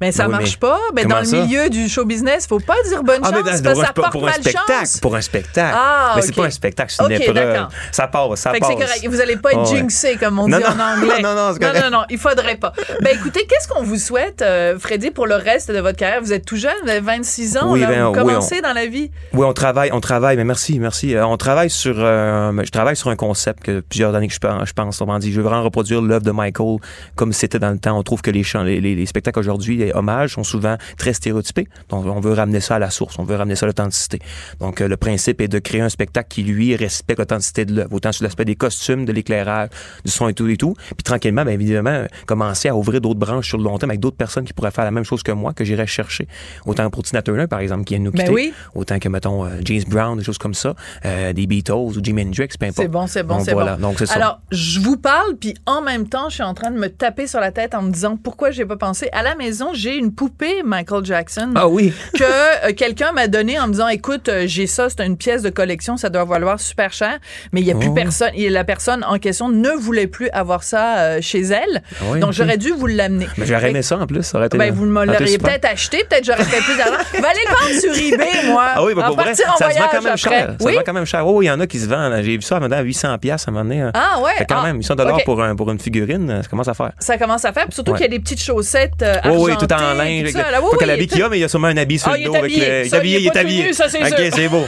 Mais 0.00 0.12
ça 0.12 0.24
Ben 0.24 0.30
oui, 0.30 0.38
marche 0.38 0.58
mais 0.60 0.68
pas. 0.68 0.78
Ben, 0.94 1.02
comment 1.02 1.14
dans 1.16 1.20
le 1.20 1.26
ça? 1.26 1.36
milieu 1.44 1.68
du 1.70 1.88
show 1.88 2.04
business, 2.04 2.46
faut 2.46 2.58
pas 2.60 2.74
dire 2.88 3.02
bonne 3.02 3.20
Ah, 3.22 3.26
chance 3.30 3.34
mais 3.36 3.42
parce 3.42 3.60
que 3.62 3.74
ça 3.86 3.92
porte 3.92 4.12
pour 4.12 4.26
un 4.28 4.32
spectacle, 4.32 4.64
malchance. 4.68 4.98
pour 4.98 5.16
un 5.16 5.20
spectacle. 5.20 5.76
Ah, 5.78 6.12
mais 6.16 6.20
ok. 6.22 6.26
c'est 6.26 6.34
pas 6.36 6.44
un 6.46 6.50
spectacle, 6.50 6.92
c'est 6.96 7.02
une 7.04 7.12
Ok, 7.14 7.20
épreuve. 7.28 7.66
Ça 7.92 8.08
passe, 8.08 8.40
ça 8.40 8.52
c'est 8.52 8.60
correct. 8.60 9.06
Vous 9.08 9.20
allez 9.20 9.36
pas 9.36 9.52
être 9.52 9.70
ouais. 9.72 9.78
jinxé, 9.78 10.16
comme 10.16 10.38
on 10.38 10.48
Non, 10.48 10.58
dit 10.58 10.62
non. 10.64 10.70
en 10.70 10.96
anglais. 10.96 11.22
Non, 11.22 11.34
non, 11.34 11.48
non, 11.52 11.54
correct. 11.58 11.82
non, 11.84 11.90
non, 11.98 12.04
il 12.10 12.18
faudrait 12.18 12.56
pas. 12.56 12.72
Ben 13.02 13.14
écoutez, 13.14 13.46
qu'est-ce 13.46 13.68
qu'on 13.68 13.82
vous 13.82 13.98
souhaite, 13.98 14.42
euh, 14.42 14.78
Freddy, 14.78 15.10
pour 15.10 15.26
le 15.26 15.36
reste 15.36 15.70
de 15.70 15.78
votre 15.78 15.96
carrière? 15.96 16.20
Vous 16.20 16.32
êtes 16.32 16.44
tout 16.44 16.56
jeune, 16.56 16.74
vous 16.82 16.90
avez 16.90 17.00
26 17.00 17.56
ans, 17.56 17.72
Oui, 17.72 17.80
là, 17.80 17.86
ben, 17.88 18.04
vous 18.04 18.10
oui, 18.12 18.18
commencez 18.18 18.60
dans 18.60 18.72
la 18.72 18.86
vie. 18.86 19.10
Oui, 19.32 19.46
on 19.46 19.52
travaille, 19.52 19.90
on 19.92 20.00
travaille, 20.00 20.36
mais 20.36 20.44
merci, 20.44 20.78
merci. 20.80 21.14
Euh, 21.14 21.26
on 21.26 21.36
travaille 21.36 21.70
sur, 21.70 21.94
euh, 21.98 22.52
je 22.64 22.70
travaille 22.70 22.96
sur 22.96 23.10
un 23.10 23.16
concept 23.16 23.62
que 23.62 23.80
plusieurs 23.80 24.14
années 24.14 24.28
que 24.28 24.34
je, 24.34 24.38
pense- 24.40 24.66
je 24.68 24.72
pense. 24.72 25.00
On 25.00 25.18
dit, 25.18 25.32
je 25.32 25.36
veux 25.40 25.46
vraiment 25.46 25.62
reproduire 25.62 26.02
l'œuvre 26.02 26.24
de 26.24 26.30
Michael 26.32 26.78
comme 27.14 27.32
c'était 27.32 27.58
dans 27.58 27.70
le 27.70 27.78
temps. 27.78 27.96
On 27.98 28.02
trouve 28.02 28.22
que 28.22 28.30
les, 28.30 28.42
chants, 28.42 28.62
les, 28.62 28.80
les, 28.80 28.94
les 28.94 29.06
spectacles 29.06 29.38
aujourd'hui, 29.38 29.83
les 29.86 29.92
hommages 29.92 30.34
sont 30.34 30.44
souvent 30.44 30.76
très 30.96 31.12
stéréotypés. 31.12 31.68
Donc, 31.88 32.06
on 32.06 32.20
veut 32.20 32.32
ramener 32.32 32.60
ça 32.60 32.76
à 32.76 32.78
la 32.78 32.90
source, 32.90 33.18
on 33.18 33.24
veut 33.24 33.36
ramener 33.36 33.56
ça 33.56 33.66
à 33.66 33.68
l'authenticité. 33.68 34.18
Donc, 34.60 34.80
euh, 34.80 34.88
le 34.88 34.96
principe 34.96 35.40
est 35.40 35.48
de 35.48 35.58
créer 35.58 35.80
un 35.80 35.88
spectacle 35.88 36.28
qui, 36.28 36.42
lui, 36.42 36.76
respecte 36.76 37.18
l'authenticité 37.18 37.64
de 37.64 37.74
l'œuvre, 37.74 37.92
autant 37.92 38.12
sur 38.12 38.24
l'aspect 38.24 38.44
des 38.44 38.56
costumes, 38.56 39.04
de 39.04 39.12
l'éclairage, 39.12 39.68
du 40.04 40.10
son 40.10 40.28
et 40.28 40.34
tout 40.34 40.48
et 40.48 40.56
tout. 40.56 40.74
Puis 40.88 41.02
tranquillement, 41.04 41.44
bien 41.44 41.54
évidemment, 41.54 42.04
commencer 42.26 42.68
à 42.68 42.76
ouvrir 42.76 43.00
d'autres 43.00 43.18
branches 43.20 43.48
sur 43.48 43.58
le 43.58 43.64
long 43.64 43.78
terme 43.78 43.90
avec 43.90 44.00
d'autres 44.00 44.16
personnes 44.16 44.44
qui 44.44 44.52
pourraient 44.52 44.70
faire 44.70 44.84
la 44.84 44.90
même 44.90 45.04
chose 45.04 45.22
que 45.22 45.32
moi, 45.32 45.52
que 45.52 45.64
j'irais 45.64 45.86
chercher. 45.86 46.26
Autant 46.66 46.88
pour 46.90 47.02
Tina 47.02 47.22
Turner, 47.22 47.46
par 47.46 47.60
exemple, 47.60 47.84
qui 47.84 47.94
vient 47.94 48.00
de 48.00 48.04
nous 48.04 48.12
Ben 48.12 48.20
quitter. 48.24 48.32
oui. 48.32 48.52
Autant 48.74 48.98
que, 48.98 49.08
mettons, 49.08 49.44
euh, 49.44 49.50
James 49.64 49.82
Brown, 49.86 50.18
des 50.18 50.24
choses 50.24 50.38
comme 50.38 50.54
ça, 50.54 50.74
euh, 51.04 51.32
des 51.32 51.46
Beatles 51.46 51.72
ou 51.72 51.92
Jimi 52.02 52.22
Hendrix, 52.22 52.48
peu 52.58 52.66
importe. 52.66 52.76
C'est 52.76 52.88
bon, 52.88 53.06
c'est 53.06 53.22
bon, 53.22 53.40
c'est 53.44 53.52
voilà. 53.52 53.76
bon. 53.76 53.88
Donc, 53.88 53.98
c'est 53.98 54.06
ça. 54.06 54.14
Alors, 54.14 54.40
je 54.50 54.80
vous 54.80 54.96
parle, 54.96 55.36
puis 55.36 55.54
en 55.66 55.82
même 55.82 56.08
temps, 56.08 56.28
je 56.28 56.34
suis 56.34 56.42
en 56.42 56.54
train 56.54 56.70
de 56.70 56.78
me 56.78 56.88
taper 56.88 57.26
sur 57.26 57.40
la 57.40 57.52
tête 57.52 57.74
en 57.74 57.82
me 57.82 57.90
disant 57.90 58.16
pourquoi 58.16 58.50
j'ai 58.50 58.64
pas 58.64 58.76
pensé. 58.76 59.08
À 59.12 59.22
la 59.22 59.34
maison, 59.34 59.73
j'ai 59.74 59.96
une 59.96 60.12
poupée 60.14 60.62
Michael 60.64 61.04
Jackson. 61.04 61.52
Ah 61.54 61.68
oui. 61.68 61.92
que 62.14 62.22
euh, 62.24 62.72
quelqu'un 62.76 63.12
m'a 63.12 63.28
donné 63.28 63.58
en 63.58 63.66
me 63.66 63.72
disant 63.72 63.88
écoute 63.88 64.28
euh, 64.28 64.44
j'ai 64.46 64.66
ça 64.66 64.88
c'est 64.88 65.04
une 65.04 65.16
pièce 65.16 65.42
de 65.42 65.50
collection 65.50 65.96
ça 65.96 66.08
doit 66.08 66.24
valoir 66.24 66.58
super 66.60 66.92
cher 66.92 67.18
mais 67.52 67.60
il 67.60 67.66
y 67.66 67.70
a 67.70 67.74
plus 67.74 67.88
Oh. 67.88 67.94
personne 67.94 68.30
et 68.34 68.48
la 68.50 68.64
personne 68.64 69.04
en 69.04 69.18
question 69.18 69.48
ne 69.48 69.70
voulait 69.70 70.06
plus 70.06 70.28
avoir 70.30 70.62
ça 70.62 70.98
euh, 70.98 71.18
chez 71.20 71.40
elle 71.42 71.82
Ah 72.00 72.04
oui, 72.12 72.20
donc 72.20 72.32
j'aurais 72.32 72.56
dû 72.56 72.70
vous 72.70 72.86
l'amener 72.86 73.26
Mais 73.36 73.46
j'aurais 73.46 73.70
aimé 73.70 73.82
ça 73.82 73.98
en 73.98 74.06
plus. 74.06 74.22
Ça 74.22 74.38
aurait 74.38 74.46
été 74.46 74.56
ben, 74.58 74.72
vous 74.72 74.84
me 74.86 75.04
l'auriez 75.04 75.38
peut-être 75.38 75.66
acheté, 75.66 75.98
peut-être 76.08 76.24
j'aurais 76.24 76.44
fait 76.44 76.60
plus 76.62 76.76
d'argent. 76.76 76.94
Va 77.20 77.28
aller 77.28 77.40
le 77.46 77.54
vendre 77.54 77.80
sur 77.80 78.14
eBay, 78.14 78.46
moi. 78.48 78.64
Ah 78.74 78.84
oui, 78.84 78.94
bah, 78.94 79.04
En 79.04 79.06
pour 79.08 79.16
vrai, 79.16 79.34
ça 79.34 79.42
se 79.44 79.48
vend 79.48 79.88
quand 79.90 80.02
même 80.02 80.06
après. 80.06 80.16
cher. 80.16 80.56
Ça 80.58 80.68
se 80.68 80.74
vend 80.74 80.80
quand 80.84 80.92
même 80.92 81.04
cher. 81.04 81.26
Oh, 81.26 81.42
il 81.42 81.46
y 81.46 81.50
en 81.50 81.60
a 81.60 81.66
qui 81.66 81.78
se 81.78 81.86
vendent. 81.86 82.14
J'ai 82.22 82.36
vu 82.36 82.42
ça 82.42 82.56
à 82.56 82.80
800 82.82 83.18
pièces 83.18 83.46
à 83.46 83.50
un 83.50 83.54
moment 83.54 83.64
donné. 83.68 83.90
Ah 83.94 84.20
ouais. 84.20 84.32
Fait 84.38 84.46
quand 84.46 84.56
Ah, 84.60 84.66
même, 84.66 84.76
800 84.78 84.94
dollars 84.96 85.18
pour, 85.24 85.42
un, 85.42 85.54
pour 85.56 85.70
une 85.70 85.78
figurine, 85.78 86.40
ça 86.42 86.48
commence 86.48 86.68
à 86.68 86.74
faire. 86.74 86.92
Ça 86.98 87.18
commence 87.18 87.44
à 87.44 87.52
faire. 87.52 87.64
Puis 87.66 87.74
surtout 87.74 87.92
Ouais. 87.92 87.98
qu'il 87.98 88.06
y 88.06 88.14
a 88.14 88.16
des 88.16 88.20
petites 88.20 88.42
chaussettes 88.42 89.02
euh, 89.02 89.16
Oh 89.26 89.46
oui, 89.46 89.56
tout 89.66 89.74
en 89.74 89.94
linge. 89.94 90.30
ça. 90.30 90.50
Là, 90.50 90.60
oui, 90.60 90.68
pas 90.78 90.86
oui, 90.86 90.96
il- 91.00 91.06
qu'il 91.08 91.18
y 91.18 91.22
a, 91.22 91.28
mais 91.28 91.38
il 91.38 91.40
y 91.40 91.44
a 91.44 91.48
sûrement 91.48 91.68
un 91.68 91.76
habit 91.76 91.98
sur 91.98 92.08
Ah, 92.10 92.16
le 92.16 92.22
est 92.22 92.24
dos. 92.24 92.34
avec 92.34 92.50
le- 92.52 92.56
Il 92.56 92.62
est 92.62 92.88
Ça, 92.88 92.96
habillé, 92.96 93.18
il 93.20 93.26
est 93.26 93.30
est 93.34 93.36
habillé. 93.38 93.64
nu, 93.64 93.72
ça, 93.74 93.88
c'est 93.88 94.00
Ok, 94.02 94.32
c'est 94.34 94.48
beau. 94.48 94.64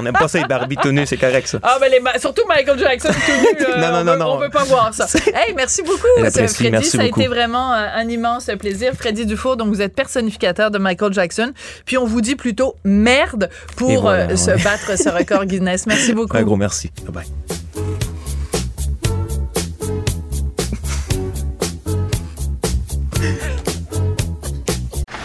On 0.00 0.02
n'aime 0.04 0.12
pas 0.14 0.28
ça, 0.28 0.38
les 0.38 0.44
Barbie 0.44 0.76
tout 0.76 0.92
nus, 0.92 1.06
c'est 1.06 1.16
correct 1.16 1.48
ça. 1.48 1.58
Ah, 1.62 1.76
ben 1.80 1.90
les 1.90 1.98
ma- 1.98 2.16
surtout 2.20 2.42
Michael 2.48 2.78
Jackson 2.78 3.08
tout 3.08 3.32
nu. 3.32 3.64
euh, 3.68 3.80
Non, 3.80 3.88
non, 3.90 3.98
on 4.00 4.04
non, 4.04 4.12
veut, 4.12 4.18
non. 4.18 4.32
On 4.34 4.38
veut 4.38 4.48
pas 4.50 4.62
voir 4.64 4.94
ça. 4.94 5.06
Hey, 5.34 5.54
merci 5.56 5.82
beaucoup, 5.82 6.06
ce 6.24 6.30
Freddy. 6.46 6.70
merci 6.70 6.90
ça 6.90 7.02
a 7.02 7.06
beaucoup. 7.06 7.20
été 7.20 7.28
vraiment 7.28 7.72
euh, 7.74 7.86
un 7.96 8.08
immense 8.08 8.48
plaisir. 8.60 8.92
Freddy 8.96 9.26
Dufour, 9.26 9.56
donc 9.56 9.68
vous 9.68 9.82
êtes 9.82 9.94
personnificateur 9.96 10.70
de 10.70 10.78
Michael 10.78 11.12
Jackson. 11.12 11.52
Puis 11.84 11.98
on 11.98 12.04
vous 12.06 12.20
dit 12.20 12.36
plutôt 12.36 12.76
merde 12.84 13.50
pour 13.76 14.02
voilà, 14.02 14.30
euh, 14.30 14.36
se 14.36 14.50
battre 14.62 14.96
ce 14.96 15.08
record 15.08 15.44
Guinness. 15.46 15.86
Merci 15.86 16.12
beaucoup. 16.12 16.36
Un 16.36 16.42
gros 16.42 16.56
merci. 16.56 16.90
Bye 17.04 17.24
bye. 17.24 17.58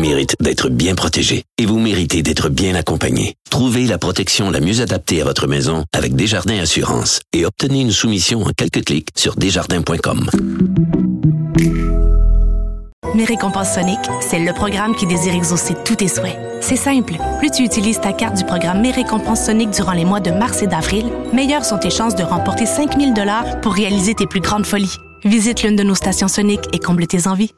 Mérite 0.00 0.34
d'être 0.40 0.68
bien 0.68 0.94
protégée 0.94 1.44
et 1.58 1.66
vous 1.66 1.78
méritez 1.78 2.22
d'être 2.22 2.48
bien 2.48 2.74
accompagné. 2.74 3.34
Trouvez 3.50 3.86
la 3.86 3.98
protection 3.98 4.50
la 4.50 4.60
mieux 4.60 4.80
adaptée 4.80 5.20
à 5.20 5.24
votre 5.24 5.46
maison 5.46 5.84
avec 5.92 6.16
Desjardins 6.16 6.58
Assurance 6.58 7.20
et 7.32 7.46
obtenez 7.46 7.82
une 7.82 7.92
soumission 7.92 8.42
en 8.42 8.50
quelques 8.56 8.84
clics 8.84 9.08
sur 9.14 9.36
desjardins.com. 9.36 10.28
Mes 13.14 13.24
récompenses 13.24 13.74
Sonic, 13.74 13.98
c'est 14.20 14.38
le 14.38 14.52
programme 14.52 14.94
qui 14.94 15.06
désire 15.06 15.34
exaucer 15.34 15.74
tous 15.84 15.96
tes 15.96 16.08
souhaits. 16.08 16.38
C'est 16.60 16.76
simple. 16.76 17.14
Plus 17.38 17.50
tu 17.50 17.64
utilises 17.64 18.00
ta 18.00 18.12
carte 18.12 18.36
du 18.36 18.44
programme 18.44 18.80
Mes 18.80 18.92
récompenses 18.92 19.46
Sonic 19.46 19.70
durant 19.70 19.92
les 19.92 20.04
mois 20.04 20.20
de 20.20 20.30
mars 20.30 20.62
et 20.62 20.66
d'avril, 20.66 21.06
meilleures 21.32 21.64
sont 21.64 21.78
tes 21.78 21.90
chances 21.90 22.14
de 22.14 22.22
remporter 22.22 22.66
5000 22.66 23.12
dollars 23.12 23.60
pour 23.60 23.74
réaliser 23.74 24.14
tes 24.14 24.26
plus 24.26 24.40
grandes 24.40 24.66
folies. 24.66 24.96
Visite 25.24 25.62
l'une 25.62 25.76
de 25.76 25.82
nos 25.82 25.94
stations 25.94 26.28
Sonic 26.28 26.60
et 26.72 26.78
comble 26.78 27.06
tes 27.06 27.26
envies. 27.26 27.52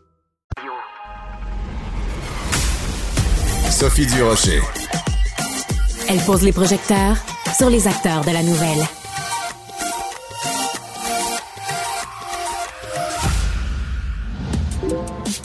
Sophie 3.83 4.07
Durocher. 4.07 4.61
Elle 6.09 6.21
pose 6.21 6.45
les 6.45 6.53
projecteurs 6.53 7.17
sur 7.53 7.69
les 7.69 7.89
acteurs 7.89 8.25
de 8.25 8.31
la 8.31 8.45
nouvelle. 8.45 8.79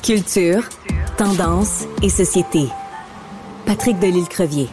Culture, 0.04 0.70
tendance 1.18 1.86
et 2.04 2.10
société. 2.10 2.68
Patrick 3.66 3.98
Delisle-Crevier. 3.98 4.68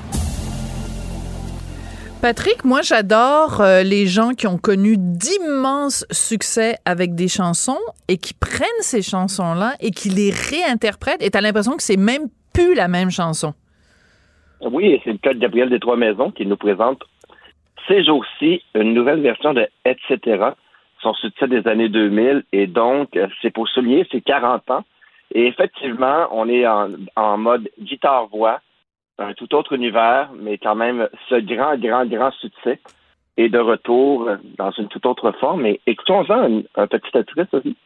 Patrick, 2.21 2.67
moi 2.67 2.83
j'adore 2.83 3.63
euh, 3.63 3.83
les 3.83 4.07
gens 4.07 4.35
qui 4.35 4.47
ont 4.47 4.59
connu 4.59 4.97
d'immenses 4.99 6.05
succès 6.11 6.77
avec 6.85 7.15
des 7.15 7.29
chansons 7.29 7.81
et 8.09 8.19
qui 8.19 8.35
prennent 8.35 8.69
ces 8.83 9.01
chansons-là 9.01 9.75
et 9.81 9.91
qui 9.91 10.11
les 10.11 10.31
réinterprètent 10.31 11.23
et 11.23 11.31
t'as 11.31 11.41
l'impression 11.41 11.79
que 11.79 11.83
c'est 11.83 11.97
même 11.97 12.29
plus 12.55 12.75
la 12.75 12.89
même 12.89 13.11
chanson. 13.11 13.53
Oui, 14.61 15.01
c'est 15.05 15.13
le 15.13 15.19
cas 15.19 15.35
de 15.35 15.39
Gabriel 15.39 15.69
des 15.69 15.81
Trois 15.81 15.97
Maisons 15.97 16.31
qui 16.31 16.47
nous 16.47 16.57
présente 16.57 17.03
ces 17.87 18.03
jours-ci 18.05 18.63
une 18.75 18.95
nouvelle 18.95 19.21
version 19.21 19.53
de 19.53 19.69
Etc. 19.85 20.19
Son 21.03 21.13
succès 21.15 21.49
des 21.49 21.67
années 21.69 21.91
2000 21.91 22.45
et 22.53 22.67
donc 22.67 23.19
c'est 23.43 23.51
pour 23.51 23.69
souligner 23.69 24.07
ses 24.11 24.23
40 24.23 24.71
ans. 24.71 24.85
Et 25.35 25.47
effectivement, 25.47 26.29
on 26.31 26.49
est 26.49 26.67
en, 26.67 26.91
en 27.17 27.37
mode 27.37 27.69
guitare-voix, 27.81 28.61
un 29.19 29.35
tout 29.35 29.55
autre 29.55 29.73
univers, 29.73 30.31
mais 30.35 30.59
quand 30.59 30.75
même 30.75 31.09
ce 31.29 31.35
grand, 31.37 31.77
grand, 31.77 32.07
grand 32.07 32.31
succès 32.33 32.81
est 33.37 33.49
de 33.49 33.59
retour 33.59 34.31
dans 34.57 34.71
une 34.73 34.89
toute 34.89 35.07
autre 35.07 35.33
forme. 35.33 35.67
Et 35.67 35.81
écoutons-en 35.87 36.31
un, 36.31 36.63
un 36.77 36.87
petit 36.87 37.19
extrait, 37.19 37.47
Sophie. 37.51 37.77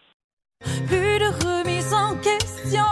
Plus 0.61 1.19
de 1.19 1.31
remise 1.47 1.95
en 1.95 2.15
question. 2.21 2.85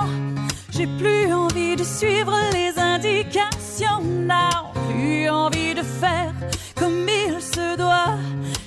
J'ai 0.73 0.87
plus 0.99 1.33
envie 1.33 1.56
de 1.77 1.85
suivre 1.85 2.35
les 2.53 2.79
indications. 2.79 4.03
Now, 4.03 4.73
plus 4.89 5.29
envie 5.29 5.75
de 5.75 5.83
faire 5.83 6.33
comme 6.75 7.07
il 7.09 7.41
se 7.41 7.77
doit. 7.77 8.17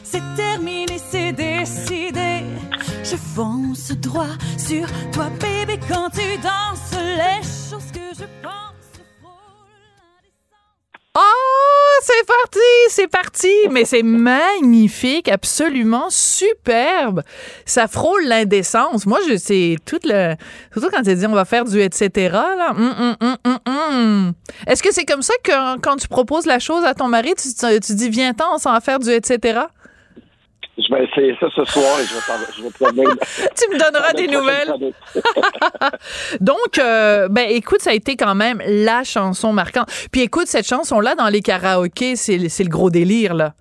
C'est 0.03 0.21
terminé, 0.35 0.99
c'est 1.11 1.33
décidé. 1.33 2.43
Je 3.03 3.15
fonce 3.15 3.91
droit 3.91 4.35
sur 4.57 4.87
toi, 5.11 5.29
baby, 5.39 5.79
quand 5.87 6.09
tu 6.09 6.37
danses 6.41 6.93
les 6.93 7.41
choses 7.43 7.91
que 7.91 8.13
je 8.17 8.25
pense. 8.43 8.68
Oh, 11.21 11.99
c'est 12.01 12.25
parti, 12.25 12.59
c'est 12.87 13.07
parti, 13.07 13.53
mais 13.71 13.83
c'est 13.83 14.03
magnifique, 14.03 15.27
absolument 15.27 16.09
superbe. 16.09 17.23
Ça 17.65 17.87
frôle 17.87 18.23
l'indécence. 18.23 19.05
Moi, 19.05 19.19
je 19.27 19.35
c'est 19.35 19.75
tout 19.85 19.99
le 20.05 20.35
surtout 20.71 20.89
quand 20.95 21.03
tu 21.03 21.13
dis 21.13 21.25
on 21.25 21.33
va 21.33 21.43
faire 21.43 21.65
du 21.65 21.81
etc 21.81 22.37
hum, 22.69 23.15
hum, 23.19 23.57
hum. 23.65 24.33
Est-ce 24.65 24.81
que 24.81 24.93
c'est 24.93 25.05
comme 25.05 25.21
ça 25.21 25.33
que 25.43 25.77
quand 25.79 25.97
tu 25.97 26.07
proposes 26.07 26.45
la 26.45 26.59
chose 26.59 26.85
à 26.85 26.93
ton 26.93 27.07
mari, 27.07 27.33
tu, 27.35 27.49
tu 27.81 27.93
dis 27.95 28.09
viens-t'en, 28.09 28.55
on 28.55 28.57
s'en 28.57 28.71
va 28.71 28.79
faire 28.79 28.99
du 28.99 29.09
etc. 29.09 29.59
Je 30.81 30.93
vais 30.93 31.03
essayer 31.05 31.35
ça 31.39 31.47
ce 31.55 31.63
soir 31.65 31.99
et 31.99 32.03
je 32.05 32.13
vais, 32.13 32.53
je 32.57 32.63
vais 32.63 32.69
te 32.69 32.83
donner- 32.83 33.03
tu 33.57 33.69
me 33.69 33.77
donneras 33.77 34.13
des 34.21 34.27
nouvelles. 34.27 34.91
Donc, 36.41 36.77
euh, 36.79 37.27
ben 37.29 37.47
écoute, 37.49 37.81
ça 37.81 37.91
a 37.91 37.93
été 37.93 38.15
quand 38.15 38.35
même 38.35 38.61
la 38.65 39.03
chanson 39.03 39.53
marquante. 39.53 39.89
Puis 40.11 40.21
écoute, 40.21 40.47
cette 40.47 40.67
chanson-là 40.67 41.15
dans 41.15 41.27
les 41.27 41.41
karaokés, 41.41 42.15
c'est 42.15 42.49
c'est 42.49 42.63
le 42.63 42.69
gros 42.69 42.89
délire 42.89 43.33
là. 43.33 43.53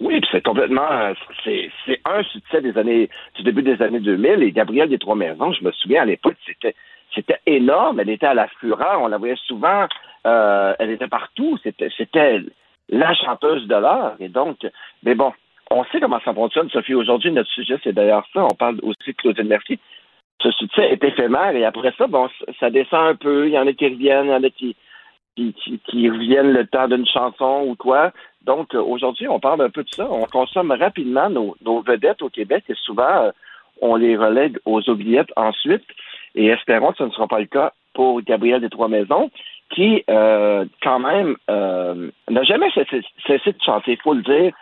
Oui, 0.00 0.20
puis 0.20 0.28
c'est 0.32 0.42
complètement, 0.44 0.90
euh, 0.90 1.14
c'est, 1.44 1.70
c'est 1.86 2.00
un 2.04 2.22
succès 2.24 2.60
des 2.60 2.76
années, 2.76 3.08
du 3.36 3.42
début 3.44 3.62
des 3.62 3.80
années 3.80 4.00
2000. 4.00 4.42
Et 4.42 4.50
Gabrielle 4.50 4.88
des 4.88 4.98
Trois 4.98 5.14
Maisons, 5.14 5.52
je 5.52 5.62
me 5.64 5.70
souviens 5.72 6.02
à 6.02 6.04
l'époque, 6.06 6.34
c'était, 6.44 6.74
c'était 7.14 7.38
énorme. 7.46 8.00
Elle 8.00 8.10
était 8.10 8.26
à 8.26 8.34
la 8.34 8.48
fureur, 8.58 9.00
on 9.00 9.06
la 9.08 9.18
voyait 9.18 9.36
souvent. 9.46 9.86
euh, 10.26 10.74
elle 10.80 10.90
était 10.90 11.06
partout. 11.08 11.56
C'était, 11.62 11.88
c'était 11.96 12.40
la 12.88 13.14
chanteuse 13.14 13.68
de 13.68 13.76
l'heure. 13.76 14.16
Et 14.18 14.28
donc, 14.28 14.58
mais 15.04 15.14
bon, 15.14 15.32
on 15.72 15.84
sait 15.84 16.00
comment 16.00 16.20
ça 16.24 16.34
fonctionne, 16.34 16.70
Sophie. 16.70 16.94
Aujourd'hui, 16.94 17.32
notre 17.32 17.50
sujet, 17.50 17.78
c'est 17.82 17.92
d'ailleurs 17.92 18.26
ça. 18.32 18.44
On 18.44 18.54
parle 18.54 18.78
aussi 18.82 19.10
de 19.10 19.16
Claudine 19.16 19.48
Mercier. 19.48 19.78
Ce 20.42 20.50
succès 20.52 20.90
est 20.90 21.04
éphémère 21.04 21.54
et 21.54 21.64
après 21.64 21.92
ça, 21.96 22.06
bon, 22.06 22.28
ça 22.58 22.70
descend 22.70 23.06
un 23.08 23.14
peu. 23.14 23.46
Il 23.46 23.52
y 23.52 23.58
en 23.58 23.66
a 23.66 23.72
qui 23.72 23.86
reviennent, 23.86 24.26
il 24.26 24.30
y 24.30 24.34
en 24.34 24.42
a 24.42 24.50
qui, 24.50 24.76
qui, 25.36 26.10
reviennent 26.10 26.52
le 26.52 26.66
temps 26.66 26.88
d'une 26.88 27.06
chanson 27.06 27.64
ou 27.66 27.76
quoi. 27.76 28.12
Donc, 28.44 28.74
euh, 28.74 28.82
aujourd'hui, 28.82 29.28
on 29.28 29.40
parle 29.40 29.62
un 29.62 29.70
peu 29.70 29.84
de 29.84 29.88
ça. 29.94 30.06
On 30.10 30.24
consomme 30.24 30.72
rapidement 30.72 31.30
nos, 31.30 31.82
vedettes 31.82 32.22
au 32.22 32.28
Québec 32.28 32.64
et 32.68 32.74
souvent, 32.74 33.24
euh, 33.24 33.30
on 33.80 33.96
les 33.96 34.16
relègue 34.16 34.58
aux 34.64 34.88
oubliettes 34.90 35.32
ensuite. 35.36 35.84
Et 36.34 36.48
espérons 36.48 36.92
que 36.92 36.98
ce 36.98 37.04
ne 37.04 37.10
sera 37.10 37.28
pas 37.28 37.40
le 37.40 37.46
cas 37.46 37.72
pour 37.94 38.20
Gabriel 38.22 38.60
des 38.60 38.70
Trois 38.70 38.88
Maisons, 38.88 39.30
qui, 39.70 40.02
euh, 40.10 40.64
quand 40.82 40.98
même, 40.98 41.36
n'a 41.48 42.42
jamais 42.42 42.70
cessé, 42.70 43.02
cessé 43.26 43.52
de 43.52 43.62
chanter, 43.62 43.92
il 43.92 44.00
faut 44.00 44.14
le 44.14 44.22
dire. 44.22 44.52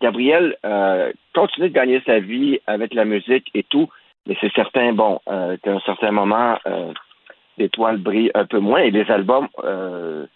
Gabriel 0.00 0.56
euh, 0.64 1.12
continue 1.34 1.68
de 1.68 1.74
gagner 1.74 2.00
sa 2.06 2.18
vie 2.20 2.58
avec 2.66 2.94
la 2.94 3.04
musique 3.04 3.50
et 3.54 3.62
tout, 3.64 3.88
mais 4.26 4.36
c'est 4.40 4.52
certain, 4.52 4.92
bon, 4.92 5.20
euh, 5.28 5.56
qu'à 5.62 5.72
un 5.72 5.80
certain 5.80 6.10
moment, 6.10 6.58
euh, 6.66 6.92
l'étoile 7.58 7.98
brille 7.98 8.30
un 8.34 8.46
peu 8.46 8.58
moins 8.58 8.80
et 8.80 8.90
les 8.90 9.10
albums 9.10 9.48
euh, 9.64 10.26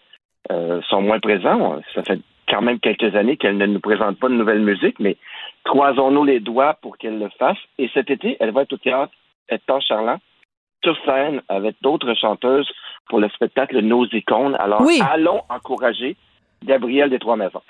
euh, 0.51 0.81
sont 0.83 1.01
moins 1.01 1.19
présents. 1.19 1.79
Ça 1.93 2.03
fait 2.03 2.19
quand 2.47 2.61
même 2.61 2.79
quelques 2.79 3.15
années 3.15 3.37
qu'elle 3.37 3.57
ne 3.57 3.65
nous 3.65 3.79
présente 3.79 4.19
pas 4.19 4.29
de 4.29 4.35
nouvelle 4.35 4.59
musique, 4.61 4.99
mais 4.99 5.17
croisons-nous 5.63 6.23
les 6.23 6.39
doigts 6.39 6.75
pour 6.81 6.97
qu'elle 6.97 7.17
le 7.17 7.29
fasse. 7.39 7.57
Et 7.79 7.89
cet 7.93 8.11
été, 8.11 8.37
elle 8.39 8.51
va 8.51 8.61
être 8.61 8.73
au 8.73 8.77
théâtre 8.77 9.13
Hector 9.49 9.81
Charland, 9.81 10.19
sur 10.83 10.95
scène 11.05 11.41
avec 11.49 11.75
d'autres 11.81 12.13
chanteuses 12.13 12.69
pour 13.09 13.19
le 13.19 13.29
spectacle 13.29 13.79
Nos 13.79 14.05
icônes. 14.07 14.55
Alors, 14.59 14.81
Oui. 14.81 14.99
allons 15.11 15.41
encourager 15.49 16.15
Gabriel 16.63 17.09
des 17.09 17.17
Trois 17.19 17.35
Maisons. 17.35 17.61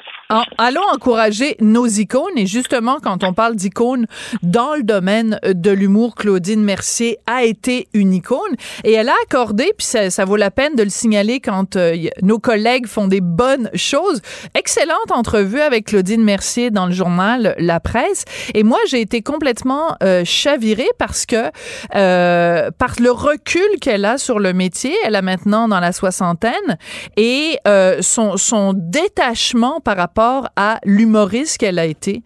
Allons 0.57 0.81
encourager 0.91 1.55
nos 1.59 1.85
icônes. 1.85 2.37
Et 2.37 2.47
justement, 2.47 2.97
quand 3.01 3.23
on 3.23 3.33
parle 3.33 3.55
d'icônes 3.55 4.07
dans 4.41 4.75
le 4.75 4.81
domaine 4.81 5.39
de 5.43 5.69
l'humour, 5.69 6.15
Claudine 6.15 6.63
Mercier 6.63 7.19
a 7.27 7.43
été 7.43 7.87
une 7.93 8.13
icône. 8.13 8.55
Et 8.83 8.93
elle 8.93 9.09
a 9.09 9.15
accordé, 9.23 9.71
puis 9.77 9.85
ça, 9.85 10.09
ça 10.09 10.25
vaut 10.25 10.35
la 10.35 10.49
peine 10.49 10.75
de 10.75 10.81
le 10.81 10.89
signaler 10.89 11.39
quand 11.39 11.75
euh, 11.75 11.95
nos 12.23 12.39
collègues 12.39 12.87
font 12.87 13.07
des 13.07 13.21
bonnes 13.21 13.69
choses. 13.75 14.21
Excellente 14.55 15.11
entrevue 15.11 15.61
avec 15.61 15.85
Claudine 15.85 16.23
Mercier 16.23 16.71
dans 16.71 16.87
le 16.87 16.91
journal 16.91 17.53
La 17.59 17.79
Presse. 17.79 18.25
Et 18.55 18.63
moi, 18.63 18.79
j'ai 18.87 19.01
été 19.01 19.21
complètement 19.21 19.95
euh, 20.01 20.23
chavirée 20.25 20.89
parce 20.97 21.27
que, 21.27 21.51
euh, 21.95 22.71
par 22.71 22.95
le 22.99 23.11
recul 23.11 23.79
qu'elle 23.79 24.05
a 24.05 24.17
sur 24.17 24.39
le 24.39 24.53
métier, 24.53 24.95
elle 25.03 25.15
a 25.15 25.21
maintenant 25.21 25.67
dans 25.67 25.79
la 25.79 25.91
soixantaine, 25.91 26.77
et 27.15 27.59
euh, 27.67 28.01
son, 28.01 28.37
son 28.37 28.73
détachement 28.75 29.81
par 29.81 29.97
rapport 29.97 30.14
à 30.55 30.79
l'humoriste 30.85 31.57
qu'elle 31.59 31.79
a 31.79 31.85
été. 31.85 32.21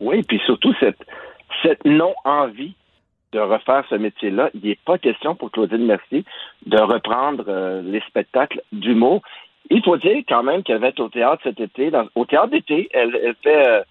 Oui, 0.00 0.22
puis 0.22 0.40
surtout 0.46 0.74
cette, 0.80 0.98
cette 1.62 1.84
non-envie 1.84 2.74
de 3.32 3.38
refaire 3.38 3.84
ce 3.88 3.94
métier-là. 3.94 4.50
Il 4.54 4.68
n'est 4.68 4.78
pas 4.84 4.98
question 4.98 5.34
pour 5.34 5.50
Claudine 5.52 5.84
Mercier 5.86 6.24
de 6.66 6.78
reprendre 6.80 7.44
euh, 7.48 7.82
les 7.82 8.00
spectacles 8.08 8.60
d'humour. 8.72 9.22
Il 9.70 9.82
faut 9.84 9.96
dire 9.98 10.22
quand 10.28 10.42
même 10.42 10.62
qu'elle 10.64 10.78
va 10.80 10.88
être 10.88 11.00
au 11.00 11.08
théâtre 11.08 11.42
cet 11.44 11.60
été. 11.60 11.92
Au 12.16 12.24
théâtre 12.24 12.48
d'été, 12.50 12.88
elle, 12.92 13.12
fait 13.42 13.66
euh, 13.68 13.82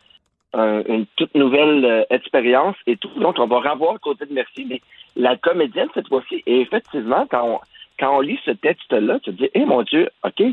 un- 0.53 0.83
une 0.87 1.05
toute 1.15 1.33
nouvelle 1.35 1.85
euh, 1.85 2.03
expérience 2.09 2.75
et 2.87 2.97
tout. 2.97 3.11
Donc, 3.17 3.37
on 3.39 3.47
va 3.47 3.59
revoir 3.71 3.97
côté 4.01 4.25
de 4.25 4.33
Merci, 4.33 4.65
mais 4.69 4.81
la 5.15 5.37
comédienne, 5.37 5.87
cette 5.93 6.07
fois-ci, 6.09 6.43
et 6.45 6.59
effectivement, 6.61 7.25
quand 7.29 7.43
on, 7.47 7.59
quand 7.99 8.17
on 8.17 8.19
lit 8.19 8.39
ce 8.43 8.51
texte-là, 8.51 9.19
tu 9.19 9.31
te 9.31 9.37
dis, 9.43 9.49
eh 9.53 9.63
mon 9.63 9.83
Dieu, 9.83 10.09
OK, 10.25 10.43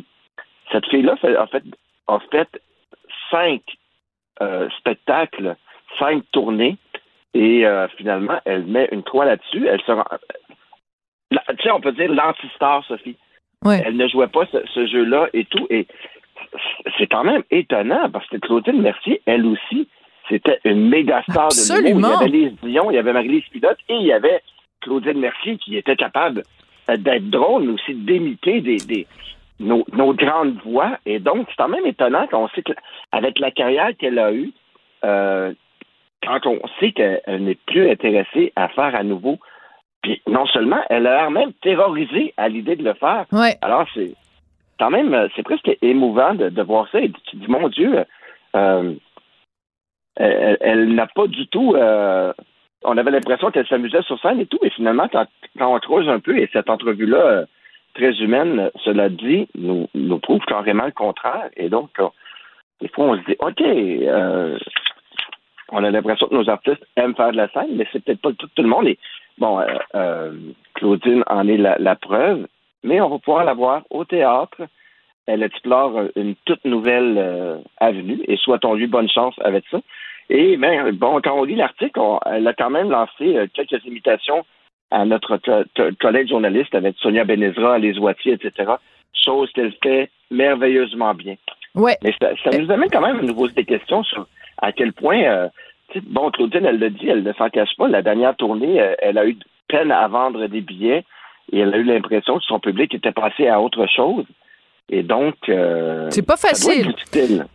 cette 0.70 0.86
fille-là 0.86 1.14
a 1.38 1.46
fait, 1.48 1.64
a 2.08 2.18
fait 2.30 2.48
cinq 3.30 3.62
euh, 4.42 4.68
spectacles, 4.78 5.56
cinq 5.98 6.22
tournées, 6.32 6.76
et 7.34 7.66
euh, 7.66 7.88
finalement, 7.96 8.40
elle 8.44 8.64
met 8.66 8.88
une 8.92 9.02
croix 9.02 9.24
là-dessus. 9.24 9.66
Elle 9.66 9.80
se 9.82 9.92
rend- 9.92 10.04
la- 11.30 11.42
tu 11.56 11.62
sais, 11.62 11.70
on 11.70 11.80
peut 11.80 11.92
dire 11.92 12.12
l'anti-star, 12.12 12.84
Sophie. 12.84 13.16
Ouais. 13.64 13.82
Elle 13.84 13.96
ne 13.96 14.06
jouait 14.08 14.28
pas 14.28 14.46
ce, 14.52 14.58
ce 14.74 14.86
jeu-là 14.86 15.28
et 15.32 15.44
tout. 15.46 15.66
Et 15.70 15.86
c'est 16.98 17.06
quand 17.06 17.24
même 17.24 17.42
étonnant 17.50 18.10
parce 18.10 18.26
que 18.28 18.36
Claudine 18.36 18.80
Mercier, 18.80 19.22
elle 19.26 19.46
aussi, 19.46 19.88
c'était 20.28 20.60
une 20.64 20.88
méga 20.88 21.22
star 21.28 21.48
de 21.48 21.54
l'humour. 21.88 22.20
Il 22.26 22.32
y 22.34 22.44
avait 22.44 22.48
Lise 22.50 22.58
Dion, 22.62 22.90
il 22.90 22.94
y 22.94 22.98
avait 22.98 23.12
Marie-Lise 23.12 23.48
Pilote 23.50 23.78
et 23.88 23.94
il 23.94 24.06
y 24.06 24.12
avait 24.12 24.40
Claudine 24.80 25.18
Mercier 25.18 25.56
qui 25.58 25.76
était 25.76 25.96
capable 25.96 26.42
d'être 26.88 27.30
drôle, 27.30 27.64
mais 27.64 27.72
aussi 27.72 27.94
d'imiter 27.94 28.60
des, 28.60 28.76
des, 28.76 29.06
nos, 29.60 29.84
nos 29.92 30.12
grandes 30.14 30.58
voix. 30.64 30.98
Et 31.06 31.18
donc, 31.18 31.46
c'est 31.48 31.56
quand 31.56 31.68
même 31.68 31.86
étonnant 31.86 32.26
qu'on 32.26 32.48
sait 32.48 32.62
qu'avec 32.62 33.38
la 33.38 33.50
carrière 33.50 33.96
qu'elle 33.98 34.18
a 34.18 34.32
eue, 34.32 34.52
euh, 35.04 35.52
quand 36.22 36.46
on 36.46 36.60
sait 36.80 36.92
qu'elle 36.92 37.20
elle 37.26 37.44
n'est 37.44 37.58
plus 37.66 37.90
intéressée 37.90 38.52
à 38.56 38.68
faire 38.68 38.94
à 38.94 39.02
nouveau, 39.02 39.38
puis 40.02 40.20
non 40.26 40.46
seulement, 40.46 40.80
elle 40.88 41.06
a 41.06 41.16
l'air 41.16 41.30
même 41.30 41.52
terrorisée 41.62 42.32
à 42.36 42.48
l'idée 42.48 42.76
de 42.76 42.84
le 42.84 42.94
faire. 42.94 43.26
Ouais. 43.32 43.56
Alors, 43.62 43.86
c'est 43.94 44.14
quand 44.78 44.90
même, 44.90 45.14
euh, 45.14 45.28
c'est 45.34 45.42
presque 45.42 45.70
émouvant 45.82 46.34
de, 46.34 46.48
de 46.48 46.62
voir 46.62 46.88
ça. 46.90 47.00
Et 47.00 47.10
tu 47.10 47.36
dis, 47.36 47.48
mon 47.48 47.68
Dieu, 47.68 48.04
euh, 48.54 48.94
elle, 50.16 50.58
elle 50.60 50.94
n'a 50.94 51.06
pas 51.06 51.26
du 51.26 51.46
tout. 51.48 51.74
euh, 51.74 52.32
on 52.84 52.96
avait 52.96 53.10
l'impression 53.10 53.50
qu'elle 53.50 53.66
s'amusait 53.66 54.02
sur 54.02 54.20
scène 54.20 54.40
et 54.40 54.46
tout, 54.46 54.58
et 54.62 54.70
finalement, 54.70 55.08
quand, 55.08 55.26
quand 55.58 55.74
on 55.74 55.80
creuse 55.80 56.08
un 56.08 56.20
peu, 56.20 56.38
et 56.38 56.48
cette 56.52 56.70
entrevue-là, 56.70 57.46
très 57.96 58.12
humaine, 58.20 58.70
cela 58.84 59.08
dit, 59.08 59.48
nous, 59.54 59.88
nous 59.94 60.18
prouve 60.18 60.44
carrément 60.46 60.84
le 60.84 60.92
contraire. 60.92 61.48
Et 61.56 61.68
donc, 61.68 61.90
euh, 61.98 62.08
des 62.80 62.88
fois, 62.88 63.06
on 63.06 63.16
se 63.16 63.24
dit, 63.24 63.36
OK, 63.38 63.60
euh, 63.60 64.58
on 65.72 65.82
a 65.82 65.90
l'impression 65.90 66.28
que 66.28 66.34
nos 66.34 66.48
artistes 66.48 66.84
aiment 66.96 67.14
faire 67.14 67.32
de 67.32 67.36
la 67.36 67.48
scène, 67.48 67.74
mais 67.74 67.86
c'est 67.92 68.04
peut-être 68.04 68.20
pas 68.20 68.32
tout, 68.32 68.48
le 68.58 68.68
monde. 68.68 68.86
Et 68.86 68.98
bon, 69.38 69.60
euh, 69.60 69.66
euh, 69.94 70.32
Claudine 70.74 71.24
en 71.26 71.48
est 71.48 71.56
la, 71.56 71.76
la 71.78 71.96
preuve, 71.96 72.46
mais 72.84 73.00
on 73.00 73.08
va 73.08 73.18
pouvoir 73.18 73.44
la 73.44 73.54
voir 73.54 73.82
au 73.90 74.04
théâtre. 74.04 74.58
Elle 75.26 75.42
explore 75.42 76.02
une 76.14 76.36
toute 76.44 76.64
nouvelle 76.64 77.60
avenue 77.78 78.20
et 78.28 78.36
souhaitons-lui 78.36 78.86
bonne 78.86 79.08
chance 79.08 79.34
avec 79.40 79.64
ça. 79.72 79.80
Et 80.30 80.56
ben, 80.56 80.92
bon, 80.92 81.20
quand 81.20 81.36
on 81.36 81.42
lit 81.42 81.56
l'article, 81.56 81.98
elle 82.26 82.46
a 82.46 82.52
quand 82.52 82.70
même 82.70 82.90
lancé 82.90 83.48
quelques 83.52 83.84
imitations 83.86 84.44
à 84.90 85.04
notre 85.04 85.36
co- 85.38 85.64
co- 85.76 85.90
collègue 86.00 86.28
journaliste 86.28 86.74
avec 86.74 86.96
Sonia 86.98 87.24
Benezra, 87.24 87.78
Les 87.78 87.98
Oitiers, 87.98 88.34
etc. 88.34 88.72
Chose 89.24 89.50
qu'elle 89.52 89.72
fait 89.82 90.10
merveilleusement 90.30 91.14
bien. 91.14 91.36
Ouais. 91.74 91.96
Mais 92.02 92.14
ça, 92.20 92.30
ça 92.44 92.56
nous 92.56 92.70
amène 92.70 92.90
quand 92.90 93.00
même 93.00 93.18
à 93.18 93.22
nous 93.22 93.34
poser 93.34 93.54
des 93.54 93.64
questions 93.64 94.02
sur 94.04 94.26
à 94.58 94.72
quel 94.72 94.92
point, 94.92 95.22
euh, 95.22 95.48
bon, 96.04 96.30
Claudine, 96.30 96.64
elle 96.64 96.78
le 96.78 96.90
dit, 96.90 97.08
elle 97.08 97.22
ne 97.22 97.32
s'en 97.34 97.50
cache 97.50 97.76
pas. 97.76 97.88
La 97.88 98.02
dernière 98.02 98.34
tournée, 98.36 98.80
euh, 98.80 98.94
elle 99.00 99.18
a 99.18 99.26
eu 99.26 99.36
peine 99.68 99.90
à 99.90 100.06
vendre 100.08 100.46
des 100.46 100.60
billets 100.62 101.04
et 101.52 101.58
elle 101.58 101.74
a 101.74 101.78
eu 101.78 101.82
l'impression 101.84 102.38
que 102.38 102.44
son 102.44 102.58
public 102.60 102.94
était 102.94 103.12
passé 103.12 103.48
à 103.48 103.60
autre 103.60 103.86
chose. 103.86 104.24
Et 104.88 105.02
donc, 105.02 105.34
euh, 105.48 106.06
C'est 106.10 106.22
pas 106.22 106.36
facile. 106.36 106.94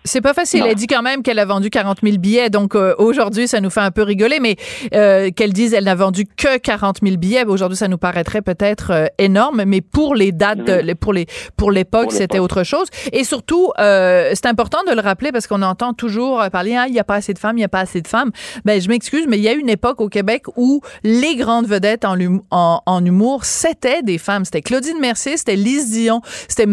C'est 0.04 0.20
pas 0.20 0.34
facile. 0.34 0.62
Non. 0.62 0.65
Elle 0.65 0.76
dit 0.76 0.88
quand 0.88 1.02
même 1.02 1.24
qu'elle 1.24 1.39
a 1.39 1.46
vendu 1.46 1.70
40 1.70 2.00
000 2.04 2.17
billets. 2.17 2.50
Donc 2.50 2.76
euh, 2.76 2.94
aujourd'hui, 2.98 3.48
ça 3.48 3.62
nous 3.62 3.70
fait 3.70 3.80
un 3.80 3.91
peu 3.91 4.04
rigoler, 4.04 4.41
mais 4.41 4.58
euh, 4.94 5.32
qu'elle 5.32 5.54
dise 5.54 5.74
elle 5.74 5.86
n'a 5.86 5.96
vendu 5.96 6.26
que 6.26 6.58
40 6.58 6.98
000 7.02 7.15
billets, 7.15 7.46
ben, 7.46 7.52
aujourd'hui, 7.52 7.78
ça 7.78 7.88
nous 7.88 7.98
paraîtrait 7.98 8.41
peut-être 8.41 8.91
euh, 8.91 9.06
énorme. 9.17 9.63
Mais 9.65 9.80
pour 9.80 10.13
les 10.13 10.34
dates, 10.34 10.70
pour 11.00 11.13
les 11.13 11.26
pour 11.56 11.72
l'époque, 11.72 12.12
c'était 12.12 12.39
autre 12.39 12.63
chose. 12.63 12.88
Et 13.13 13.24
surtout, 13.24 13.72
euh, 13.80 14.32
c'est 14.34 14.48
important 14.48 14.80
de 14.86 14.94
le 14.94 15.00
rappeler 15.00 15.32
parce 15.32 15.48
qu'on 15.48 15.62
entend 15.62 15.94
toujours 15.94 16.41
euh, 16.41 16.50
parler 16.50 16.76
ah, 16.76 16.88
il 16.89 16.94
y 16.94 17.00
a 17.00 17.06
pas 17.06 17.15
assez 17.15 17.34
de 17.34 17.39
femmes, 17.39 17.58
il 17.58 17.62
y 17.62 17.65
a 17.65 17.70
pas 17.70 17.80
assez 17.80 18.02
de 18.02 18.10
femmes. 18.10 18.32
Ben 18.65 18.82
je 18.82 18.89
m'excuse, 18.89 19.26
mais 19.30 19.38
il 19.38 19.44
y 19.44 19.48
a 19.48 19.54
une 19.54 19.70
époque 19.70 20.02
au 20.02 20.10
Québec 20.10 20.44
où 20.58 20.82
les 21.04 21.38
grandes 21.38 21.67
vedettes 21.67 22.04
en, 22.04 22.17
en, 22.52 22.82
en 22.86 23.06
humour, 23.06 23.46
c'était 23.46 24.04
des 24.04 24.17
femmes. 24.17 24.44
C'était 24.44 24.62
Claudine 24.62 25.00
Mercier, 25.00 25.38
c'était 25.38 25.56
Lise 25.56 25.91
Dion, 25.91 26.22
c'était 26.50 26.65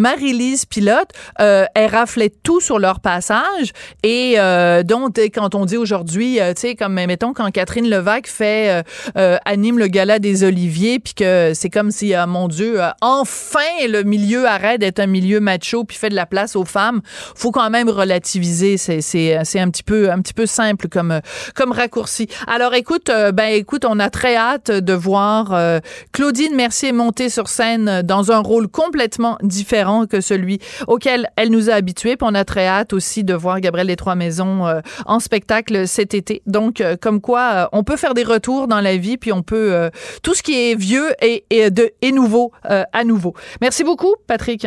Marie-Lise 0.48 0.66
Pilote. 0.66 1.10
Euh, 1.40 1.64
elles 1.74 1.90
raflaient 1.90 2.32
tout 2.42 2.60
sur 2.60 2.78
leur 2.78 3.00
passage. 3.00 3.72
Et 4.02 4.34
euh, 4.38 4.82
donc, 4.82 5.18
quand 5.34 5.54
on 5.54 5.64
dit 5.64 5.76
aujourd'hui, 5.76 6.40
euh, 6.40 6.54
tu 6.54 6.62
sais, 6.62 6.74
comme, 6.74 6.94
mettons, 6.94 7.32
quand 7.32 7.50
Catherine 7.50 7.88
Levac 7.88 8.26
fait, 8.26 8.84
euh, 9.16 9.36
anime 9.44 9.78
le 9.78 9.86
gala 9.86 10.18
des 10.18 10.44
Oliviers, 10.44 10.98
puis 10.98 11.14
que 11.14 11.52
c'est 11.54 11.70
comme 11.70 11.90
si, 11.90 12.14
mon 12.26 12.48
Dieu, 12.48 12.80
enfin, 13.00 13.58
le 13.88 14.02
milieu 14.02 14.46
arrête 14.46 14.80
d'être 14.80 15.00
un 15.00 15.06
milieu 15.06 15.40
macho, 15.40 15.84
puis 15.84 15.96
fait 15.96 16.10
de 16.10 16.14
la 16.14 16.26
place 16.26 16.56
aux 16.56 16.64
femmes. 16.64 17.00
Faut 17.34 17.50
quand 17.50 17.70
même 17.70 17.88
relativiser. 17.88 18.76
C'est, 18.76 19.00
c'est, 19.00 19.38
c'est 19.44 19.60
un 19.60 19.70
petit 19.70 19.82
peu, 19.82 20.10
un 20.10 20.20
petit 20.20 20.34
peu 20.34 20.46
simple 20.46 20.88
comme, 20.88 21.20
comme 21.54 21.72
raccourci. 21.72 22.28
Alors, 22.46 22.74
écoute, 22.74 23.10
ben, 23.34 23.52
écoute, 23.52 23.84
on 23.84 23.98
a 23.98 24.10
très 24.10 24.36
hâte 24.36 24.70
de 24.70 24.92
voir 24.92 25.80
Claudine 26.12 26.54
Mercier 26.54 26.92
monter 26.92 27.28
sur 27.28 27.48
scène 27.48 28.02
dans 28.02 28.32
un 28.32 28.38
rôle 28.38 28.68
complètement 28.68 29.38
différent 29.42 30.06
que 30.06 30.20
celui 30.20 30.37
auquel 30.86 31.28
elle 31.36 31.50
nous 31.50 31.70
a 31.70 31.74
habitués. 31.74 32.16
Puis 32.16 32.26
on 32.30 32.34
a 32.34 32.44
très 32.44 32.66
hâte 32.66 32.92
aussi 32.92 33.24
de 33.24 33.34
voir 33.34 33.60
Gabriel 33.60 33.86
des 33.88 33.96
Trois 33.96 34.14
Maisons 34.14 34.66
euh, 34.66 34.80
en 35.06 35.20
spectacle 35.20 35.86
cet 35.88 36.14
été. 36.14 36.42
Donc, 36.46 36.80
euh, 36.80 36.96
comme 37.00 37.20
quoi, 37.20 37.40
euh, 37.40 37.66
on 37.72 37.84
peut 37.84 37.96
faire 37.96 38.14
des 38.14 38.24
retours 38.24 38.68
dans 38.68 38.80
la 38.80 38.96
vie, 38.96 39.16
puis 39.16 39.32
on 39.32 39.42
peut 39.42 39.72
euh, 39.72 39.90
tout 40.22 40.34
ce 40.34 40.42
qui 40.42 40.54
est 40.54 40.74
vieux 40.74 41.10
et, 41.22 41.44
et 41.50 41.70
de 41.70 41.90
et 42.02 42.12
nouveau 42.12 42.52
euh, 42.70 42.84
à 42.92 43.04
nouveau. 43.04 43.34
Merci 43.60 43.84
beaucoup, 43.84 44.14
Patrick. 44.26 44.66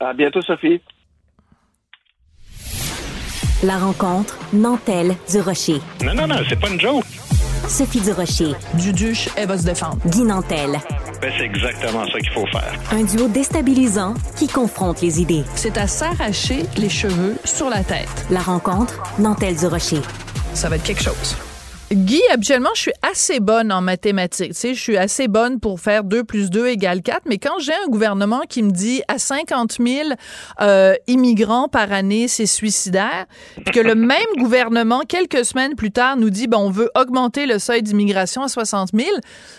À 0.00 0.14
bientôt, 0.14 0.42
Sophie. 0.42 0.80
La 3.62 3.76
rencontre 3.76 4.38
Nantel 4.54 5.14
du 5.30 5.40
Rocher. 5.40 5.80
Non, 6.02 6.14
non, 6.14 6.26
non, 6.26 6.36
c'est 6.48 6.58
pas 6.58 6.70
une 6.70 6.80
joke. 6.80 7.04
Sophie 7.68 8.00
du 8.00 8.12
Rocher. 8.12 8.52
Duduche, 8.74 9.28
elle 9.36 9.48
va 9.48 9.58
se 9.58 9.66
défendre. 9.66 9.98
Guy 10.06 10.22
Nantel. 10.22 10.78
Ben, 11.20 11.30
c'est 11.36 11.44
exactement 11.44 12.06
ça 12.06 12.18
qu'il 12.18 12.30
faut 12.30 12.46
faire. 12.46 12.72
Un 12.92 13.04
duo 13.04 13.28
déstabilisant 13.28 14.14
qui 14.36 14.48
confronte 14.48 15.02
les 15.02 15.20
idées. 15.20 15.44
C'est 15.54 15.76
à 15.76 15.86
s'arracher 15.86 16.64
les 16.78 16.88
cheveux 16.88 17.36
sur 17.44 17.68
la 17.68 17.84
tête. 17.84 18.26
La 18.30 18.40
rencontre 18.40 19.02
Nantel 19.18 19.56
du 19.56 19.66
Rocher. 19.66 20.00
Ça 20.54 20.68
va 20.68 20.76
être 20.76 20.84
quelque 20.84 21.02
chose. 21.02 21.36
Guy, 21.92 22.22
habituellement, 22.32 22.70
je 22.76 22.82
suis 22.82 22.92
assez 23.02 23.40
bonne 23.40 23.72
en 23.72 23.80
mathématiques. 23.80 24.52
Tu 24.52 24.58
sais, 24.60 24.74
je 24.74 24.80
suis 24.80 24.96
assez 24.96 25.26
bonne 25.26 25.58
pour 25.58 25.80
faire 25.80 26.04
2 26.04 26.22
plus 26.22 26.48
2 26.48 26.68
égale 26.68 27.02
4. 27.02 27.22
Mais 27.26 27.38
quand 27.38 27.58
j'ai 27.58 27.72
un 27.72 27.88
gouvernement 27.88 28.42
qui 28.48 28.62
me 28.62 28.70
dit 28.70 29.02
à 29.08 29.18
50 29.18 29.78
000 29.84 30.10
euh, 30.60 30.94
immigrants 31.08 31.66
par 31.66 31.92
année, 31.92 32.28
c'est 32.28 32.46
suicidaire, 32.46 33.26
puis 33.64 33.74
que 33.74 33.80
le 33.80 33.94
même 33.96 34.18
gouvernement, 34.38 35.00
quelques 35.00 35.44
semaines 35.44 35.74
plus 35.74 35.90
tard, 35.90 36.16
nous 36.16 36.30
dit, 36.30 36.46
ben, 36.46 36.58
on 36.58 36.70
veut 36.70 36.90
augmenter 36.94 37.46
le 37.46 37.58
seuil 37.58 37.82
d'immigration 37.82 38.42
à 38.44 38.48
60 38.48 38.90
000, 38.94 39.08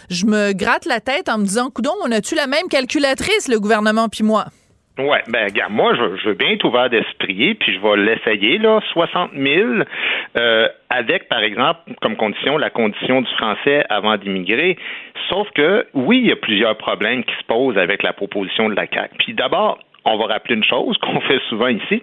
je 0.10 0.26
me 0.26 0.54
gratte 0.54 0.86
la 0.86 1.02
tête 1.02 1.28
en 1.28 1.38
me 1.38 1.46
disant, 1.46 1.70
coudon, 1.70 1.91
on 2.02 2.12
a-tu 2.13 2.36
la 2.36 2.48
même 2.48 2.70
calculatrice, 2.70 3.50
le 3.50 3.60
gouvernement 3.60 4.08
puis 4.08 4.24
moi? 4.24 4.46
Ouais, 4.98 5.24
ben 5.30 5.46
regarde, 5.46 5.72
moi, 5.72 5.94
je, 5.96 6.18
je 6.18 6.30
veux 6.30 6.36
bien 6.36 6.52
être 6.52 6.66
ouvert 6.66 6.90
d'esprit, 6.90 7.56
puis 7.56 7.74
je 7.74 7.80
vais 7.80 7.96
l'essayer, 7.98 8.58
là, 8.58 8.82
60 8.92 9.32
000, 9.34 9.70
euh, 10.38 10.68
avec, 10.90 11.30
par 11.30 11.40
exemple, 11.40 11.80
comme 12.02 12.18
condition, 12.18 12.58
la 12.58 12.70
condition 12.70 13.22
du 13.22 13.32
français 13.38 13.86
avant 13.90 14.18
d'immigrer. 14.18 14.78
Sauf 15.30 15.50
que, 15.52 15.88
oui, 15.94 16.20
il 16.20 16.28
y 16.28 16.32
a 16.32 16.36
plusieurs 16.36 16.78
problèmes 16.78 17.24
qui 17.24 17.34
se 17.36 17.44
posent 17.46 17.78
avec 17.78 18.04
la 18.04 18.12
proposition 18.12 18.70
de 18.70 18.76
la 18.76 18.86
CAQ. 18.86 19.16
Puis 19.18 19.34
d'abord, 19.34 19.80
on 20.06 20.18
va 20.18 20.26
rappeler 20.26 20.56
une 20.56 20.64
chose 20.64 20.98
qu'on 21.02 21.20
fait 21.22 21.40
souvent 21.50 21.68
ici, 21.68 22.02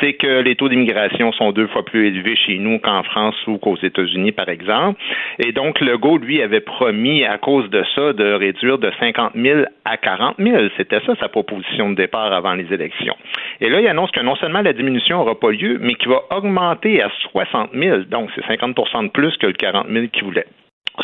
c'est 0.00 0.14
que 0.14 0.40
les 0.40 0.56
taux 0.56 0.68
d'immigration 0.68 1.32
sont 1.32 1.52
deux 1.52 1.66
fois 1.68 1.84
plus 1.84 2.08
élevés 2.08 2.36
chez 2.36 2.58
nous 2.58 2.78
qu'en 2.78 3.02
France 3.02 3.36
ou 3.46 3.58
qu'aux 3.58 3.76
États-Unis, 3.76 4.32
par 4.32 4.48
exemple. 4.48 5.00
Et 5.38 5.52
donc, 5.52 5.80
Legault, 5.80 6.18
lui, 6.18 6.42
avait 6.42 6.60
promis, 6.60 7.24
à 7.24 7.38
cause 7.38 7.68
de 7.70 7.84
ça, 7.94 8.12
de 8.12 8.32
réduire 8.32 8.78
de 8.78 8.90
50 8.98 9.32
000 9.34 9.62
à 9.84 9.96
40 9.96 10.36
000. 10.38 10.56
C'était 10.76 11.00
ça 11.00 11.14
sa 11.20 11.28
proposition 11.28 11.90
de 11.90 11.94
départ 11.94 12.32
avant 12.32 12.54
les 12.54 12.72
élections. 12.72 13.16
Et 13.60 13.68
là, 13.68 13.80
il 13.80 13.88
annonce 13.88 14.10
que 14.10 14.20
non 14.20 14.36
seulement 14.36 14.60
la 14.60 14.72
diminution 14.72 15.18
n'aura 15.18 15.38
pas 15.38 15.50
lieu, 15.50 15.78
mais 15.80 15.94
qu'il 15.94 16.08
va 16.08 16.22
augmenter 16.30 17.02
à 17.02 17.10
60 17.32 17.70
000. 17.74 17.98
Donc, 18.10 18.30
c'est 18.34 18.44
50% 18.44 19.04
de 19.04 19.10
plus 19.10 19.36
que 19.36 19.46
le 19.46 19.52
40 19.52 19.86
000 19.88 20.06
qu'il 20.08 20.24
voulait. 20.24 20.46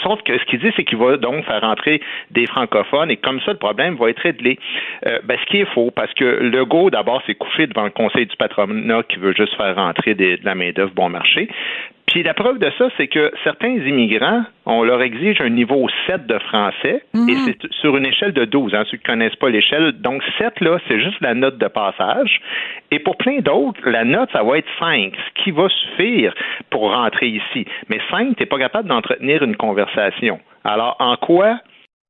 Sauf 0.02 0.22
que 0.22 0.37
ce 0.38 0.44
qu'il 0.44 0.61
dit, 0.61 0.72
c'est 0.76 0.85
qu'il 0.85 0.98
va 0.98 1.16
donc 1.16 1.44
faire 1.44 1.62
entrer 1.64 2.00
des 2.31 2.46
francophones 2.46 3.11
et 3.11 3.16
comme 3.16 3.40
ça, 3.40 3.52
le 3.52 3.59
problème 3.59 3.96
va 3.96 4.09
être 4.11 4.20
réglé. 4.20 4.59
Euh, 5.07 5.20
ben, 5.24 5.38
ce 5.40 5.46
qui 5.46 5.59
est 5.59 5.64
faux, 5.74 5.90
parce 5.90 6.12
que 6.14 6.24
Legault, 6.24 6.90
d'abord, 6.90 7.22
s'est 7.26 7.35
couché 7.35 7.66
devant 7.66 7.85
le 7.85 7.90
conseil 7.90 8.26
du 8.26 8.37
patronat 8.37 9.02
qui 9.05 9.16
veut 9.18 9.35
juste 9.35 9.55
faire 9.57 9.76
rentrer 9.76 10.14
des- 10.14 10.37
de 10.37 10.44
la 10.44 10.55
main-d'œuvre 10.55 10.92
bon 10.94 11.09
marché. 11.09 11.48
Puis 12.12 12.22
la 12.22 12.35
preuve 12.35 12.59
de 12.59 12.70
ça, 12.77 12.88
c'est 12.98 13.09
que 13.09 13.33
certains 13.42 13.70
immigrants, 13.75 14.42
on 14.66 14.83
leur 14.83 15.01
exige 15.01 15.40
un 15.40 15.48
niveau 15.48 15.88
7 16.07 16.27
de 16.27 16.38
français, 16.40 17.03
Mhm. 17.14 17.29
et 17.31 17.35
c'est 17.46 17.72
sur 17.81 17.96
une 17.96 18.05
échelle 18.05 18.35
de 18.35 18.44
12, 18.44 18.75
hein, 18.75 18.85
ceux 18.90 18.98
qui 18.98 19.05
ne 19.05 19.14
connaissent 19.14 19.37
pas 19.37 19.48
l'échelle. 19.48 19.92
Donc 19.92 20.22
7, 20.37 20.61
là, 20.61 20.77
c'est 20.87 21.01
juste 21.01 21.18
la 21.22 21.33
note 21.33 21.57
de 21.57 21.68
passage. 21.68 22.42
Et 22.90 22.98
pour 22.98 23.16
plein 23.16 23.38
d'autres, 23.38 23.81
la 23.88 24.05
note, 24.05 24.29
ça 24.31 24.42
va 24.42 24.59
être 24.59 24.68
5, 24.79 25.14
ce 25.16 25.42
qui 25.42 25.53
va 25.53 25.68
suffire 25.70 26.35
pour 26.68 26.92
rentrer 26.92 27.29
ici. 27.29 27.64
Mais 27.88 27.98
5, 28.11 28.37
tu 28.37 28.42
n'es 28.42 28.46
pas 28.46 28.59
capable 28.59 28.90
d'entretenir 28.90 29.42
une 29.42 29.57
conversation. 29.57 30.38
Alors, 30.64 30.96
en 31.01 31.16
quoi 31.16 31.61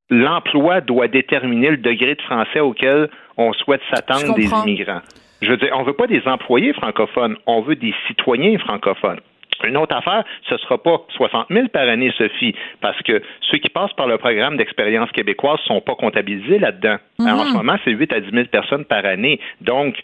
l'emploi 0.09 0.81
doit 0.81 1.07
déterminer 1.07 1.69
le 1.71 1.77
degré 1.77 2.15
de 2.15 2.21
français 2.23 2.59
auquel 2.59 3.07
on 3.37 3.53
souhaite 3.53 3.81
s'attendre 3.89 4.35
des 4.35 4.49
immigrants? 4.51 5.01
Je 5.41 5.49
veux 5.49 5.57
dire, 5.57 5.69
on 5.77 5.83
veut 5.83 5.93
pas 5.93 6.07
des 6.07 6.21
employés 6.27 6.73
francophones, 6.73 7.37
on 7.47 7.61
veut 7.61 7.75
des 7.75 7.93
citoyens 8.07 8.57
francophones. 8.59 9.19
Une 9.63 9.77
autre 9.77 9.95
affaire, 9.95 10.23
ce 10.47 10.55
ne 10.55 10.59
sera 10.59 10.81
pas 10.81 11.01
60 11.15 11.47
000 11.49 11.67
par 11.69 11.87
année, 11.87 12.11
Sophie, 12.17 12.55
parce 12.81 13.01
que 13.03 13.21
ceux 13.41 13.57
qui 13.57 13.69
passent 13.69 13.93
par 13.93 14.07
le 14.07 14.17
programme 14.17 14.57
d'expérience 14.57 15.11
québécoise 15.11 15.59
ne 15.61 15.75
sont 15.75 15.81
pas 15.81 15.95
comptabilisés 15.95 16.59
là-dedans. 16.59 16.97
Alors, 17.19 17.41
En 17.41 17.45
ce 17.45 17.53
moment, 17.53 17.75
c'est 17.83 17.91
8 17.91 18.13
à 18.13 18.19
10 18.19 18.31
000 18.31 18.45
personnes 18.47 18.85
par 18.85 19.05
année. 19.05 19.39
Donc, 19.61 19.95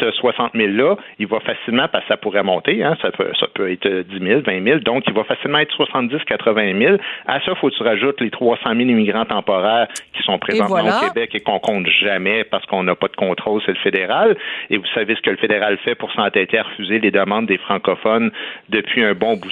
ce 0.00 0.10
60 0.12 0.54
000-là, 0.54 0.96
il 1.18 1.26
va 1.26 1.40
facilement, 1.40 1.88
parce 1.88 2.04
que 2.04 2.08
ça 2.08 2.16
pourrait 2.16 2.42
monter, 2.42 2.82
hein, 2.82 2.96
ça, 3.02 3.10
peut, 3.10 3.30
ça 3.38 3.46
peut 3.52 3.70
être 3.70 3.88
10 3.88 4.26
000, 4.26 4.40
20 4.40 4.64
000, 4.64 4.78
donc 4.80 5.04
il 5.06 5.12
va 5.12 5.24
facilement 5.24 5.58
être 5.58 5.74
70 5.74 6.24
80 6.24 6.78
000. 6.78 6.96
À 7.26 7.40
ça, 7.40 7.46
il 7.48 7.56
faut 7.56 7.68
que 7.68 7.74
tu 7.74 7.82
rajoutes 7.82 8.20
les 8.20 8.30
300 8.30 8.60
000 8.64 8.80
immigrants 8.80 9.24
temporaires 9.24 9.88
qui 10.14 10.22
sont 10.22 10.38
présentement 10.38 10.80
voilà. 10.80 10.98
au 10.98 11.08
Québec 11.08 11.34
et 11.34 11.40
qu'on 11.40 11.58
compte 11.58 11.86
jamais 11.86 12.44
parce 12.44 12.64
qu'on 12.66 12.82
n'a 12.82 12.94
pas 12.94 13.08
de 13.08 13.16
contrôle, 13.16 13.60
c'est 13.64 13.72
le 13.72 13.78
fédéral. 13.78 14.36
Et 14.70 14.76
vous 14.76 14.86
savez 14.94 15.14
ce 15.14 15.20
que 15.20 15.30
le 15.30 15.36
fédéral 15.36 15.78
fait 15.78 15.94
pour 15.94 16.12
s'entêter 16.12 16.58
à 16.58 16.62
refuser 16.62 16.98
les 16.98 17.10
demandes 17.10 17.46
des 17.46 17.58
francophones 17.58 18.30
depuis 18.68 19.02
un 19.02 19.14
bon 19.14 19.36
bout 19.36 19.50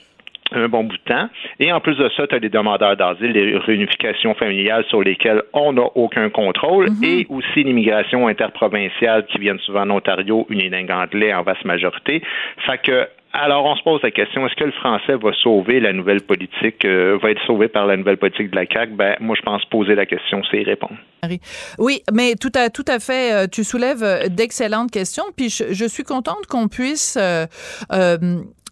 un 0.52 0.68
bon 0.68 0.84
bout 0.84 0.96
de 0.96 1.02
temps. 1.14 1.28
Et 1.60 1.72
en 1.72 1.80
plus 1.80 1.96
de 1.96 2.08
ça, 2.16 2.26
tu 2.26 2.34
as 2.34 2.38
les 2.38 2.48
demandeurs 2.48 2.96
d'asile, 2.96 3.32
les 3.32 3.56
réunifications 3.58 4.34
familiales 4.34 4.84
sur 4.88 5.02
lesquelles 5.02 5.42
on 5.52 5.72
n'a 5.72 5.86
aucun 5.94 6.30
contrôle, 6.30 6.88
et 7.02 7.26
aussi 7.28 7.64
l'immigration 7.64 8.28
interprovinciale 8.28 9.26
qui 9.26 9.38
viennent 9.38 9.58
souvent 9.60 9.82
en 9.82 9.90
Ontario, 9.90 10.46
unilingue 10.48 10.90
anglais 10.90 11.34
en 11.34 11.42
vaste 11.42 11.64
majorité. 11.64 12.22
Fait 12.66 12.78
que 12.78 13.08
alors, 13.38 13.66
on 13.66 13.76
se 13.76 13.82
pose 13.82 14.00
la 14.02 14.10
question, 14.10 14.46
est-ce 14.46 14.54
que 14.54 14.64
le 14.64 14.72
français 14.72 15.14
va 15.14 15.30
sauver 15.42 15.78
la 15.78 15.92
nouvelle 15.92 16.22
politique, 16.22 16.82
euh, 16.86 17.18
va 17.20 17.32
être 17.32 17.44
sauvé 17.46 17.68
par 17.68 17.86
la 17.86 17.98
nouvelle 17.98 18.16
politique 18.16 18.50
de 18.50 18.56
la 18.56 18.64
CAQ? 18.64 18.92
Ben, 18.94 19.14
moi, 19.20 19.36
je 19.36 19.42
pense 19.42 19.62
poser 19.66 19.94
la 19.94 20.06
question, 20.06 20.40
c'est 20.50 20.62
répondre. 20.62 20.96
Marie. 21.22 21.40
Oui, 21.78 22.00
mais 22.14 22.34
tout 22.40 22.52
à, 22.54 22.70
tout 22.70 22.84
à 22.88 22.98
fait, 22.98 23.34
euh, 23.34 23.46
tu 23.46 23.62
soulèves 23.62 24.02
euh, 24.02 24.28
d'excellentes 24.30 24.90
questions, 24.90 25.24
puis 25.36 25.50
je, 25.50 25.64
je 25.70 25.84
suis 25.84 26.04
contente 26.04 26.46
qu'on 26.48 26.68
puisse... 26.68 27.18
euh, 27.20 27.44
euh, 27.92 28.16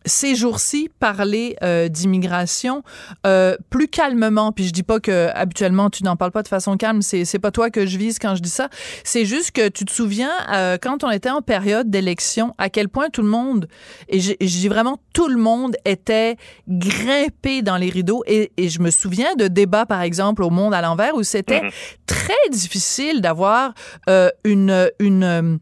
ces 0.07 0.35
jours-ci 0.35 0.91
parler 1.01 1.57
euh, 1.63 1.89
d'immigration 1.89 2.83
euh, 3.27 3.57
plus 3.71 3.89
calmement. 3.89 4.53
Puis 4.53 4.67
je 4.67 4.73
dis 4.73 4.83
pas 4.83 5.01
que 5.01 5.29
habituellement 5.35 5.91
tu 5.91 6.03
n'en 6.05 6.17
parles 6.17 6.33
pas 6.33 6.43
de 6.43 6.49
façon 6.49 6.77
calme. 6.77 7.03
C'est 7.03 7.25
c'est 7.25 7.39
pas 7.39 7.51
toi 7.51 7.71
que 7.71 7.87
je 7.87 7.97
vise 7.99 8.19
quand 8.19 8.35
je 8.35 8.43
dis 8.43 8.51
ça. 8.51 8.69
C'est 9.05 9.25
juste 9.25 9.53
que 9.53 9.69
tu 9.69 9.85
te 9.85 9.93
souviens 9.93 10.31
euh, 10.53 10.77
quand 10.81 11.05
on 11.05 11.11
était 11.11 11.31
en 11.31 11.43
période 11.43 11.91
d'élection 11.91 12.55
à 12.59 12.69
quel 12.69 12.89
point 12.89 13.09
tout 13.11 13.23
le 13.23 13.29
monde 13.29 13.69
et 14.09 14.21
je 14.21 14.33
je 14.41 14.47
dis 14.47 14.69
vraiment 14.69 14.99
tout 15.13 15.29
le 15.29 15.37
monde 15.39 15.77
était 15.85 16.37
grimpé 16.69 17.63
dans 17.63 17.77
les 17.77 17.91
rideaux. 17.91 18.23
Et, 18.27 18.53
et 18.57 18.69
je 18.69 18.81
me 18.81 18.91
souviens 18.91 19.35
de 19.37 19.49
débats 19.49 19.87
par 19.87 20.03
exemple 20.03 20.43
au 20.43 20.51
Monde 20.51 20.75
à 20.75 20.83
l'envers 20.83 21.15
où 21.15 21.23
c'était 21.23 21.63
Mhm. 21.63 21.71
très 22.07 22.49
difficile 22.51 23.21
d'avoir 23.21 23.75
euh, 24.09 24.29
une 24.45 24.91
une 24.99 25.59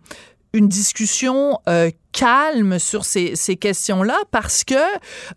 une 0.55 0.69
discussion 0.69 1.59
euh, 1.69 1.91
calme 2.13 2.79
sur 2.79 3.05
ces, 3.05 3.37
ces 3.37 3.57
questions-là 3.57 4.19
parce 4.31 4.65
que 4.65 4.75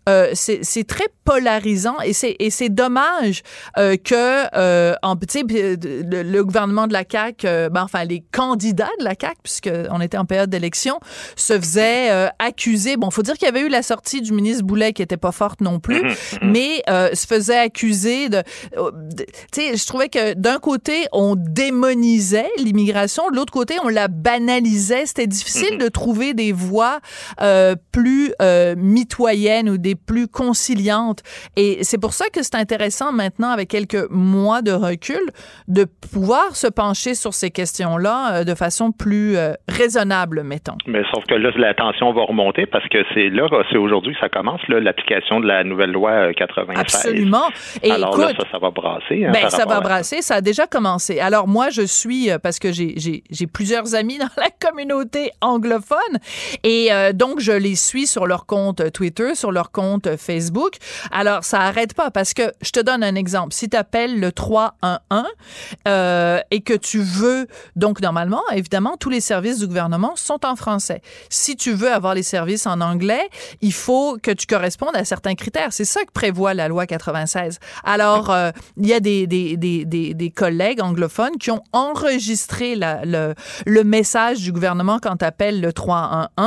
euh, 0.08 0.30
c'est 0.34 0.86
très 0.86 1.06
polarisant 1.24 2.00
et 2.04 2.12
c'est 2.12 2.36
et 2.38 2.50
c'est 2.50 2.68
dommage 2.68 3.42
euh, 3.78 3.96
que 3.96 4.44
euh, 4.56 4.94
en 5.02 5.16
tu 5.16 5.26
sais 5.28 5.42
le, 5.48 6.22
le 6.22 6.44
gouvernement 6.44 6.86
de 6.86 6.92
la 6.92 7.02
CAQ 7.10 7.46
euh, 7.46 7.68
ben, 7.68 7.82
enfin 7.82 8.04
les 8.04 8.22
candidats 8.30 8.90
de 9.00 9.04
la 9.04 9.14
CAQ 9.20 9.36
puisque 9.42 9.70
on 9.90 10.00
était 10.00 10.18
en 10.18 10.24
période 10.24 10.50
d'élection 10.50 11.00
se 11.34 11.58
faisaient 11.58 12.10
euh, 12.12 12.28
accuser. 12.38 12.96
Bon 12.96 13.10
faut 13.10 13.22
dire 13.22 13.34
qu'il 13.34 13.46
y 13.46 13.48
avait 13.48 13.62
eu 13.62 13.68
la 13.68 13.82
sortie 13.82 14.20
du 14.22 14.32
ministre 14.32 14.62
Boulet 14.64 14.92
qui 14.92 15.02
était 15.02 15.16
pas 15.16 15.32
forte 15.32 15.60
non 15.62 15.80
plus 15.80 16.02
mais 16.42 16.82
euh, 16.88 17.08
se 17.14 17.26
faisait 17.26 17.58
accuser 17.58 18.28
de, 18.28 18.42
euh, 18.76 18.90
de- 18.92 19.24
tu 19.52 19.62
sais 19.62 19.76
je 19.76 19.86
trouvais 19.86 20.08
que 20.08 20.34
d'un 20.34 20.58
côté 20.58 21.06
on 21.12 21.34
démonisait 21.36 22.50
l'immigration 22.58 23.28
de 23.30 23.36
l'autre 23.36 23.52
côté 23.52 23.76
on 23.82 23.88
la 23.88 24.06
banalisait. 24.08 25.06
C'était 25.06 25.26
difficile 25.26 25.78
de 25.78 25.88
trouver 25.88 26.34
des 26.34 26.52
voies 26.52 26.65
euh, 27.40 27.74
plus 27.92 28.32
euh, 28.42 28.74
mitoyennes 28.76 29.68
ou 29.68 29.78
des 29.78 29.94
plus 29.94 30.28
conciliantes 30.28 31.22
et 31.56 31.78
c'est 31.82 31.98
pour 32.00 32.12
ça 32.12 32.26
que 32.32 32.42
c'est 32.42 32.54
intéressant 32.56 33.12
maintenant 33.12 33.50
avec 33.50 33.68
quelques 33.68 34.08
mois 34.10 34.62
de 34.62 34.72
recul 34.72 35.20
de 35.68 35.84
pouvoir 35.84 36.56
se 36.56 36.66
pencher 36.66 37.14
sur 37.14 37.34
ces 37.34 37.50
questions-là 37.50 38.40
euh, 38.40 38.44
de 38.44 38.54
façon 38.54 38.92
plus 38.92 39.36
euh, 39.36 39.52
raisonnable 39.68 40.42
mettons 40.42 40.76
Mais 40.86 41.02
sauf 41.14 41.24
que 41.26 41.34
là, 41.34 41.50
la 41.56 41.74
tension 41.74 42.12
va 42.12 42.22
remonter 42.24 42.66
parce 42.66 42.86
que 42.88 42.98
c'est 43.14 43.28
là, 43.30 43.46
c'est 43.70 43.78
aujourd'hui 43.78 44.14
que 44.14 44.20
ça 44.20 44.28
commence, 44.28 44.60
là, 44.68 44.80
l'application 44.80 45.40
de 45.40 45.46
la 45.46 45.64
nouvelle 45.64 45.92
loi 45.92 46.10
euh, 46.10 46.32
96. 46.32 46.80
Absolument. 46.80 47.48
Et 47.82 47.90
Alors 47.90 48.16
là, 48.18 48.30
écoute, 48.30 48.44
ça, 48.46 48.52
ça 48.52 48.58
va 48.58 48.70
brasser. 48.70 49.24
hein, 49.24 49.32
Ben, 49.32 49.48
ça 49.50 49.64
va 49.64 49.80
brasser, 49.80 50.22
ça 50.22 50.36
a 50.36 50.40
déjà 50.40 50.66
commencé. 50.66 51.20
Alors 51.20 51.48
moi, 51.48 51.70
je 51.70 51.82
suis, 51.82 52.30
euh, 52.30 52.38
parce 52.38 52.58
que 52.58 52.72
j'ai 52.72 53.46
plusieurs 53.52 53.94
amis 53.94 54.18
dans 54.24 54.28
la 54.36 54.48
communauté 54.68 55.30
anglophone, 55.40 56.18
et 56.62 56.92
euh, 56.92 57.12
donc 57.12 57.40
je 57.40 57.52
les 57.52 57.76
suis 57.76 58.06
sur 58.06 58.26
leur 58.26 58.46
compte 58.46 58.92
Twitter, 58.92 59.34
sur 59.34 59.52
leur 59.52 59.70
compte 59.70 60.16
Facebook. 60.16 60.76
Alors, 61.10 61.44
ça 61.44 61.60
arrête 61.60 61.94
pas, 61.94 62.10
parce 62.10 62.34
que 62.34 62.52
je 62.62 62.70
te 62.70 62.80
donne 62.80 63.02
un 63.02 63.14
exemple. 63.14 63.52
Si 63.54 63.68
tu 63.68 63.76
appelles 63.76 64.18
le 64.20 64.32
311 64.32 65.24
euh, 65.88 66.40
et 66.50 66.60
que 66.60 66.74
tu 66.74 67.00
veux, 67.00 67.46
donc 67.76 68.00
normalement, 68.00 68.42
évidemment, 68.52 68.96
tous 68.98 69.10
les 69.10 69.20
services 69.20 69.58
du 69.58 69.66
gouvernement 69.66 70.14
sont 70.16 70.44
en 70.44 70.56
français. 70.56 71.02
Si 71.30 71.56
tu 71.56 71.72
veux 71.72 71.90
avoir 71.92 72.14
les 72.14 72.22
services 72.22 72.66
en 72.66 72.80
anglais, 72.80 73.28
il 73.60 73.72
faut 73.72 74.18
que 74.22 74.30
tu 74.30 74.46
correspondes 74.46 74.96
à 74.96 75.04
certains 75.04 75.34
critères. 75.34 75.72
C'est 75.72 75.84
ça 75.84 76.04
que 76.04 76.12
prévoit 76.12 76.54
la 76.54 76.68
loi 76.68 76.86
96. 76.86 77.58
Alors, 77.84 78.30
euh, 78.30 78.50
il 78.76 78.86
y 78.86 78.92
a 78.92 79.00
des, 79.00 79.26
des, 79.26 79.56
des, 79.56 79.84
des, 79.84 80.30
collègues 80.30 80.80
anglophones 80.82 81.36
qui 81.38 81.50
ont 81.50 81.62
enregistré 81.72 82.74
la- 82.74 83.04
le, 83.04 83.34
le 83.64 83.84
message 83.84 84.40
du 84.40 84.52
gouvernement 84.52 84.98
quand 85.00 85.16
tu 85.18 85.24
appelles 85.24 85.60
le 85.60 85.72
311 85.72 86.45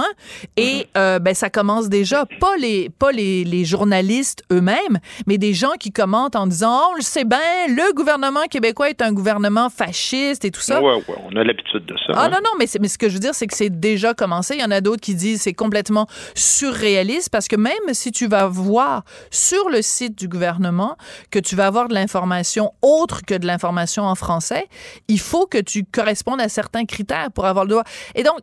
et 0.58 0.88
euh, 0.98 1.20
ben, 1.20 1.34
ça 1.34 1.50
commence 1.50 1.90
déjà, 1.90 2.26
pas 2.40 2.56
les, 2.58 2.90
pas 2.90 3.12
les, 3.12 3.44
les 3.44 3.66
journalistes 3.66 4.44
eux-mêmes, 4.52 5.00
mais 5.28 5.38
des 5.38 5.54
gens 5.54 5.74
qui 5.80 5.92
commentent 5.92 6.36
en 6.36 6.48
disant, 6.48 6.80
oh, 6.82 6.90
on 6.94 6.96
le 6.96 7.02
sait 7.02 7.26
bien, 7.26 7.40
le 7.68 7.94
gouvernement 7.94 8.46
québécois 8.50 8.90
est 8.90 9.02
un 9.02 9.12
gouvernement 9.12 9.70
fasciste 9.70 10.46
et 10.46 10.52
tout 10.52 10.62
ça. 10.62 10.82
Ouais, 10.82 10.96
ouais, 10.96 11.16
on 11.32 11.36
a 11.36 11.44
l'habitude 11.44 11.86
de 11.86 11.96
ça. 12.06 12.14
Ah 12.16 12.26
hein. 12.26 12.30
non, 12.30 12.38
non, 12.44 12.52
mais, 12.58 12.66
mais 12.80 12.88
ce 12.88 12.98
que 12.98 13.10
je 13.10 13.14
veux 13.14 13.20
dire, 13.20 13.36
c'est 13.36 13.48
que 13.48 13.56
c'est 13.56 13.70
déjà 13.70 14.14
commencé. 14.14 14.56
Il 14.56 14.62
y 14.62 14.66
en 14.66 14.72
a 14.72 14.82
d'autres 14.82 15.02
qui 15.02 15.16
disent 15.16 15.42
c'est 15.42 15.54
complètement 15.54 16.08
surréaliste 16.36 17.30
parce 17.30 17.48
que 17.48 17.56
même 17.56 17.74
si 17.94 18.12
tu 18.12 18.28
vas 18.28 18.48
voir 18.48 19.04
sur 19.32 19.70
le 19.70 19.82
site 19.82 20.18
du 20.18 20.28
gouvernement 20.28 20.98
que 21.32 21.40
tu 21.40 21.56
vas 21.56 21.68
avoir 21.68 21.88
de 21.88 21.94
l'information 21.94 22.72
autre 22.82 23.22
que 23.26 23.36
de 23.36 23.46
l'information 23.46 24.04
en 24.04 24.16
français, 24.16 24.68
il 25.08 25.20
faut 25.20 25.46
que 25.46 25.58
tu 25.58 25.84
correspondes 25.84 26.42
à 26.42 26.50
certains 26.50 26.86
critères 26.86 27.32
pour 27.32 27.46
avoir 27.46 27.66
le 27.66 27.72
droit. 27.72 27.84
Et 28.16 28.24
donc, 28.24 28.40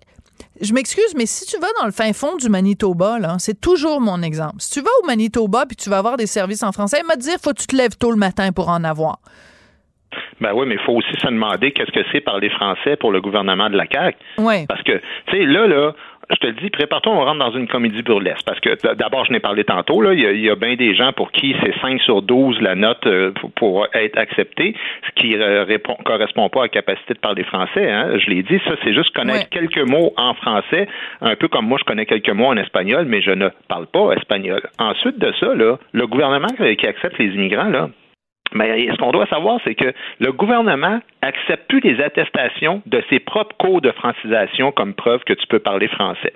je 0.60 0.72
m'excuse, 0.72 1.14
mais 1.16 1.26
si 1.26 1.46
tu 1.46 1.58
vas 1.60 1.68
dans 1.80 1.86
le 1.86 1.92
fin 1.92 2.12
fond 2.12 2.36
du 2.36 2.48
Manitoba, 2.48 3.18
là, 3.18 3.36
c'est 3.38 3.60
toujours 3.60 4.00
mon 4.00 4.22
exemple. 4.22 4.56
Si 4.58 4.70
tu 4.70 4.80
vas 4.80 4.90
au 5.02 5.06
Manitoba 5.06 5.66
puis 5.66 5.76
tu 5.76 5.90
vas 5.90 5.98
avoir 5.98 6.16
des 6.16 6.26
services 6.26 6.62
en 6.62 6.72
français, 6.72 6.98
il 7.02 7.06
m'a 7.06 7.16
dit 7.16 7.30
faut 7.42 7.52
que 7.52 7.60
tu 7.60 7.66
te 7.66 7.76
lèves 7.76 7.96
tôt 7.96 8.10
le 8.10 8.16
matin 8.16 8.52
pour 8.52 8.68
en 8.68 8.84
avoir. 8.84 9.18
Ben 10.40 10.52
oui, 10.54 10.66
mais 10.66 10.74
il 10.74 10.80
faut 10.80 10.92
aussi 10.92 11.12
se 11.20 11.26
demander 11.26 11.72
qu'est-ce 11.72 11.92
que 11.92 12.04
c'est 12.12 12.20
parler 12.20 12.50
français 12.50 12.96
pour 12.96 13.10
le 13.10 13.20
gouvernement 13.20 13.68
de 13.70 13.76
la 13.76 13.84
CAQ. 13.90 14.16
Ouais. 14.38 14.66
Parce 14.68 14.82
que, 14.82 15.00
tu 15.26 15.36
sais, 15.36 15.44
là, 15.44 15.66
là, 15.66 15.92
je 16.30 16.36
te 16.36 16.46
le 16.46 16.54
dis, 16.54 16.70
prépare-toi, 16.70 17.12
on 17.12 17.24
rentre 17.24 17.38
dans 17.38 17.52
une 17.52 17.68
comédie 17.68 18.02
burlesque. 18.02 18.44
Parce 18.44 18.58
que, 18.60 18.94
d'abord, 18.94 19.24
je 19.26 19.32
n'ai 19.32 19.40
parlé 19.40 19.64
tantôt, 19.64 20.00
là, 20.00 20.12
il 20.12 20.20
y 20.20 20.26
a, 20.26 20.32
il 20.32 20.40
y 20.40 20.50
a 20.50 20.56
bien 20.56 20.74
des 20.74 20.94
gens 20.94 21.12
pour 21.12 21.30
qui 21.30 21.54
c'est 21.62 21.74
5 21.80 22.00
sur 22.00 22.22
12 22.22 22.60
la 22.60 22.74
note 22.74 23.06
euh, 23.06 23.30
pour, 23.32 23.52
pour 23.52 23.86
être 23.94 24.18
acceptée, 24.18 24.74
ce 25.06 25.20
qui 25.20 25.36
ne 25.36 25.64
répond, 25.64 25.96
correspond 26.04 26.48
pas 26.48 26.60
à 26.60 26.62
la 26.64 26.68
capacité 26.68 27.14
de 27.14 27.18
parler 27.18 27.44
français. 27.44 27.90
Hein. 27.90 28.18
Je 28.18 28.28
l'ai 28.30 28.42
dit, 28.42 28.58
ça, 28.66 28.72
c'est 28.82 28.92
juste 28.92 29.14
connaître 29.14 29.48
quelques 29.50 29.86
mots 29.88 30.12
en 30.16 30.34
français, 30.34 30.88
un 31.20 31.36
peu 31.36 31.48
comme 31.48 31.66
moi, 31.66 31.78
je 31.80 31.84
connais 31.84 32.06
quelques 32.06 32.30
mots 32.30 32.46
en 32.46 32.56
espagnol, 32.56 33.04
mais 33.06 33.20
je 33.20 33.30
ne 33.30 33.48
parle 33.68 33.86
pas 33.86 34.12
espagnol. 34.12 34.62
Ensuite 34.78 35.18
de 35.18 35.32
ça, 35.38 35.54
là, 35.54 35.76
le 35.92 36.06
gouvernement 36.06 36.48
qui 36.48 36.86
accepte 36.86 37.18
les 37.18 37.34
immigrants, 37.34 37.68
là, 37.68 37.88
mais 38.54 38.88
ce 38.90 38.96
qu'on 38.96 39.12
doit 39.12 39.26
savoir, 39.26 39.60
c'est 39.64 39.74
que 39.74 39.92
le 40.20 40.32
gouvernement 40.32 41.00
accepte 41.22 41.68
plus 41.68 41.80
les 41.80 42.02
attestations 42.02 42.82
de 42.86 43.02
ses 43.10 43.20
propres 43.20 43.56
cours 43.56 43.80
de 43.80 43.90
francisation 43.92 44.72
comme 44.72 44.94
preuve 44.94 45.22
que 45.24 45.32
tu 45.32 45.46
peux 45.46 45.58
parler 45.58 45.88
français. 45.88 46.32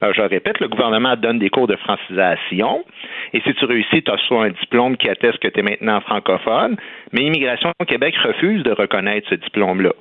Alors, 0.00 0.14
je 0.14 0.22
répète, 0.22 0.60
le 0.60 0.68
gouvernement 0.68 1.16
donne 1.16 1.38
des 1.38 1.48
cours 1.48 1.66
de 1.66 1.76
francisation, 1.76 2.84
et 3.32 3.40
si 3.40 3.54
tu 3.54 3.64
réussis, 3.64 4.02
tu 4.02 4.10
as 4.10 4.18
soit 4.26 4.44
un 4.44 4.50
diplôme 4.50 4.96
qui 4.96 5.08
atteste 5.08 5.38
que 5.38 5.48
tu 5.48 5.60
es 5.60 5.62
maintenant 5.62 6.00
francophone, 6.02 6.76
mais 7.12 7.22
Immigration 7.22 7.70
au 7.80 7.84
Québec 7.84 8.14
refuse 8.22 8.62
de 8.64 8.72
reconnaître 8.72 9.28
ce 9.30 9.36
diplôme-là. 9.36 9.92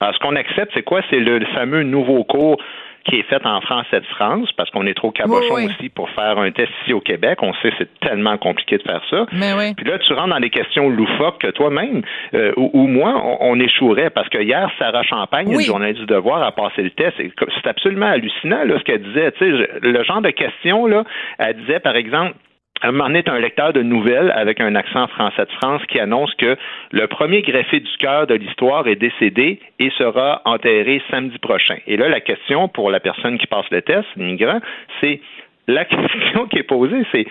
Alors, 0.00 0.14
ce 0.14 0.18
qu'on 0.18 0.34
accepte, 0.34 0.72
c'est 0.74 0.82
quoi? 0.82 1.02
C'est 1.08 1.20
le, 1.20 1.38
le 1.38 1.46
fameux 1.46 1.82
nouveau 1.82 2.24
cours 2.24 2.56
qui 3.04 3.16
est 3.16 3.22
faite 3.24 3.44
en 3.44 3.60
français 3.60 4.00
de 4.00 4.06
France, 4.06 4.50
parce 4.52 4.70
qu'on 4.70 4.86
est 4.86 4.94
trop 4.94 5.10
cabochon 5.10 5.54
Oui, 5.54 5.64
oui. 5.64 5.66
aussi 5.66 5.88
pour 5.90 6.08
faire 6.10 6.38
un 6.38 6.50
test 6.50 6.70
ici 6.82 6.92
au 6.92 7.00
Québec. 7.00 7.38
On 7.42 7.52
sait 7.54 7.70
que 7.70 7.76
c'est 7.78 8.00
tellement 8.00 8.36
compliqué 8.38 8.78
de 8.78 8.82
faire 8.82 9.02
ça. 9.10 9.26
Mais 9.32 9.52
oui. 9.52 9.74
Puis 9.74 9.84
là, 9.86 9.98
tu 9.98 10.12
rentres 10.14 10.30
dans 10.30 10.40
des 10.40 10.50
questions 10.50 10.88
loufoques 10.88 11.40
que 11.40 11.50
toi-même 11.50 12.02
euh, 12.34 12.52
ou, 12.56 12.70
ou 12.72 12.86
moi, 12.86 13.12
on, 13.40 13.52
on 13.52 13.60
échouerait. 13.60 14.10
Parce 14.10 14.28
que 14.28 14.38
hier, 14.38 14.70
Sarah 14.78 15.02
Champagne, 15.02 15.50
une 15.50 15.60
journaliste 15.60 16.00
du 16.00 16.06
Devoir, 16.06 16.42
a 16.42 16.52
passé 16.52 16.82
le 16.82 16.90
test. 16.90 17.14
C'est 17.18 17.66
absolument 17.66 18.06
hallucinant 18.06 18.64
là, 18.64 18.78
ce 18.78 18.84
qu'elle 18.84 19.02
disait. 19.02 19.32
Tu 19.32 19.38
sais, 19.38 19.50
je- 19.50 19.88
le 19.88 20.02
genre 20.04 20.22
de 20.22 20.30
questions, 20.30 20.86
là, 20.86 21.04
elle 21.38 21.56
disait, 21.56 21.80
par 21.80 21.96
exemple, 21.96 22.34
donné, 22.82 23.22
t'as 23.22 23.32
un 23.32 23.40
lecteur 23.40 23.72
de 23.72 23.82
nouvelles 23.82 24.32
avec 24.34 24.60
un 24.60 24.74
accent 24.74 25.06
français 25.08 25.44
de 25.44 25.52
France 25.52 25.82
qui 25.88 25.98
annonce 25.98 26.34
que 26.34 26.56
le 26.92 27.06
premier 27.06 27.42
greffé 27.42 27.80
du 27.80 27.96
cœur 27.98 28.26
de 28.26 28.34
l'histoire 28.34 28.86
est 28.88 28.96
décédé 28.96 29.60
et 29.78 29.90
sera 29.90 30.42
enterré 30.44 31.02
samedi 31.10 31.38
prochain. 31.38 31.76
Et 31.86 31.96
là, 31.96 32.08
la 32.08 32.20
question 32.20 32.68
pour 32.68 32.90
la 32.90 33.00
personne 33.00 33.38
qui 33.38 33.46
passe 33.46 33.66
le 33.70 33.82
test, 33.82 34.06
l'immigrant, 34.16 34.60
c'est 35.00 35.20
la 35.66 35.84
question 35.84 36.46
qui 36.46 36.58
est 36.58 36.64
posée, 36.64 37.04
c'est 37.12 37.26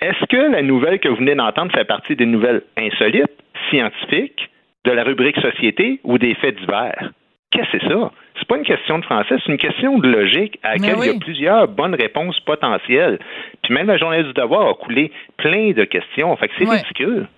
est-ce 0.00 0.24
que 0.26 0.52
la 0.52 0.62
nouvelle 0.62 0.98
que 0.98 1.08
vous 1.08 1.16
venez 1.16 1.34
d'entendre 1.34 1.72
fait 1.72 1.84
partie 1.84 2.16
des 2.16 2.26
nouvelles 2.26 2.62
insolites, 2.76 3.30
scientifiques, 3.70 4.50
de 4.84 4.90
la 4.90 5.04
rubrique 5.04 5.40
société 5.40 6.00
ou 6.04 6.18
des 6.18 6.34
faits 6.34 6.58
divers? 6.58 7.12
Qu'est-ce 7.50 7.70
que 7.70 7.78
c'est 7.80 7.88
ça? 7.88 8.10
C'est 8.38 8.48
pas 8.48 8.56
une 8.56 8.64
question 8.64 8.98
de 8.98 9.04
français, 9.04 9.34
c'est 9.44 9.52
une 9.52 9.58
question 9.58 9.98
de 9.98 10.08
logique 10.08 10.58
à 10.62 10.72
laquelle 10.72 10.96
il 10.98 11.06
y 11.06 11.10
oui. 11.10 11.16
a 11.16 11.18
plusieurs 11.20 11.68
bonnes 11.68 11.94
réponses 11.94 12.38
potentielles. 12.40 13.18
Puis 13.62 13.74
même 13.74 13.86
la 13.86 13.98
journée 13.98 14.22
du 14.22 14.32
devoir 14.32 14.68
a 14.68 14.74
coulé 14.74 15.12
plein 15.36 15.72
de 15.72 15.84
questions. 15.84 16.34
Fait 16.36 16.48
que 16.48 16.54
c'est 16.58 16.66
Ouais. 16.66 16.78
ridicule. 16.78 17.28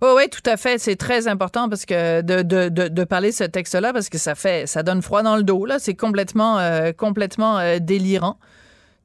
Oui, 0.00 0.08
oui, 0.16 0.22
tout 0.30 0.48
à 0.50 0.56
fait. 0.56 0.78
C'est 0.78 0.96
très 0.96 1.28
important 1.28 1.68
parce 1.68 1.84
que 1.86 2.22
de, 2.22 2.42
de, 2.42 2.68
de, 2.68 2.88
de 2.88 3.04
parler 3.04 3.28
de 3.28 3.34
ce 3.34 3.44
texte-là 3.44 3.92
parce 3.92 4.08
que 4.08 4.18
ça 4.18 4.34
fait 4.34 4.66
ça 4.66 4.82
donne 4.82 5.02
froid 5.02 5.22
dans 5.22 5.36
le 5.36 5.42
dos. 5.42 5.64
là. 5.66 5.78
C'est 5.78 5.94
complètement, 5.96 6.58
euh, 6.58 6.92
complètement 6.96 7.58
euh, 7.58 7.78
délirant. 7.80 8.36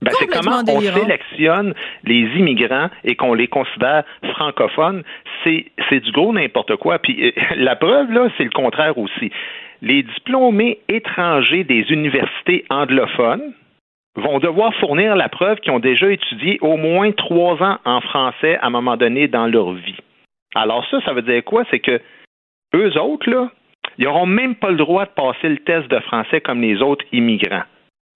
Ben, 0.02 0.12
c'est 0.20 0.28
comment 0.28 0.60
on 0.60 0.64
délirant. 0.64 1.00
sélectionne 1.02 1.74
les 2.04 2.22
immigrants 2.38 2.90
et 3.04 3.16
qu'on 3.16 3.34
les 3.34 3.48
considère 3.48 4.04
francophones? 4.36 5.02
C'est, 5.44 5.66
c'est 5.90 6.00
du 6.00 6.12
gros 6.12 6.32
n'importe 6.34 6.76
quoi. 6.76 7.00
Puis 7.00 7.30
euh, 7.30 7.32
la 7.56 7.76
preuve, 7.76 8.12
là, 8.12 8.28
c'est 8.38 8.44
le 8.44 8.52
contraire 8.52 8.98
aussi. 8.98 9.32
Les 9.82 10.04
diplômés 10.04 10.80
étrangers 10.90 11.64
des 11.64 11.82
universités 11.92 12.66
anglophones 12.70 13.54
vont 14.16 14.40
devoir 14.40 14.74
fournir 14.76 15.16
la 15.16 15.30
preuve 15.30 15.60
qu'ils 15.60 15.72
ont 15.72 15.80
déjà 15.80 16.12
étudié 16.12 16.58
au 16.62 16.78
moins 16.78 17.12
trois 17.12 17.62
ans 17.62 17.78
en 17.86 18.02
français 18.02 18.58
à 18.62 18.68
un 18.68 18.70
moment 18.72 18.98
donné 18.98 19.28
dans 19.28 19.46
leur 19.46 19.74
vie. 19.74 19.98
Alors 20.56 20.86
ça, 20.90 21.00
ça 21.06 21.14
veut 21.14 21.22
dire 21.22 21.44
quoi? 21.44 21.64
C'est 21.70 21.80
que 21.80 22.02
eux 22.74 22.98
autres, 23.00 23.30
là, 23.30 23.50
ils 23.98 24.06
n'auront 24.06 24.26
même 24.26 24.56
pas 24.56 24.72
le 24.72 24.78
droit 24.78 25.06
de 25.06 25.12
passer 25.12 25.50
le 25.50 25.58
test 25.58 25.88
de 25.88 26.00
français 26.00 26.42
comme 26.42 26.62
les 26.62 26.82
autres 26.82 27.06
immigrants. 27.12 27.64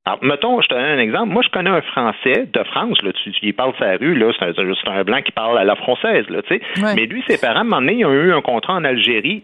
Alors, 0.05 0.23
mettons, 0.23 0.59
je 0.61 0.67
te 0.67 0.73
donne 0.73 0.83
un 0.83 0.97
exemple. 0.97 1.31
Moi, 1.31 1.43
je 1.43 1.49
connais 1.49 1.69
un 1.69 1.81
Français 1.81 2.49
de 2.51 2.63
France, 2.63 2.99
là, 3.03 3.11
tu, 3.13 3.53
parles 3.53 3.73
sa 3.77 3.97
rue, 3.97 4.15
là, 4.15 4.31
c'est 4.39 4.59
un, 4.59 4.91
un 4.91 5.03
blanc 5.03 5.21
qui 5.21 5.31
parle 5.31 5.59
à 5.59 5.63
la 5.63 5.75
française, 5.75 6.27
là, 6.29 6.41
tu 6.41 6.55
sais. 6.55 6.81
Ouais. 6.81 6.95
Mais 6.95 7.05
lui, 7.05 7.23
ses 7.27 7.39
parents, 7.39 7.57
à 7.57 7.61
un 7.61 7.63
moment 7.65 7.81
donné, 7.81 7.99
ils 7.99 8.05
ont 8.05 8.11
eu 8.11 8.33
un 8.33 8.41
contrat 8.41 8.73
en 8.73 8.83
Algérie. 8.83 9.43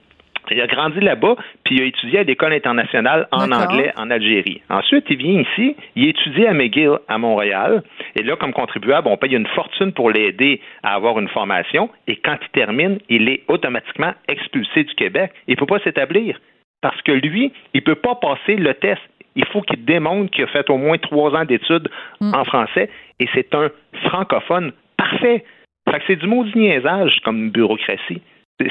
Il 0.51 0.62
a 0.62 0.67
grandi 0.67 0.99
là-bas, 0.99 1.36
puis 1.63 1.75
il 1.75 1.81
a 1.81 1.86
étudié 1.86 2.19
à 2.19 2.23
l'école 2.23 2.53
internationale 2.53 3.27
en 3.31 3.51
anglais 3.51 3.91
en 3.97 4.10
Algérie. 4.10 4.62
Ensuite, 4.69 5.05
il 5.10 5.17
vient 5.17 5.41
ici, 5.41 5.75
il 5.95 6.07
étudie 6.07 6.45
à 6.45 6.53
McGill 6.53 6.97
à 7.07 7.17
Montréal, 7.17 7.83
et 8.15 8.23
là, 8.23 8.36
comme 8.36 8.53
contribuable, 8.53 9.07
on 9.07 9.17
paye 9.17 9.36
une 9.36 9.47
fortune 9.47 9.91
pour 9.91 10.10
l'aider 10.10 10.62
à 10.83 10.95
avoir 10.95 11.19
une 11.19 11.27
formation, 11.29 11.89
et 12.07 12.15
quand 12.15 12.38
il 12.41 12.49
termine, 12.49 12.99
il 13.10 13.29
est 13.29 13.43
automatiquement 13.47 14.13
expulsé 14.27 14.83
du 14.83 14.93
Québec. 14.95 15.31
Il 15.47 15.51
ne 15.51 15.57
peut 15.57 15.65
pas 15.65 15.79
s'établir, 15.79 16.39
parce 16.81 17.01
que 17.01 17.12
lui, 17.12 17.51
il 17.73 17.81
ne 17.81 17.86
peut 17.86 17.95
pas 17.95 18.15
passer 18.15 18.55
le 18.55 18.73
test. 18.73 19.01
Il 19.36 19.45
faut 19.45 19.62
qu'il 19.62 19.86
démontre 19.86 20.31
qu'il 20.31 20.45
a 20.45 20.47
fait 20.47 20.69
au 20.69 20.77
moins 20.77 20.97
trois 20.97 21.36
ans 21.36 21.45
d'études 21.45 21.89
en 22.21 22.43
français, 22.43 22.89
et 23.19 23.27
c'est 23.33 23.53
un 23.53 23.69
francophone 24.05 24.71
parfait. 24.97 25.43
Fait 25.89 25.99
que 25.99 26.03
c'est 26.07 26.15
du 26.15 26.27
maudit 26.27 26.57
niaisage 26.57 27.19
comme 27.23 27.51
bureaucratie. 27.51 28.21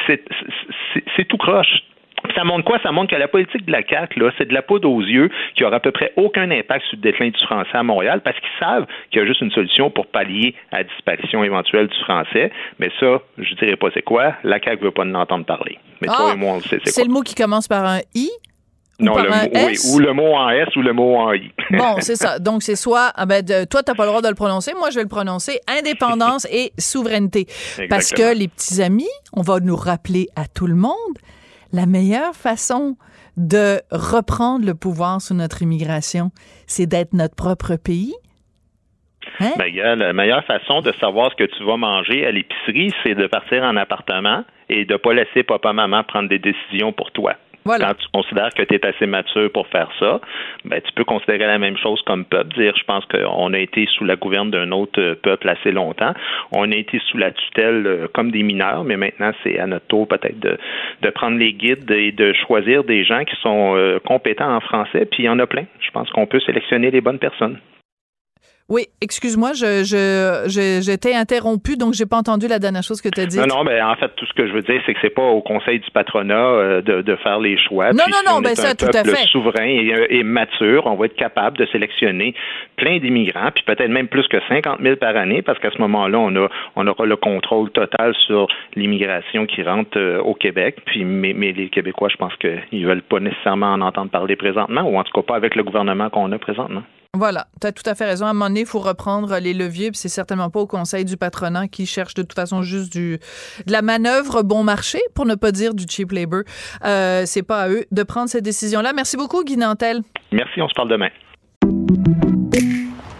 C'est- 0.06 1.24
tout 1.28 1.36
croche. 1.36 1.82
Ça 2.34 2.44
montre 2.44 2.64
quoi? 2.64 2.78
Ça 2.82 2.90
montre 2.92 3.10
que 3.10 3.16
la 3.16 3.28
politique 3.28 3.66
de 3.66 3.72
la 3.72 3.82
CAQ, 3.86 4.18
là, 4.18 4.30
c'est 4.36 4.48
de 4.48 4.54
la 4.54 4.62
poudre 4.62 4.90
aux 4.90 5.00
yeux 5.02 5.30
qui 5.54 5.64
aura 5.64 5.76
à 5.76 5.80
peu 5.80 5.92
près 5.92 6.12
aucun 6.16 6.50
impact 6.50 6.84
sur 6.86 6.96
le 6.96 7.02
déclin 7.02 7.28
du 7.28 7.38
français 7.44 7.68
à 7.74 7.82
Montréal 7.82 8.20
parce 8.24 8.36
qu'ils 8.40 8.48
savent 8.58 8.86
qu'il 9.10 9.20
y 9.20 9.24
a 9.24 9.26
juste 9.26 9.42
une 9.42 9.50
solution 9.52 9.90
pour 9.90 10.06
pallier 10.06 10.54
à 10.72 10.78
la 10.78 10.84
disparition 10.84 11.44
éventuelle 11.44 11.86
du 11.88 11.98
français. 12.00 12.50
Mais 12.78 12.90
ça, 12.98 13.20
je 13.38 13.54
dirais 13.56 13.76
pas 13.76 13.88
c'est 13.94 14.02
quoi. 14.02 14.34
La 14.44 14.58
CAQ 14.60 14.82
veut 14.84 14.90
pas 14.90 15.04
en 15.04 15.14
entendre 15.14 15.44
parler. 15.44 15.78
Mais 16.00 16.08
toi 16.08 16.30
Ah, 16.30 16.32
et 16.34 16.36
moi, 16.36 16.52
on 16.52 16.56
le 16.56 16.62
sait 16.62 16.78
c'est 16.84 17.04
le 17.04 17.12
mot 17.12 17.20
qui 17.22 17.34
commence 17.34 17.68
par 17.68 17.84
un 17.84 18.00
i. 18.14 18.28
ou 18.98 19.04
non, 19.04 19.16
le 19.16 19.28
mot, 19.28 19.50
oui, 19.54 19.76
ou 19.92 19.98
le 19.98 20.12
mot 20.12 20.34
en 20.34 20.48
S 20.50 20.74
ou 20.74 20.82
le 20.82 20.92
mot 20.92 21.16
en 21.16 21.32
I. 21.34 21.50
Bon, 21.70 21.96
c'est 22.00 22.16
ça. 22.16 22.38
Donc, 22.38 22.62
c'est 22.62 22.76
soit, 22.76 23.12
ah 23.14 23.26
ben, 23.26 23.44
de- 23.44 23.64
toi, 23.64 23.82
t'as 23.82 23.94
pas 23.94 24.04
le 24.04 24.08
droit 24.10 24.22
de 24.22 24.28
le 24.28 24.34
prononcer, 24.34 24.72
moi, 24.74 24.90
je 24.90 24.96
vais 24.96 25.02
le 25.02 25.08
prononcer, 25.08 25.60
indépendance 25.68 26.46
et 26.50 26.72
souveraineté. 26.78 27.46
Parce 27.90 28.10
que 28.10 28.36
les 28.36 28.48
petits 28.48 28.82
amis, 28.82 29.08
on 29.32 29.42
va 29.42 29.60
nous 29.60 29.76
rappeler 29.76 30.28
à 30.34 30.46
tout 30.46 30.66
le 30.66 30.76
monde, 30.76 30.92
la 31.72 31.86
meilleure 31.86 32.34
façon 32.34 32.96
de 33.36 33.80
reprendre 33.90 34.64
le 34.64 34.74
pouvoir 34.74 35.20
sur 35.20 35.34
notre 35.34 35.60
immigration, 35.62 36.30
c'est 36.66 36.86
d'être 36.86 37.12
notre 37.12 37.34
propre 37.34 37.76
pays. 37.76 38.14
Hein? 39.40 39.52
Ben, 39.58 39.74
la 39.74 40.12
meilleure 40.12 40.44
façon 40.44 40.80
de 40.80 40.92
savoir 41.00 41.30
ce 41.32 41.36
que 41.36 41.44
tu 41.44 41.64
vas 41.64 41.76
manger 41.76 42.24
à 42.24 42.30
l'épicerie, 42.30 42.92
c'est 43.02 43.14
de 43.14 43.26
partir 43.26 43.62
en 43.62 43.76
appartement 43.76 44.44
et 44.68 44.84
de 44.84 44.96
pas 44.96 45.12
laisser 45.12 45.42
papa-maman 45.42 46.04
prendre 46.04 46.28
des 46.28 46.38
décisions 46.38 46.92
pour 46.92 47.10
toi. 47.12 47.34
Voilà. 47.66 47.88
Quand 47.88 47.94
tu 47.94 48.06
considères 48.12 48.54
que 48.54 48.62
tu 48.62 48.74
es 48.74 48.86
assez 48.86 49.06
mature 49.06 49.50
pour 49.52 49.66
faire 49.68 49.90
ça, 49.98 50.20
ben, 50.64 50.80
tu 50.80 50.92
peux 50.92 51.04
considérer 51.04 51.46
la 51.46 51.58
même 51.58 51.76
chose 51.76 52.00
comme 52.06 52.24
peuple. 52.24 52.54
Dire, 52.54 52.74
je 52.76 52.84
pense 52.84 53.04
qu'on 53.06 53.52
a 53.52 53.58
été 53.58 53.86
sous 53.96 54.04
la 54.04 54.16
gouverne 54.16 54.50
d'un 54.50 54.70
autre 54.70 55.00
euh, 55.00 55.14
peuple 55.20 55.48
assez 55.48 55.72
longtemps. 55.72 56.14
On 56.52 56.70
a 56.70 56.74
été 56.76 57.00
sous 57.10 57.18
la 57.18 57.32
tutelle 57.32 57.86
euh, 57.86 58.06
comme 58.12 58.30
des 58.30 58.42
mineurs, 58.42 58.84
mais 58.84 58.96
maintenant, 58.96 59.32
c'est 59.42 59.58
à 59.58 59.66
notre 59.66 59.86
tour 59.86 60.06
peut-être 60.06 60.38
de, 60.38 60.56
de 61.02 61.10
prendre 61.10 61.38
les 61.38 61.52
guides 61.52 61.90
et 61.90 62.12
de 62.12 62.32
choisir 62.46 62.84
des 62.84 63.04
gens 63.04 63.24
qui 63.24 63.36
sont 63.42 63.74
euh, 63.76 63.98
compétents 63.98 64.54
en 64.54 64.60
français. 64.60 65.06
Puis 65.10 65.24
il 65.24 65.26
y 65.26 65.28
en 65.28 65.38
a 65.40 65.46
plein. 65.46 65.64
Je 65.80 65.90
pense 65.90 66.08
qu'on 66.10 66.26
peut 66.26 66.40
sélectionner 66.40 66.90
les 66.90 67.00
bonnes 67.00 67.18
personnes. 67.18 67.58
Oui, 68.68 68.86
excuse-moi, 69.00 69.52
je, 69.52 69.84
je, 69.84 70.48
je- 70.50 70.80
j'étais 70.82 71.14
interrompue, 71.14 71.76
donc 71.76 71.92
j'ai 71.94 72.04
pas 72.04 72.16
entendu 72.16 72.48
la 72.48 72.58
dernière 72.58 72.82
chose 72.82 73.00
que 73.00 73.08
tu 73.08 73.20
as 73.20 73.26
dit. 73.26 73.38
Non, 73.38 73.46
non, 73.46 73.62
mais 73.62 73.80
en 73.80 73.94
fait, 73.94 74.08
tout 74.16 74.26
ce 74.26 74.32
que 74.32 74.48
je 74.48 74.52
veux 74.52 74.62
dire, 74.62 74.82
c'est 74.84 74.92
que 74.92 74.98
c'est 75.00 75.14
pas 75.14 75.22
au 75.22 75.40
conseil 75.40 75.78
du 75.78 75.88
patronat 75.92 76.34
euh, 76.34 76.82
de, 76.82 77.00
de 77.02 77.14
faire 77.16 77.38
les 77.38 77.56
choix. 77.58 77.92
Non, 77.92 78.02
Puis 78.04 78.12
non, 78.12 78.18
si 78.18 78.26
non, 78.26 78.38
on 78.38 78.40
ben 78.40 78.50
est 78.50 78.54
ça, 78.56 78.70
un 78.70 78.74
tout 78.74 78.86
à 78.92 79.04
fait. 79.04 79.24
souverain 79.28 79.64
et, 79.66 79.94
euh, 79.94 80.06
et 80.10 80.24
mature, 80.24 80.86
on 80.86 80.96
va 80.96 81.06
être 81.06 81.14
capable 81.14 81.56
de 81.58 81.66
sélectionner 81.66 82.34
plein 82.76 82.98
d'immigrants, 82.98 83.50
puis 83.54 83.62
peut-être 83.64 83.88
même 83.88 84.08
plus 84.08 84.26
que 84.26 84.38
50 84.48 84.80
000 84.82 84.96
par 84.96 85.14
année, 85.16 85.42
parce 85.42 85.60
qu'à 85.60 85.70
ce 85.70 85.78
moment-là, 85.82 86.18
on 86.18 86.34
a, 86.34 86.48
on 86.74 86.86
aura 86.88 87.06
le 87.06 87.14
contrôle 87.16 87.70
total 87.70 88.14
sur 88.26 88.48
l'immigration 88.74 89.46
qui 89.46 89.62
rentre 89.62 89.96
euh, 89.96 90.18
au 90.18 90.34
Québec. 90.34 90.78
Puis, 90.86 91.04
mais, 91.04 91.34
mais 91.34 91.52
les 91.52 91.68
Québécois, 91.68 92.08
je 92.10 92.16
pense 92.16 92.34
qu'ils 92.36 92.84
veulent 92.84 93.02
pas 93.02 93.20
nécessairement 93.20 93.72
en 93.74 93.80
entendre 93.80 94.10
parler 94.10 94.34
présentement, 94.34 94.82
ou 94.82 94.98
en 94.98 95.04
tout 95.04 95.12
cas 95.12 95.22
pas 95.22 95.36
avec 95.36 95.54
le 95.54 95.62
gouvernement 95.62 96.10
qu'on 96.10 96.32
a 96.32 96.38
présentement. 96.40 96.82
Voilà, 97.16 97.48
tu 97.60 97.66
as 97.66 97.72
tout 97.72 97.82
à 97.86 97.94
fait 97.94 98.04
raison. 98.04 98.26
À 98.26 98.30
un 98.30 98.32
moment 98.32 98.46
donné, 98.46 98.60
il 98.60 98.66
faut 98.66 98.78
reprendre 98.78 99.38
les 99.38 99.54
leviers, 99.54 99.90
puis 99.90 99.98
c'est 99.98 100.08
certainement 100.08 100.50
pas 100.50 100.60
au 100.60 100.66
conseil 100.66 101.04
du 101.04 101.16
patronat 101.16 101.68
qui 101.68 101.86
cherche 101.86 102.14
de 102.14 102.22
toute 102.22 102.34
façon 102.34 102.62
juste 102.62 102.92
du 102.92 103.18
de 103.66 103.72
la 103.72 103.82
manœuvre 103.82 104.42
bon 104.42 104.62
marché, 104.62 105.00
pour 105.14 105.26
ne 105.26 105.34
pas 105.34 105.52
dire 105.52 105.74
du 105.74 105.84
cheap 105.88 106.12
labor. 106.12 106.42
Euh, 106.84 107.22
c'est 107.26 107.42
pas 107.42 107.62
à 107.62 107.68
eux 107.68 107.84
de 107.90 108.02
prendre 108.02 108.28
cette 108.28 108.44
décision-là. 108.44 108.92
Merci 108.92 109.16
beaucoup, 109.16 109.42
Guy 109.44 109.56
Nantel. 109.56 110.02
Merci, 110.32 110.60
on 110.60 110.68
se 110.68 110.74
parle 110.74 110.90
demain. 110.90 111.08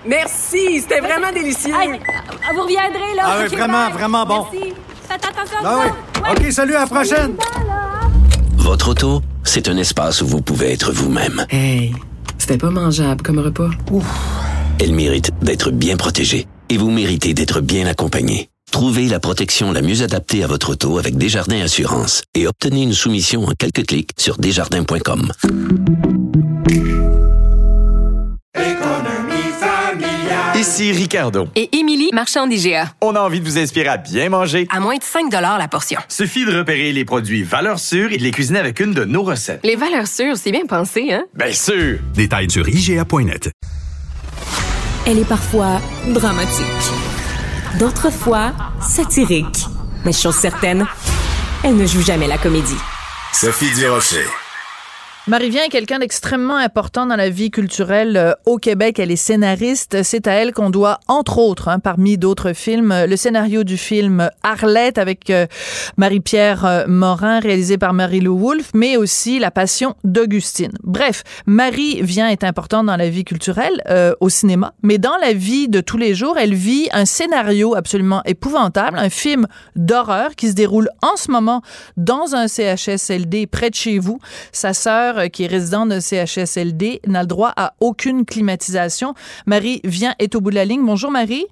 Merci, 0.06 0.80
c'était 0.80 1.00
vraiment 1.00 1.32
délicieux. 1.32 1.72
Vous 1.72 2.62
reviendrez, 2.62 3.14
là. 3.16 3.22
Ah 3.24 3.38
oui, 3.40 3.48
vraiment, 3.48 3.86
bye. 3.86 3.92
vraiment 3.92 4.26
bon. 4.26 4.46
Merci. 4.52 4.74
Faites 5.08 5.24
attention. 5.26 5.58
Ah 5.64 5.78
oui. 5.84 6.30
OK, 6.30 6.52
salut, 6.52 6.74
à 6.74 6.80
la 6.80 6.86
prochaine. 6.86 7.36
Votre 8.56 8.90
auto, 8.90 9.20
c'est 9.42 9.68
un 9.68 9.76
espace 9.76 10.22
où 10.22 10.26
vous 10.26 10.42
pouvez 10.42 10.72
être 10.72 10.92
vous-même. 10.92 11.46
Hey, 11.50 11.92
c'était 12.46 12.58
pas 12.58 12.70
mangeable 12.70 13.22
comme 13.22 13.40
repas. 13.40 13.70
Elle 14.78 14.92
mérite 14.92 15.32
d'être 15.42 15.72
bien 15.72 15.96
protégée 15.96 16.46
et 16.68 16.76
vous 16.76 16.92
méritez 16.92 17.34
d'être 17.34 17.60
bien 17.60 17.86
accompagné. 17.86 18.50
Trouvez 18.70 19.08
la 19.08 19.18
protection 19.18 19.72
la 19.72 19.82
mieux 19.82 20.02
adaptée 20.02 20.44
à 20.44 20.46
votre 20.46 20.70
auto 20.70 20.98
avec 20.98 21.16
Desjardins 21.16 21.62
Assurance 21.62 22.22
et 22.36 22.46
obtenez 22.46 22.84
une 22.84 22.92
soumission 22.92 23.46
en 23.46 23.52
quelques 23.58 23.84
clics 23.86 24.12
sur 24.16 24.36
desjardins.com. 24.38 25.32
Ici 30.56 30.90
Ricardo. 30.90 31.48
Et 31.54 31.76
Émilie, 31.76 32.08
marchand 32.14 32.46
d'IGA. 32.46 32.90
On 33.02 33.14
a 33.14 33.20
envie 33.20 33.40
de 33.40 33.44
vous 33.44 33.58
inspirer 33.58 33.88
à 33.88 33.98
bien 33.98 34.30
manger. 34.30 34.66
À 34.70 34.80
moins 34.80 34.96
de 34.96 35.02
5 35.02 35.30
la 35.30 35.68
portion. 35.68 36.00
Suffit 36.08 36.46
de 36.46 36.56
repérer 36.56 36.94
les 36.94 37.04
produits 37.04 37.42
valeurs 37.42 37.78
sûres 37.78 38.10
et 38.10 38.16
de 38.16 38.22
les 38.22 38.30
cuisiner 38.30 38.58
avec 38.58 38.80
une 38.80 38.94
de 38.94 39.04
nos 39.04 39.22
recettes. 39.22 39.60
Les 39.64 39.76
valeurs 39.76 40.06
sûres, 40.06 40.38
c'est 40.38 40.52
bien 40.52 40.64
pensé, 40.66 41.12
hein? 41.12 41.24
Bien 41.34 41.52
sûr! 41.52 41.98
Détails 42.14 42.50
sur 42.50 42.66
IGA.net. 42.66 43.50
Elle 45.06 45.18
est 45.18 45.28
parfois 45.28 45.78
dramatique, 46.08 46.64
d'autres 47.78 48.10
fois 48.10 48.54
satirique. 48.80 49.66
Mais 50.06 50.12
chose 50.14 50.36
certaine, 50.36 50.86
elle 51.64 51.76
ne 51.76 51.84
joue 51.86 52.00
jamais 52.02 52.28
la 52.28 52.38
comédie. 52.38 52.78
Sophie 53.34 53.74
Durocher. 53.74 54.24
Marie 55.28 55.50
Vien 55.50 55.64
est 55.64 55.70
quelqu'un 55.70 55.98
d'extrêmement 55.98 56.56
important 56.56 57.04
dans 57.04 57.16
la 57.16 57.30
vie 57.30 57.50
culturelle 57.50 58.16
euh, 58.16 58.32
au 58.44 58.58
Québec. 58.58 59.00
Elle 59.00 59.10
est 59.10 59.16
scénariste. 59.16 60.04
C'est 60.04 60.28
à 60.28 60.34
elle 60.34 60.52
qu'on 60.52 60.70
doit, 60.70 61.00
entre 61.08 61.38
autres, 61.38 61.66
hein, 61.66 61.80
parmi 61.80 62.16
d'autres 62.16 62.52
films, 62.52 62.92
euh, 62.92 63.06
le 63.08 63.16
scénario 63.16 63.64
du 63.64 63.76
film 63.76 64.30
Arlette 64.44 64.98
avec 64.98 65.30
euh, 65.30 65.48
Marie-Pierre 65.96 66.84
Morin, 66.86 67.40
réalisé 67.40 67.76
par 67.76 67.92
Marie-Lou 67.92 68.38
Wolfe, 68.38 68.70
mais 68.72 68.96
aussi 68.96 69.40
La 69.40 69.50
Passion 69.50 69.96
d'Augustine. 70.04 70.70
Bref, 70.84 71.24
Marie 71.44 72.02
Vien 72.02 72.28
est 72.28 72.44
importante 72.44 72.86
dans 72.86 72.96
la 72.96 73.08
vie 73.08 73.24
culturelle 73.24 73.82
au 74.20 74.28
cinéma, 74.28 74.74
mais 74.82 74.98
dans 74.98 75.16
la 75.20 75.32
vie 75.32 75.68
de 75.68 75.80
tous 75.80 75.96
les 75.96 76.14
jours, 76.14 76.38
elle 76.38 76.54
vit 76.54 76.88
un 76.92 77.04
scénario 77.04 77.74
absolument 77.74 78.22
épouvantable, 78.26 78.98
un 78.98 79.10
film 79.10 79.46
d'horreur 79.74 80.36
qui 80.36 80.48
se 80.48 80.54
déroule 80.54 80.88
en 81.02 81.16
ce 81.16 81.30
moment 81.30 81.62
dans 81.96 82.34
un 82.34 82.46
CHSLD 82.46 83.46
près 83.46 83.70
de 83.70 83.74
chez 83.74 83.98
vous. 83.98 84.20
Sa 84.52 84.74
sœur 84.74 85.15
euh, 85.18 85.28
qui 85.28 85.44
est 85.44 85.48
résidente 85.48 85.88
de 85.90 86.00
CHSLD, 86.00 87.00
n'a 87.06 87.22
le 87.22 87.26
droit 87.26 87.52
à 87.56 87.74
aucune 87.80 88.24
climatisation. 88.24 89.14
Marie 89.46 89.80
vient, 89.84 90.14
est 90.18 90.34
au 90.34 90.40
bout 90.40 90.50
de 90.50 90.56
la 90.56 90.64
ligne. 90.64 90.84
Bonjour 90.84 91.10
Marie. 91.10 91.46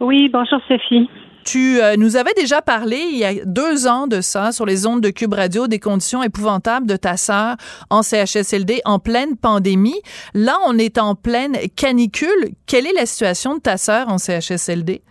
Oui, 0.00 0.28
bonjour 0.32 0.58
Sophie. 0.68 1.08
Tu 1.44 1.80
euh, 1.80 1.96
nous 1.98 2.16
avais 2.16 2.32
déjà 2.34 2.62
parlé 2.62 2.96
il 2.96 3.18
y 3.18 3.24
a 3.24 3.44
deux 3.44 3.86
ans 3.86 4.06
de 4.06 4.22
ça 4.22 4.50
sur 4.50 4.64
les 4.64 4.86
ondes 4.86 5.02
de 5.02 5.10
Cube 5.10 5.34
Radio 5.34 5.66
des 5.66 5.78
conditions 5.78 6.22
épouvantables 6.22 6.86
de 6.86 6.96
ta 6.96 7.18
sœur 7.18 7.56
en 7.90 8.02
CHSLD 8.02 8.80
en 8.86 8.98
pleine 8.98 9.36
pandémie. 9.36 10.00
Là, 10.32 10.56
on 10.66 10.78
est 10.78 10.96
en 10.96 11.14
pleine 11.14 11.56
canicule. 11.76 12.54
Quelle 12.66 12.86
est 12.86 12.94
la 12.94 13.04
situation 13.04 13.56
de 13.56 13.60
ta 13.60 13.76
sœur 13.76 14.08
en 14.08 14.16
CHSLD? 14.16 15.02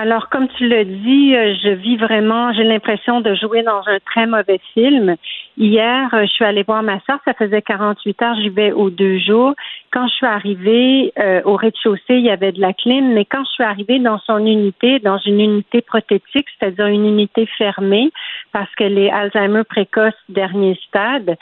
Alors, 0.00 0.28
comme 0.28 0.46
tu 0.56 0.68
l'as 0.68 0.84
dit, 0.84 1.34
euh, 1.34 1.56
je 1.60 1.70
vis 1.70 1.96
vraiment, 1.96 2.52
j'ai 2.52 2.62
l'impression 2.62 3.20
de 3.20 3.34
jouer 3.34 3.64
dans 3.64 3.82
un 3.88 3.98
très 3.98 4.28
mauvais 4.28 4.60
film. 4.72 5.16
Hier, 5.56 6.08
euh, 6.14 6.22
je 6.22 6.30
suis 6.30 6.44
allée 6.44 6.62
voir 6.62 6.84
ma 6.84 7.00
soeur, 7.00 7.18
ça 7.24 7.34
faisait 7.34 7.62
48 7.62 8.22
heures, 8.22 8.36
j'y 8.36 8.48
vais 8.48 8.70
aux 8.70 8.90
deux 8.90 9.18
jours. 9.18 9.54
Quand 9.90 10.06
je 10.06 10.14
suis 10.14 10.26
arrivée 10.26 11.12
euh, 11.18 11.40
au 11.44 11.56
rez-de-chaussée, 11.56 12.14
il 12.14 12.24
y 12.24 12.30
avait 12.30 12.52
de 12.52 12.60
la 12.60 12.74
clim, 12.74 13.12
mais 13.12 13.24
quand 13.24 13.42
je 13.42 13.50
suis 13.50 13.64
arrivée 13.64 13.98
dans 13.98 14.20
son 14.20 14.38
unité, 14.38 15.00
dans 15.00 15.18
une 15.18 15.40
unité 15.40 15.80
prothétique, 15.80 16.46
c'est-à-dire 16.60 16.86
une 16.86 17.04
unité 17.04 17.46
fermée, 17.58 18.12
parce 18.52 18.72
qu'elle 18.76 18.98
est 18.98 19.10
Alzheimer 19.10 19.64
précoce 19.64 20.14
dernier 20.28 20.78
stade, 20.86 21.36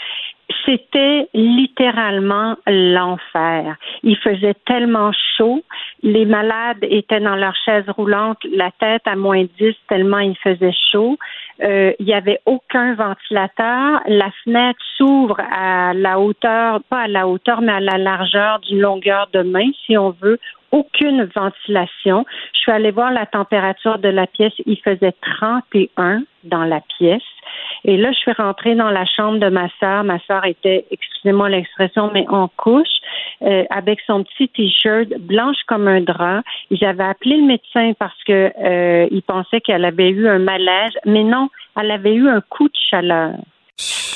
c'était 0.64 1.28
littéralement 1.34 2.56
l'enfer. 2.66 3.76
Il 4.02 4.16
faisait 4.16 4.54
tellement 4.64 5.10
chaud. 5.36 5.62
Les 6.02 6.24
malades 6.24 6.78
étaient 6.82 7.20
dans 7.20 7.34
leur 7.36 7.54
chaise 7.64 7.84
roulante, 7.88 8.38
la 8.52 8.70
tête 8.78 9.02
à 9.06 9.16
moins 9.16 9.44
10 9.58 9.74
tellement 9.88 10.18
il 10.18 10.36
faisait 10.36 10.74
chaud. 10.92 11.16
Euh, 11.62 11.92
il 11.98 12.06
n'y 12.06 12.14
avait 12.14 12.40
aucun 12.44 12.94
ventilateur. 12.94 14.00
La 14.06 14.30
fenêtre 14.44 14.78
s'ouvre 14.96 15.40
à 15.40 15.94
la 15.94 16.20
hauteur, 16.20 16.80
pas 16.88 17.02
à 17.02 17.08
la 17.08 17.26
hauteur, 17.26 17.60
mais 17.60 17.72
à 17.72 17.80
la 17.80 17.98
largeur 17.98 18.60
d'une 18.60 18.80
longueur 18.80 19.28
de 19.32 19.42
main, 19.42 19.70
si 19.84 19.96
on 19.96 20.10
veut. 20.10 20.38
Aucune 20.76 21.24
ventilation. 21.34 22.26
Je 22.52 22.58
suis 22.58 22.70
allée 22.70 22.90
voir 22.90 23.10
la 23.10 23.24
température 23.24 23.98
de 23.98 24.10
la 24.10 24.26
pièce. 24.26 24.52
Il 24.66 24.76
faisait 24.76 25.14
31 25.38 26.24
dans 26.44 26.64
la 26.64 26.82
pièce. 26.98 27.22
Et 27.84 27.96
là, 27.96 28.12
je 28.12 28.18
suis 28.18 28.32
rentrée 28.32 28.74
dans 28.74 28.90
la 28.90 29.06
chambre 29.06 29.38
de 29.38 29.48
ma 29.48 29.70
sœur. 29.80 30.04
Ma 30.04 30.18
sœur 30.26 30.44
était, 30.44 30.84
excusez-moi 30.90 31.48
l'expression, 31.48 32.10
mais 32.12 32.26
en 32.28 32.48
couche, 32.48 32.96
euh, 33.40 33.64
avec 33.70 34.00
son 34.06 34.22
petit 34.24 34.50
t-shirt 34.50 35.08
blanche 35.18 35.56
comme 35.66 35.88
un 35.88 36.02
drap. 36.02 36.42
J'avais 36.70 37.04
appelé 37.04 37.38
le 37.38 37.46
médecin 37.46 37.92
parce 37.98 38.22
que 38.24 38.52
euh, 38.58 39.08
il 39.10 39.22
pensait 39.22 39.62
qu'elle 39.62 39.86
avait 39.86 40.10
eu 40.10 40.28
un 40.28 40.40
malaise, 40.40 40.92
mais 41.06 41.24
non, 41.24 41.48
elle 41.80 41.90
avait 41.90 42.14
eu 42.14 42.28
un 42.28 42.42
coup 42.42 42.68
de 42.68 42.78
chaleur. 42.90 43.32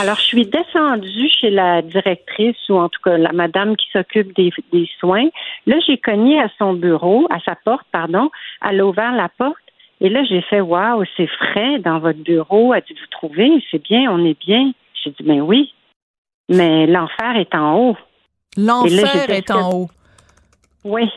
Alors, 0.01 0.17
je 0.17 0.23
suis 0.23 0.47
descendue 0.47 1.29
chez 1.29 1.51
la 1.51 1.83
directrice, 1.83 2.57
ou 2.71 2.79
en 2.79 2.89
tout 2.89 3.01
cas 3.05 3.19
la 3.19 3.33
madame 3.33 3.77
qui 3.77 3.87
s'occupe 3.93 4.35
des, 4.35 4.51
des 4.73 4.89
soins. 4.99 5.29
Là, 5.67 5.77
j'ai 5.87 5.99
cogné 5.99 6.41
à 6.41 6.49
son 6.59 6.73
bureau, 6.73 7.27
à 7.31 7.39
sa 7.41 7.55
porte, 7.55 7.87
pardon. 7.93 8.31
Elle 8.67 8.81
a 8.81 8.87
ouvert 8.87 9.13
la 9.13 9.29
porte. 9.29 9.57
Et 10.01 10.09
là, 10.09 10.25
j'ai 10.25 10.41
fait 10.41 10.63
Waouh, 10.63 11.05
c'est 11.17 11.27
frais 11.27 11.79
dans 11.81 11.99
votre 11.99 12.21
bureau. 12.21 12.73
Elle 12.73 12.83
dit 12.89 12.95
Vous 12.95 13.07
trouvez? 13.11 13.63
C'est 13.71 13.83
bien, 13.83 14.11
on 14.11 14.25
est 14.25 14.39
bien. 14.41 14.73
J'ai 15.05 15.11
dit 15.11 15.23
Ben 15.23 15.43
oui. 15.43 15.75
Mais 16.49 16.87
l'enfer 16.87 17.37
est 17.37 17.55
en 17.55 17.77
haut. 17.77 17.97
L'enfer 18.57 19.29
est 19.29 19.51
en 19.51 19.71
haut. 19.71 19.91
Oui. 20.85 21.11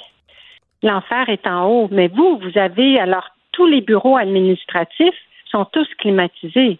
L'enfer 0.84 1.30
est 1.30 1.48
en 1.48 1.66
haut. 1.68 1.88
Mais 1.90 2.10
vous, 2.10 2.38
vous 2.38 2.60
avez 2.60 3.00
alors 3.00 3.30
tous 3.54 3.66
les 3.66 3.80
bureaux 3.80 4.18
administratifs 4.18 5.16
sont 5.50 5.66
tous 5.66 5.88
climatisés. 6.00 6.78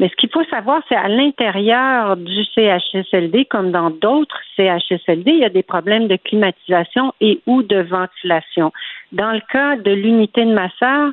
Mais 0.00 0.08
ce 0.08 0.16
qu'il 0.16 0.30
faut 0.30 0.44
savoir, 0.44 0.82
c'est 0.88 0.96
à 0.96 1.08
l'intérieur 1.08 2.16
du 2.16 2.42
CHSLD, 2.54 3.44
comme 3.44 3.70
dans 3.70 3.90
d'autres 3.90 4.40
CHSLD, 4.56 5.30
il 5.30 5.40
y 5.40 5.44
a 5.44 5.50
des 5.50 5.62
problèmes 5.62 6.08
de 6.08 6.16
climatisation 6.16 7.12
et 7.20 7.42
ou 7.46 7.62
de 7.62 7.82
ventilation. 7.82 8.72
Dans 9.12 9.32
le 9.32 9.42
cas 9.52 9.76
de 9.76 9.90
l'unité 9.92 10.46
de 10.46 10.54
ma 10.54 10.70
sœur, 10.78 11.12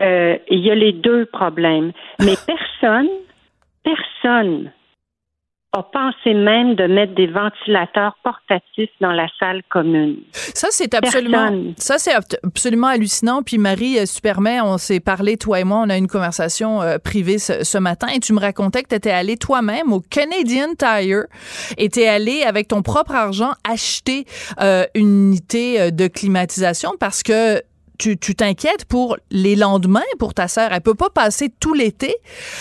euh, 0.00 0.38
il 0.48 0.60
y 0.60 0.70
a 0.70 0.76
les 0.76 0.92
deux 0.92 1.26
problèmes. 1.26 1.90
Mais 2.20 2.34
personne, 2.46 3.08
personne 3.82 4.70
a 5.76 5.82
pensé 5.82 6.34
même 6.34 6.74
de 6.74 6.86
mettre 6.86 7.14
des 7.14 7.26
ventilateurs 7.26 8.16
portatifs 8.22 8.90
dans 9.00 9.12
la 9.12 9.26
salle 9.38 9.62
commune. 9.68 10.16
Ça, 10.32 10.68
c'est 10.70 10.94
absolument, 10.94 11.48
Personne. 11.48 11.74
ça, 11.76 11.98
c'est 11.98 12.14
absolument 12.42 12.88
hallucinant. 12.88 13.42
Puis 13.42 13.58
Marie 13.58 13.98
euh, 13.98 14.06
Supermet, 14.06 14.60
on 14.60 14.78
s'est 14.78 15.00
parlé, 15.00 15.36
toi 15.36 15.60
et 15.60 15.64
moi, 15.64 15.82
on 15.84 15.90
a 15.90 15.96
eu 15.96 15.98
une 15.98 16.08
conversation 16.08 16.80
euh, 16.82 16.98
privée 16.98 17.38
ce, 17.38 17.64
ce 17.64 17.78
matin 17.78 18.08
et 18.14 18.20
tu 18.20 18.32
me 18.32 18.40
racontais 18.40 18.82
que 18.82 18.88
tu 18.88 18.94
étais 18.94 19.10
allé 19.10 19.36
toi-même 19.36 19.92
au 19.92 20.00
Canadian 20.00 20.74
Tire 20.78 21.24
et 21.76 21.88
tu 21.88 22.00
es 22.00 22.08
allé 22.08 22.42
avec 22.42 22.68
ton 22.68 22.82
propre 22.82 23.14
argent 23.14 23.52
acheter 23.68 24.24
euh, 24.60 24.84
une 24.94 25.26
unité 25.26 25.90
de 25.92 26.06
climatisation 26.06 26.92
parce 26.98 27.22
que 27.22 27.60
tu 27.98 28.18
tu 28.18 28.34
t'inquiètes 28.34 28.84
pour 28.84 29.16
les 29.30 29.56
lendemains 29.56 30.00
pour 30.18 30.34
ta 30.34 30.48
sœur. 30.48 30.70
Elle 30.72 30.80
peut 30.80 30.94
pas 30.94 31.10
passer 31.10 31.50
tout 31.60 31.74
l'été 31.74 32.14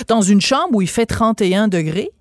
dans 0.08 0.22
une 0.22 0.42
chambre 0.42 0.76
où 0.76 0.82
il 0.82 0.90
fait 0.90 1.06
31 1.06 1.68
degrés. 1.68 2.12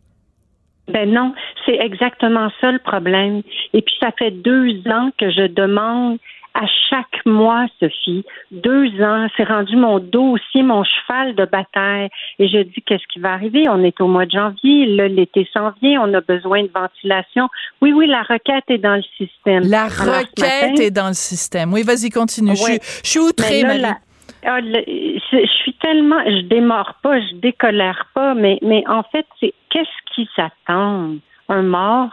Ben 0.88 1.10
non, 1.10 1.34
c'est 1.64 1.76
exactement 1.76 2.50
ça 2.60 2.70
le 2.72 2.78
problème. 2.78 3.42
Et 3.72 3.80
puis 3.82 3.94
ça 4.00 4.10
fait 4.18 4.30
deux 4.30 4.80
ans 4.86 5.10
que 5.18 5.30
je 5.30 5.46
demande 5.46 6.18
à 6.56 6.66
chaque 6.88 7.26
mois, 7.26 7.66
Sophie, 7.80 8.24
deux 8.52 8.86
ans, 9.02 9.26
c'est 9.36 9.42
rendu 9.42 9.74
mon 9.74 9.98
dossier, 9.98 10.62
mon 10.62 10.84
cheval 10.84 11.34
de 11.34 11.46
bataille. 11.46 12.08
Et 12.38 12.46
je 12.46 12.58
dis 12.58 12.80
qu'est-ce 12.86 13.02
qui 13.12 13.18
va 13.18 13.32
arriver? 13.32 13.64
On 13.68 13.82
est 13.82 14.00
au 14.00 14.06
mois 14.06 14.24
de 14.24 14.30
janvier, 14.30 14.86
là, 14.86 15.08
l'été 15.08 15.48
s'en 15.52 15.72
vient, 15.82 16.00
on 16.02 16.14
a 16.14 16.20
besoin 16.20 16.62
de 16.62 16.70
ventilation. 16.72 17.48
Oui, 17.82 17.92
oui, 17.92 18.06
la 18.06 18.22
requête 18.22 18.62
est 18.68 18.78
dans 18.78 18.94
le 18.94 19.02
système. 19.18 19.64
La 19.68 19.84
Alors, 19.86 20.18
requête 20.20 20.70
matin- 20.70 20.82
est 20.82 20.90
dans 20.92 21.08
le 21.08 21.14
système. 21.14 21.72
Oui, 21.72 21.82
vas-y, 21.82 22.10
continue. 22.10 22.54
Je, 22.54 22.62
suis- 22.62 22.78
je 23.02 23.08
suis 23.08 23.20
outrée, 23.20 23.62
là, 23.62 23.68
Marie. 23.68 23.80
la- 23.80 23.96
ah, 24.44 24.60
je 24.60 25.46
suis 25.62 25.74
tellement, 25.74 26.20
je 26.26 26.42
démords 26.42 26.94
pas, 27.02 27.20
je 27.20 27.34
décolère 27.36 28.06
pas, 28.14 28.34
mais, 28.34 28.58
en 28.86 29.02
fait, 29.04 29.26
c'est 29.40 29.52
qu'est-ce 29.70 30.14
qui 30.14 30.28
s'attend? 30.36 31.16
Un 31.48 31.62
mort? 31.62 32.10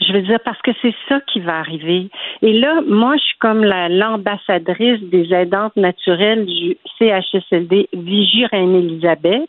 Je 0.00 0.12
veux 0.12 0.20
dire, 0.20 0.40
parce 0.44 0.60
que 0.60 0.72
c'est 0.82 0.94
ça 1.08 1.20
qui 1.22 1.40
va 1.40 1.58
arriver. 1.58 2.10
Et 2.42 2.52
là, 2.52 2.82
moi, 2.86 3.16
je 3.16 3.22
suis 3.22 3.38
comme 3.38 3.64
la- 3.64 3.88
l'ambassadrice 3.88 5.00
des 5.04 5.32
aidantes 5.32 5.74
naturelles 5.76 6.44
du 6.44 6.76
CHSLD 6.98 7.88
Vigie 7.94 8.44
Reine-Élisabeth, 8.46 9.48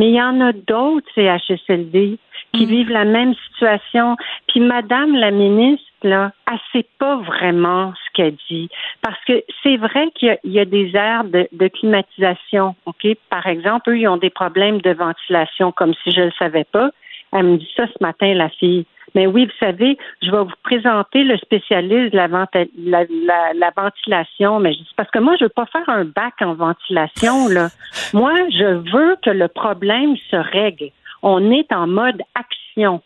mais 0.00 0.08
il 0.08 0.14
y 0.14 0.22
en 0.22 0.40
a 0.40 0.52
d'autres 0.54 1.06
CHSLD 1.14 2.16
qui 2.54 2.64
vivent 2.64 2.88
la 2.90 3.04
même 3.04 3.34
situation. 3.46 4.16
Puis 4.48 4.60
Madame 4.60 5.14
la 5.14 5.30
ministre, 5.30 5.84
là, 6.02 6.32
elle 6.50 6.58
sait 6.72 6.86
pas 6.98 7.16
vraiment 7.16 7.92
ce 7.92 8.10
qu'elle 8.14 8.34
dit. 8.48 8.70
Parce 9.02 9.22
que 9.26 9.44
c'est 9.62 9.76
vrai 9.76 10.10
qu'il 10.14 10.28
y 10.28 10.30
a- 10.30 10.38
il 10.44 10.52
y, 10.52 10.58
a 10.58 10.64
des 10.64 10.90
aires 10.96 11.24
de, 11.24 11.46
de 11.52 11.68
climatisation. 11.68 12.74
OK? 12.86 13.06
Par 13.28 13.46
exemple, 13.46 13.90
eux, 13.90 13.98
ils 13.98 14.08
ont 14.08 14.16
des 14.16 14.30
problèmes 14.30 14.80
de 14.80 14.92
ventilation, 14.92 15.70
comme 15.70 15.92
si 16.02 16.12
je 16.12 16.20
ne 16.20 16.26
le 16.26 16.32
savais 16.38 16.64
pas. 16.64 16.90
Elle 17.32 17.44
me 17.44 17.56
dit 17.56 17.68
ça 17.76 17.86
ce 17.86 18.02
matin, 18.02 18.34
la 18.34 18.48
fille. 18.48 18.86
Mais 19.14 19.26
oui, 19.26 19.46
vous 19.46 19.66
savez, 19.66 19.98
je 20.22 20.30
vais 20.30 20.44
vous 20.44 20.52
présenter 20.62 21.24
le 21.24 21.36
spécialiste 21.38 22.12
de 22.12 22.16
la, 22.16 23.70
ventilation. 23.76 24.60
Mais 24.60 24.72
je 24.72 24.78
dis, 24.78 24.94
parce 24.96 25.10
que 25.10 25.18
moi, 25.18 25.36
je 25.38 25.44
veux 25.44 25.50
pas 25.50 25.66
faire 25.66 25.88
un 25.88 26.04
bac 26.04 26.34
en 26.40 26.54
ventilation, 26.54 27.48
là. 27.48 27.68
Moi, 28.12 28.32
je 28.50 28.90
veux 28.92 29.16
que 29.22 29.30
le 29.30 29.48
problème 29.48 30.16
se 30.30 30.36
règle. 30.36 30.90
On 31.22 31.50
est 31.50 31.72
en 31.72 31.86
mode 31.86 32.22
action. 32.34 33.02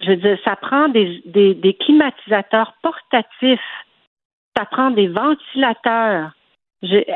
Je 0.00 0.10
veux 0.10 0.16
dire, 0.16 0.38
ça 0.44 0.56
prend 0.56 0.88
des, 0.88 1.22
des, 1.26 1.74
climatisateurs 1.74 2.74
portatifs. 2.82 3.60
Ça 4.56 4.64
prend 4.64 4.90
des 4.90 5.08
ventilateurs. 5.08 6.30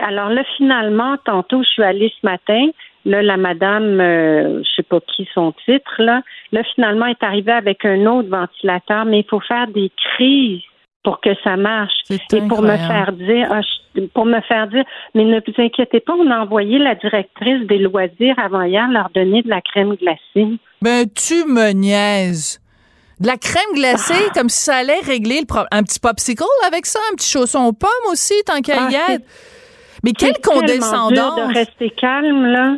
Alors 0.01 0.31
là, 0.31 0.45
finalement, 0.57 1.17
tantôt, 1.25 1.63
je 1.63 1.69
suis 1.69 1.83
allée 1.83 2.13
ce 2.21 2.27
matin. 2.27 2.69
Là, 3.07 3.23
la 3.23 3.37
madame, 3.37 4.01
euh, 4.01 4.63
je 4.63 4.69
sais 4.77 4.83
pas 4.83 4.99
qui 5.01 5.27
son 5.33 5.53
titre, 5.65 5.95
là, 5.99 6.23
là, 6.53 6.63
finalement, 6.75 7.07
est 7.07 7.23
arrivée 7.23 7.53
avec 7.53 7.85
un 7.85 8.05
autre 8.07 8.29
ventilateur, 8.29 9.05
mais 9.07 9.21
il 9.21 9.27
faut 9.31 9.41
faire 9.41 9.69
des 9.69 9.91
crises 10.17 10.61
pour 11.05 11.21
que 11.21 11.31
ça 11.45 11.57
marche. 11.57 11.93
Et 12.11 12.19
pour 12.49 12.63
me 12.63 12.77
faire 12.89 13.13
dire, 13.13 13.47
ah, 13.51 13.61
je- 13.63 14.07
pour 14.13 14.27
me 14.27 14.41
faire 14.41 14.67
dire, 14.67 14.85
mais 15.15 15.25
ne 15.25 15.39
vous 15.39 15.55
inquiétez 15.63 16.01
pas, 16.01 16.15
on 16.15 16.29
a 16.33 16.41
envoyé 16.41 16.79
la 16.79 16.97
directrice 16.97 17.65
des 17.69 17.79
loisirs 17.79 18.35
avant 18.39 18.63
hier 18.63 18.89
leur 18.91 19.09
donner 19.15 19.43
de 19.43 19.49
la 19.49 19.61
crème 19.61 19.95
glacée. 19.95 20.59
Ben, 20.83 21.07
tu 21.15 21.45
me 21.47 21.71
niaises. 21.73 22.61
De 23.21 23.29
la 23.29 23.37
crème 23.39 23.73
glacée, 23.75 24.29
comme 24.35 24.49
si 24.51 24.65
ça 24.65 24.77
allait 24.79 25.01
régler 25.01 25.39
le 25.41 25.47
problème. 25.47 25.69
Un 25.71 25.85
petit 25.85 26.01
popsicle 26.01 26.43
avec 26.67 26.85
ça, 26.85 26.99
un 27.13 27.15
petit 27.15 27.31
chausson 27.31 27.61
aux 27.67 27.73
pommes 27.73 27.89
aussi, 28.11 28.35
tant 28.45 28.61
qu'à 28.61 28.91
y 28.91 28.97
Ah, 28.97 29.13
être. 29.15 29.25
Mais 30.05 30.13
quelle 30.13 30.35
condescendance! 30.45 31.49
de 31.49 31.55
rester 31.55 31.91
calme, 31.91 32.45
là. 32.47 32.75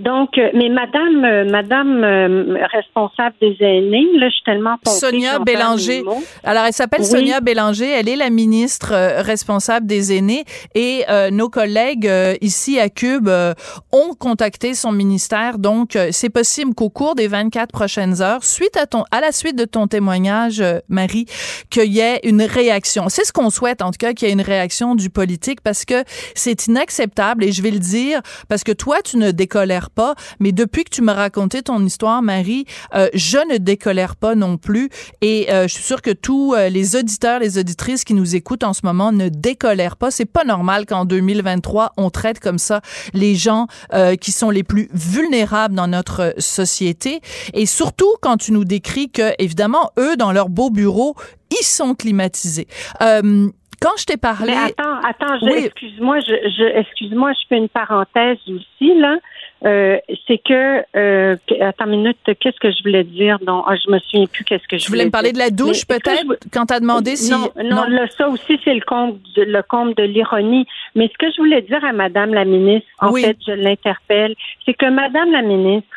Donc, 0.00 0.38
euh, 0.38 0.48
mais 0.54 0.70
madame, 0.70 1.24
euh, 1.26 1.44
madame 1.44 2.02
euh, 2.02 2.56
responsable 2.72 3.36
des 3.42 3.54
aînés, 3.60 4.06
là, 4.14 4.28
je 4.28 4.34
suis 4.34 4.44
tellement 4.44 4.76
pompée 4.82 4.96
Sonia 4.96 5.38
Bélanger. 5.40 6.02
Alors, 6.42 6.64
elle 6.64 6.72
s'appelle 6.72 7.02
Oui. 7.02 7.06
Sonia 7.06 7.40
Bélanger. 7.40 7.90
Elle 7.90 8.08
est 8.08 8.16
la 8.16 8.30
ministre 8.30 8.92
euh, 8.94 9.20
responsable 9.20 9.86
des 9.86 10.16
aînés. 10.16 10.44
Et 10.74 11.04
euh, 11.10 11.30
nos 11.30 11.50
collègues 11.50 12.06
euh, 12.06 12.34
ici 12.40 12.80
à 12.80 12.88
Cube 12.88 13.28
euh, 13.28 13.52
ont 13.92 14.14
contacté 14.18 14.72
son 14.72 14.90
ministère. 14.90 15.58
Donc, 15.58 15.96
euh, 15.96 16.08
c'est 16.12 16.30
possible 16.30 16.74
qu'au 16.74 16.88
cours 16.88 17.14
des 17.14 17.28
24 17.28 17.70
prochaines 17.70 18.22
heures, 18.22 18.42
suite 18.42 18.78
à 18.78 18.86
ton, 18.86 19.04
à 19.10 19.20
la 19.20 19.32
suite 19.32 19.56
de 19.56 19.66
ton 19.66 19.86
témoignage, 19.86 20.64
Marie, 20.88 21.26
qu'il 21.68 21.92
y 21.92 22.00
ait 22.00 22.20
une 22.24 22.42
réaction. 22.42 23.10
C'est 23.10 23.24
ce 23.24 23.34
qu'on 23.34 23.50
souhaite, 23.50 23.82
en 23.82 23.90
tout 23.90 23.98
cas, 23.98 24.14
qu'il 24.14 24.28
y 24.28 24.30
ait 24.30 24.34
une 24.34 24.40
réaction 24.40 24.94
du 24.94 25.10
politique 25.10 25.60
parce 25.60 25.84
que 25.84 26.04
c'est 26.34 26.68
inacceptable. 26.68 27.44
Et 27.44 27.52
je 27.52 27.60
vais 27.62 27.70
le 27.70 27.78
dire 27.78 28.22
parce 28.48 28.64
que 28.64 28.72
toi, 28.72 29.02
tu 29.02 29.18
ne 29.18 29.30
décolères 29.30 29.89
pas. 29.90 30.14
Mais 30.38 30.52
depuis 30.52 30.84
que 30.84 30.90
tu 30.90 31.02
m'as 31.02 31.14
raconté 31.14 31.62
ton 31.62 31.84
histoire, 31.84 32.22
Marie, 32.22 32.64
euh, 32.94 33.08
je 33.14 33.38
ne 33.52 33.58
décolère 33.58 34.16
pas 34.16 34.34
non 34.34 34.56
plus. 34.56 34.88
Et 35.20 35.52
euh, 35.52 35.62
je 35.68 35.74
suis 35.74 35.82
sûre 35.82 36.02
que 36.02 36.10
tous 36.10 36.54
euh, 36.54 36.68
les 36.68 36.96
auditeurs, 36.96 37.40
les 37.40 37.58
auditrices 37.58 38.04
qui 38.04 38.14
nous 38.14 38.36
écoutent 38.36 38.64
en 38.64 38.72
ce 38.72 38.80
moment 38.84 39.12
ne 39.12 39.28
décolèrent 39.28 39.96
pas. 39.96 40.10
C'est 40.10 40.30
pas 40.30 40.44
normal 40.44 40.86
qu'en 40.86 41.04
2023, 41.04 41.92
on 41.96 42.10
traite 42.10 42.40
comme 42.40 42.58
ça 42.58 42.80
les 43.14 43.34
gens 43.34 43.66
euh, 43.92 44.16
qui 44.16 44.32
sont 44.32 44.50
les 44.50 44.62
plus 44.62 44.88
vulnérables 44.92 45.74
dans 45.74 45.88
notre 45.88 46.34
société. 46.38 47.20
Et 47.54 47.66
surtout 47.66 48.12
quand 48.22 48.36
tu 48.36 48.52
nous 48.52 48.64
décris 48.64 49.10
que, 49.10 49.32
évidemment, 49.38 49.90
eux, 49.98 50.16
dans 50.16 50.32
leur 50.32 50.48
beau 50.48 50.70
bureau, 50.70 51.14
ils 51.50 51.64
sont 51.64 51.94
climatisés. 51.94 52.66
Euh, 53.02 53.48
quand 53.80 53.96
je 53.98 54.04
t'ai 54.04 54.16
parlé... 54.18 54.52
Mais 54.52 54.72
attends, 54.72 54.98
attends, 55.02 55.38
Oui. 55.42 55.64
excuse-moi, 55.64 56.20
je, 56.20 56.34
je, 56.58 56.78
excuse-moi, 56.80 57.32
je 57.32 57.46
fais 57.48 57.56
une 57.56 57.68
parenthèse 57.68 58.38
aussi 58.46 58.94
là. 58.98 59.16
Euh, 59.64 59.98
c'est 60.26 60.38
que, 60.38 60.82
euh, 60.96 61.36
attends 61.60 61.84
une 61.84 62.00
minute, 62.02 62.16
qu'est-ce 62.40 62.58
que 62.58 62.70
je 62.70 62.82
voulais 62.82 63.04
dire? 63.04 63.36
Non, 63.46 63.62
ah, 63.66 63.74
je 63.76 63.90
me 63.90 63.98
souviens 63.98 64.26
plus 64.26 64.42
qu'est-ce 64.44 64.66
que 64.66 64.78
je 64.78 64.84
Tu 64.84 64.90
voulais 64.90 65.04
me 65.04 65.10
parler 65.10 65.32
de 65.32 65.38
la 65.38 65.50
douche, 65.50 65.84
peut-être, 65.86 66.24
je- 66.26 66.48
quand 66.50 66.64
t'as 66.66 66.80
demandé 66.80 67.14
si... 67.16 67.30
Non, 67.30 67.50
non, 67.62 67.84
là, 67.84 68.06
ça 68.16 68.28
aussi, 68.28 68.58
c'est 68.64 68.72
le 68.74 68.80
comble, 68.80 69.18
de, 69.36 69.42
le 69.42 69.62
comble 69.62 69.94
de 69.96 70.04
l'ironie. 70.04 70.66
Mais 70.94 71.08
ce 71.12 71.18
que 71.18 71.30
je 71.30 71.36
voulais 71.42 71.60
dire 71.62 71.84
à 71.84 71.92
Madame 71.92 72.32
la 72.32 72.46
ministre, 72.46 72.88
en 73.00 73.12
Oui. 73.12 73.22
fait, 73.22 73.36
je 73.46 73.52
l'interpelle, 73.52 74.34
c'est 74.64 74.74
que 74.74 74.88
Madame 74.88 75.30
la 75.30 75.42
ministre, 75.42 75.88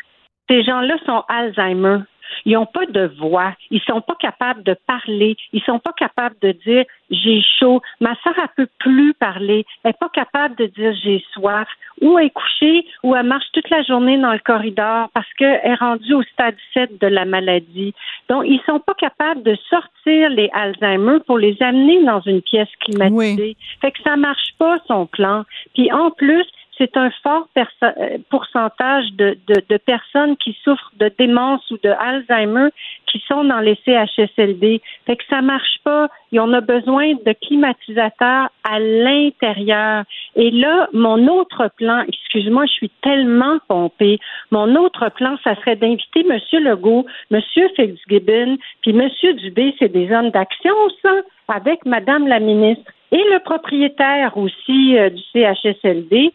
ces 0.49 0.61
gens-là 0.63 0.95
sont 1.05 1.23
Alzheimer. 1.29 1.99
Ils 2.45 2.53
n'ont 2.53 2.65
pas 2.65 2.85
de 2.85 3.11
voix. 3.19 3.53
Ils 3.71 3.81
sont 3.81 4.01
pas 4.01 4.15
capables 4.15 4.63
de 4.63 4.75
parler. 4.87 5.35
Ils 5.51 5.61
sont 5.63 5.79
pas 5.79 5.93
capables 5.93 6.35
de 6.41 6.51
dire 6.51 6.85
j'ai 7.09 7.41
chaud. 7.59 7.81
Ma 7.99 8.15
soeur, 8.23 8.33
elle 8.37 8.49
peut 8.55 8.71
plus 8.79 9.13
parler. 9.13 9.65
Elle 9.83 9.89
n'est 9.89 9.93
pas 9.93 10.09
capable 10.09 10.55
de 10.55 10.65
dire 10.65 10.93
j'ai 11.03 11.23
soif. 11.33 11.67
Ou 12.01 12.17
elle 12.17 12.25
est 12.25 12.29
couchée, 12.31 12.85
ou 13.03 13.15
elle 13.15 13.25
marche 13.25 13.45
toute 13.53 13.69
la 13.69 13.83
journée 13.83 14.17
dans 14.17 14.33
le 14.33 14.39
corridor 14.39 15.09
parce 15.13 15.31
qu'elle 15.37 15.61
est 15.63 15.75
rendue 15.75 16.13
au 16.15 16.23
stade 16.23 16.55
7 16.73 16.99
de 16.99 17.07
la 17.07 17.23
maladie. 17.25 17.93
Donc, 18.29 18.43
ils 18.47 18.59
sont 18.65 18.79
pas 18.79 18.95
capables 18.95 19.43
de 19.43 19.55
sortir 19.69 20.29
les 20.29 20.49
Alzheimer 20.53 21.19
pour 21.25 21.37
les 21.37 21.55
amener 21.61 22.03
dans 22.03 22.19
une 22.21 22.41
pièce 22.41 22.69
climatisée. 22.81 23.55
Fait 23.81 23.91
que 23.91 24.01
ça 24.03 24.15
marche 24.15 24.53
pas, 24.57 24.77
son 24.87 25.05
plan. 25.05 25.43
Puis 25.75 25.91
en 25.91 26.11
plus, 26.11 26.45
c'est 26.77 26.97
un 26.97 27.11
fort 27.21 27.47
euh, 27.57 28.17
pourcentage 28.29 29.05
de, 29.13 29.37
de, 29.47 29.61
de 29.69 29.77
personnes 29.77 30.35
qui 30.37 30.57
souffrent 30.63 30.91
de 30.99 31.11
démence 31.17 31.69
ou 31.71 31.77
de 31.83 31.89
Alzheimer 31.89 32.69
qui 33.13 33.23
sont 33.27 33.43
dans 33.43 33.59
les 33.59 33.77
CHSLD. 33.85 34.81
Fait 35.05 35.15
que 35.15 35.23
ça 35.29 35.41
marche 35.41 35.77
pas. 35.83 36.07
Et 36.31 36.39
on 36.39 36.51
a 36.53 36.61
besoin 36.61 37.13
de 37.13 37.33
climatisateurs 37.45 38.49
à 38.63 38.79
l'intérieur. 38.79 40.03
Et 40.35 40.49
là, 40.49 40.89
mon 40.93 41.27
autre 41.27 41.69
plan, 41.77 42.03
excuse-moi, 42.07 42.65
je 42.65 42.71
suis 42.71 42.91
tellement 43.01 43.59
pompée. 43.67 44.19
Mon 44.49 44.75
autre 44.75 45.09
plan, 45.09 45.37
ça 45.43 45.55
serait 45.57 45.75
d'inviter 45.75 46.25
M. 46.27 46.39
Legault, 46.63 47.05
M. 47.31 47.41
Fitzgibbon, 47.75 48.57
puis 48.81 48.91
M. 48.97 49.09
Dubé, 49.35 49.75
c'est 49.77 49.91
des 49.91 50.11
hommes 50.11 50.31
d'action, 50.31 50.73
ça, 51.03 51.13
avec 51.47 51.85
Mme 51.85 52.27
la 52.27 52.39
ministre 52.39 52.91
et 53.13 53.23
le 53.31 53.39
propriétaire 53.43 54.35
aussi 54.37 54.97
euh, 54.97 55.11
du 55.11 55.21
CHSLD, 55.33 56.33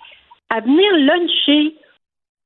à 0.51 0.61
venir 0.61 0.92
luncher 0.96 1.74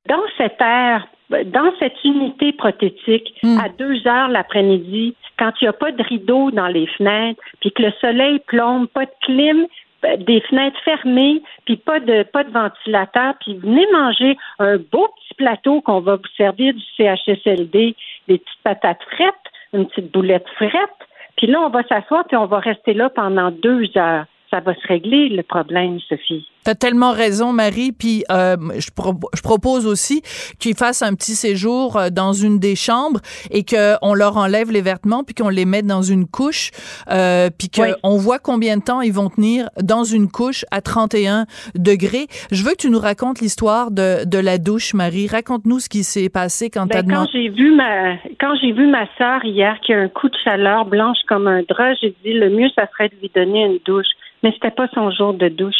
dans 0.08 0.22
cette 0.36 0.60
aire, 0.60 1.06
dans 1.30 1.72
cette 1.78 2.02
unité 2.04 2.52
prothétique, 2.52 3.34
à 3.44 3.68
deux 3.68 4.06
heures 4.06 4.28
l'après-midi, 4.28 5.14
quand 5.38 5.52
il 5.60 5.64
n'y 5.64 5.68
a 5.68 5.72
pas 5.72 5.92
de 5.92 6.02
rideau 6.02 6.50
dans 6.50 6.66
les 6.66 6.86
fenêtres, 6.86 7.40
puis 7.60 7.72
que 7.72 7.82
le 7.82 7.92
soleil 8.00 8.40
plombe, 8.40 8.88
pas 8.88 9.06
de 9.06 9.12
clim, 9.22 9.66
euh, 10.04 10.16
des 10.16 10.40
fenêtres 10.40 10.80
fermées, 10.84 11.42
puis 11.64 11.76
pas 11.76 12.00
de 12.00 12.24
pas 12.24 12.44
de 12.44 12.50
ventilateur, 12.50 13.34
puis 13.40 13.54
venez 13.54 13.86
manger 13.92 14.36
un 14.58 14.76
beau 14.76 15.08
petit 15.16 15.34
plateau 15.34 15.80
qu'on 15.80 16.00
va 16.00 16.16
vous 16.16 16.32
servir 16.36 16.74
du 16.74 16.82
CHSLD, 16.96 17.94
des 18.28 18.38
petites 18.38 18.62
patates 18.64 19.02
frettes, 19.10 19.34
une 19.72 19.86
petite 19.86 20.12
boulette 20.12 20.48
frette, 20.56 20.98
puis 21.36 21.46
là 21.46 21.60
on 21.60 21.70
va 21.70 21.82
s'asseoir 21.84 22.26
puis 22.26 22.36
on 22.36 22.46
va 22.46 22.58
rester 22.58 22.94
là 22.94 23.10
pendant 23.10 23.50
deux 23.50 23.90
heures. 23.96 24.26
Ça 24.50 24.60
va 24.60 24.74
se 24.74 24.86
régler 24.86 25.28
le 25.28 25.42
problème, 25.42 25.98
Sophie. 26.00 26.46
T'as 26.64 26.74
tellement 26.74 27.12
raison, 27.12 27.52
Marie. 27.52 27.92
Puis 27.92 28.24
euh, 28.30 28.56
je, 28.78 28.90
pro- 28.94 29.18
je 29.34 29.42
propose 29.42 29.86
aussi 29.86 30.22
qu'ils 30.58 30.76
fassent 30.76 31.02
un 31.02 31.14
petit 31.14 31.34
séjour 31.34 31.96
euh, 31.96 32.08
dans 32.10 32.32
une 32.32 32.58
des 32.58 32.76
chambres 32.76 33.20
et 33.50 33.64
qu'on 33.64 34.14
leur 34.14 34.36
enlève 34.36 34.70
les 34.70 34.80
vêtements 34.80 35.24
puis 35.24 35.34
qu'on 35.34 35.48
les 35.48 35.64
mette 35.64 35.86
dans 35.86 36.02
une 36.02 36.26
couche 36.26 36.70
euh, 37.10 37.50
puis 37.56 37.68
qu'on 37.68 38.16
voit 38.16 38.38
combien 38.38 38.76
de 38.76 38.82
temps 38.82 39.00
ils 39.00 39.12
vont 39.12 39.28
tenir 39.30 39.68
dans 39.82 40.04
une 40.04 40.30
couche 40.30 40.64
à 40.70 40.80
31 40.80 41.46
degrés. 41.74 42.26
Je 42.50 42.62
veux 42.64 42.72
que 42.72 42.76
tu 42.76 42.90
nous 42.90 43.00
racontes 43.00 43.40
l'histoire 43.40 43.90
de, 43.90 44.24
de 44.24 44.38
la 44.38 44.58
douche, 44.58 44.94
Marie. 44.94 45.26
Raconte-nous 45.26 45.80
ce 45.80 45.88
qui 45.88 46.04
s'est 46.04 46.28
passé 46.28 46.70
quand 46.70 46.86
t'as 46.86 47.02
Ben, 47.02 47.08
quand 47.08 47.14
demandé. 47.24 47.30
j'ai 47.32 47.48
vu 47.48 47.74
ma 47.74 48.14
quand 48.40 48.54
j'ai 48.60 48.72
vu 48.72 48.86
ma 48.86 49.06
sœur 49.18 49.44
hier 49.44 49.78
qui 49.84 49.92
a 49.92 49.98
un 49.98 50.08
coup 50.08 50.28
de 50.28 50.36
chaleur 50.44 50.84
blanche 50.84 51.18
comme 51.28 51.46
un 51.48 51.62
drap, 51.68 51.94
j'ai 52.00 52.14
dit 52.24 52.32
le 52.34 52.50
mieux 52.50 52.68
ça 52.76 52.86
serait 52.92 53.08
de 53.08 53.14
lui 53.20 53.30
donner 53.34 53.64
une 53.66 53.78
douche. 53.84 54.06
Mais 54.42 54.52
c'était 54.52 54.70
pas 54.70 54.88
son 54.94 55.10
jour 55.10 55.34
de 55.34 55.48
douche. 55.48 55.74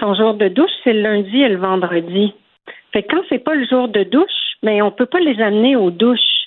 Son 0.00 0.14
jour 0.14 0.34
de 0.34 0.48
douche, 0.48 0.70
c'est 0.84 0.92
le 0.92 1.02
lundi 1.02 1.42
et 1.42 1.48
le 1.48 1.58
vendredi. 1.58 2.32
Fait 2.92 3.02
que 3.02 3.14
quand 3.14 3.22
c'est 3.28 3.38
pas 3.38 3.54
le 3.54 3.66
jour 3.66 3.88
de 3.88 4.02
douche, 4.04 4.56
mais 4.62 4.82
on 4.82 4.90
peut 4.90 5.06
pas 5.06 5.20
les 5.20 5.40
amener 5.40 5.76
aux 5.76 5.90
douches 5.90 6.38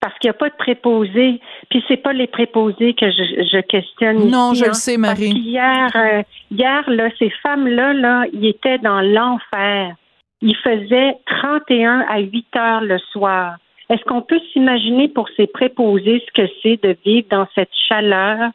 parce 0.00 0.16
qu'il 0.18 0.28
n'y 0.28 0.36
a 0.36 0.38
pas 0.38 0.48
de 0.48 0.54
préposés. 0.56 1.40
Puis 1.70 1.84
c'est 1.88 1.96
pas 1.96 2.12
les 2.12 2.26
préposés 2.26 2.94
que 2.94 3.10
je, 3.10 3.46
je 3.52 3.60
questionne. 3.60 4.30
Non, 4.30 4.52
ici, 4.52 4.60
je 4.60 4.64
hein. 4.64 4.68
le 4.68 4.74
sais, 4.74 4.98
Parce 5.00 5.18
Marie. 5.18 5.32
qu'hier, 5.32 5.90
euh, 5.96 6.22
hier, 6.50 6.90
là, 6.90 7.08
ces 7.18 7.30
femmes-là, 7.42 7.92
là, 7.94 8.24
ils 8.32 8.46
étaient 8.46 8.78
dans 8.78 9.00
l'enfer. 9.00 9.94
Ils 10.40 10.56
faisaient 10.56 11.16
31 11.26 12.04
à 12.08 12.20
8 12.20 12.46
heures 12.56 12.80
le 12.82 12.98
soir. 13.12 13.56
Est-ce 13.90 14.04
qu'on 14.04 14.22
peut 14.22 14.40
s'imaginer 14.52 15.08
pour 15.08 15.28
ces 15.36 15.46
préposés 15.46 16.22
ce 16.26 16.42
que 16.42 16.48
c'est 16.62 16.82
de 16.82 16.96
vivre 17.04 17.26
dans 17.30 17.48
cette 17.54 17.74
chaleur? 17.88 18.50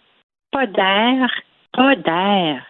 Pas 0.52 0.68
d'air, 0.68 1.30
pas 1.74 1.96
d'air. 1.96 2.64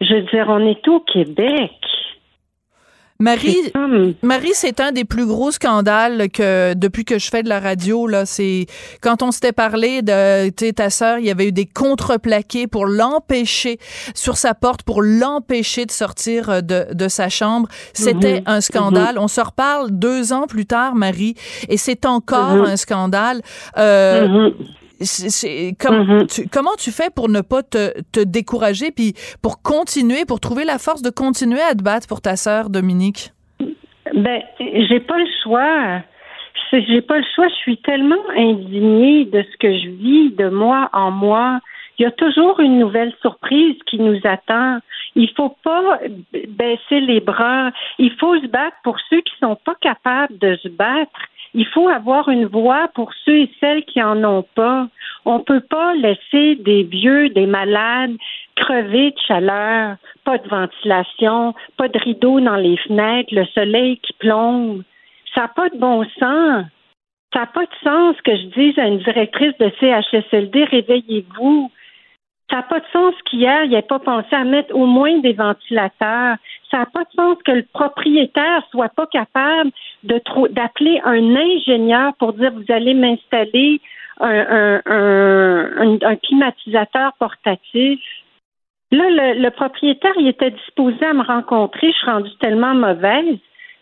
Je 0.00 0.14
veux 0.14 0.22
dire, 0.22 0.46
on 0.48 0.60
est 0.66 0.86
au 0.88 1.00
Québec. 1.00 1.72
Marie, 3.20 3.56
Marie, 4.22 4.52
c'est 4.54 4.78
un 4.78 4.92
des 4.92 5.04
plus 5.04 5.26
gros 5.26 5.50
scandales 5.50 6.28
que 6.30 6.74
depuis 6.74 7.04
que 7.04 7.18
je 7.18 7.28
fais 7.30 7.42
de 7.42 7.48
la 7.48 7.58
radio 7.58 8.06
là, 8.06 8.24
c'est 8.26 8.66
quand 9.00 9.24
on 9.24 9.32
s'était 9.32 9.50
parlé 9.50 10.02
de 10.02 10.70
ta 10.70 10.88
sœur, 10.88 11.18
il 11.18 11.24
y 11.24 11.30
avait 11.32 11.48
eu 11.48 11.52
des 11.52 11.66
contreplaqués 11.66 12.68
pour 12.68 12.86
l'empêcher 12.86 13.78
sur 14.14 14.36
sa 14.36 14.54
porte 14.54 14.84
pour 14.84 15.02
l'empêcher 15.02 15.84
de 15.84 15.90
sortir 15.90 16.48
euh, 16.48 16.60
de, 16.60 16.86
de 16.94 17.08
sa 17.08 17.28
chambre. 17.28 17.66
C'était 17.92 18.34
Mhm. 18.38 18.42
un 18.46 18.60
scandale. 18.60 19.16
Mhm. 19.16 19.22
On 19.22 19.26
se 19.28 19.40
reparle 19.40 19.88
deux 19.90 20.32
ans 20.32 20.46
plus 20.46 20.66
tard, 20.66 20.94
Marie, 20.94 21.34
et 21.68 21.76
c'est 21.76 22.06
encore 22.06 22.54
Mhm. 22.54 22.64
un 22.66 22.76
scandale. 22.76 23.42
Euh, 23.78 24.50
Mhm. 25.00 26.26
tu- 26.26 26.48
comment 26.48 26.74
tu 26.78 26.90
fais 26.90 27.10
pour 27.14 27.28
ne 27.28 27.40
pas 27.40 27.62
te, 27.62 28.00
te 28.12 28.20
décourager 28.20 28.90
puis 28.90 29.14
pour 29.42 29.62
continuer, 29.62 30.24
pour 30.26 30.40
trouver 30.40 30.64
la 30.64 30.78
force 30.78 31.02
de 31.02 31.10
continuer 31.10 31.60
à 31.60 31.74
te 31.74 31.82
battre 31.82 32.06
pour 32.08 32.20
ta 32.20 32.36
sœur 32.36 32.68
Dominique? 32.70 33.30
Ben, 34.14 34.42
j'ai 34.58 35.00
pas 35.00 35.18
le 35.18 35.26
choix. 35.42 36.02
J'ai 36.72 37.00
pas 37.02 37.18
le 37.18 37.24
choix. 37.34 37.48
Je 37.48 37.54
suis 37.54 37.76
tellement 37.78 38.16
indignée 38.36 39.24
de 39.26 39.42
ce 39.42 39.56
que 39.58 39.72
je 39.72 39.88
vis, 39.88 40.30
de 40.32 40.48
moi 40.48 40.88
en 40.92 41.10
moi. 41.10 41.60
Il 41.98 42.02
y 42.02 42.06
a 42.06 42.10
toujours 42.12 42.60
une 42.60 42.78
nouvelle 42.78 43.12
surprise 43.22 43.76
qui 43.86 43.98
nous 43.98 44.20
attend. 44.24 44.78
Il 45.16 45.28
faut 45.36 45.56
pas 45.64 45.98
baisser 46.32 47.00
les 47.00 47.20
bras. 47.20 47.70
Il 47.98 48.12
faut 48.20 48.38
se 48.40 48.46
battre 48.46 48.76
pour 48.84 48.96
ceux 49.10 49.20
qui 49.20 49.32
sont 49.40 49.56
pas 49.64 49.74
capables 49.80 50.38
de 50.38 50.56
se 50.62 50.68
battre. 50.68 51.10
Il 51.58 51.66
faut 51.66 51.88
avoir 51.88 52.28
une 52.28 52.46
voix 52.46 52.86
pour 52.94 53.12
ceux 53.24 53.40
et 53.40 53.50
celles 53.58 53.84
qui 53.84 54.00
en 54.00 54.22
ont 54.22 54.44
pas. 54.54 54.86
On 55.24 55.40
peut 55.40 55.60
pas 55.60 55.92
laisser 55.96 56.54
des 56.54 56.84
vieux, 56.84 57.30
des 57.30 57.46
malades 57.46 58.16
crever 58.54 59.10
de 59.10 59.18
chaleur, 59.26 59.96
pas 60.24 60.38
de 60.38 60.48
ventilation, 60.48 61.54
pas 61.76 61.88
de 61.88 61.98
rideaux 61.98 62.40
dans 62.40 62.56
les 62.56 62.76
fenêtres, 62.76 63.34
le 63.34 63.44
soleil 63.46 63.98
qui 63.98 64.12
plombe. 64.14 64.82
Ça 65.34 65.42
n'a 65.42 65.48
pas 65.48 65.68
de 65.68 65.78
bon 65.78 66.04
sens. 66.20 66.64
Ça 67.32 67.40
n'a 67.40 67.46
pas 67.46 67.64
de 67.64 67.74
sens 67.82 68.16
que 68.22 68.36
je 68.36 68.46
dise 68.58 68.78
à 68.78 68.86
une 68.86 68.98
directrice 68.98 69.56
de 69.58 69.70
CHSLD, 69.80 70.64
réveillez-vous. 70.64 71.72
Ça 72.50 72.58
n'a 72.58 72.62
pas 72.62 72.78
de 72.78 72.86
sens 72.92 73.14
qu'hier, 73.26 73.64
il 73.64 73.70
n'ait 73.70 73.82
pas 73.82 73.98
pensé 73.98 74.32
à 74.32 74.44
mettre 74.44 74.74
au 74.74 74.86
moins 74.86 75.18
des 75.18 75.34
ventilateurs. 75.34 76.36
Ça 76.70 76.78
n'a 76.78 76.86
pas 76.86 77.04
de 77.04 77.10
sens 77.16 77.38
que 77.44 77.52
le 77.52 77.66
propriétaire 77.72 78.62
soit 78.70 78.90
pas 78.90 79.06
capable 79.06 79.70
de 80.04 80.20
d'appeler 80.50 81.00
un 81.04 81.34
ingénieur 81.34 82.14
pour 82.18 82.34
dire 82.34 82.52
vous 82.52 82.72
allez 82.72 82.94
m'installer 82.94 83.80
un, 84.20 84.80
un, 84.86 85.98
un, 86.02 86.16
climatisateur 86.16 87.12
portatif. 87.18 88.00
Là, 88.90 89.04
le, 89.10 89.42
le, 89.42 89.50
propriétaire, 89.50 90.12
il 90.18 90.28
était 90.28 90.50
disposé 90.50 91.04
à 91.04 91.12
me 91.12 91.22
rencontrer. 91.22 91.92
Je 91.92 91.96
suis 91.96 92.10
rendue 92.10 92.36
tellement 92.40 92.74
mauvaise. 92.74 93.38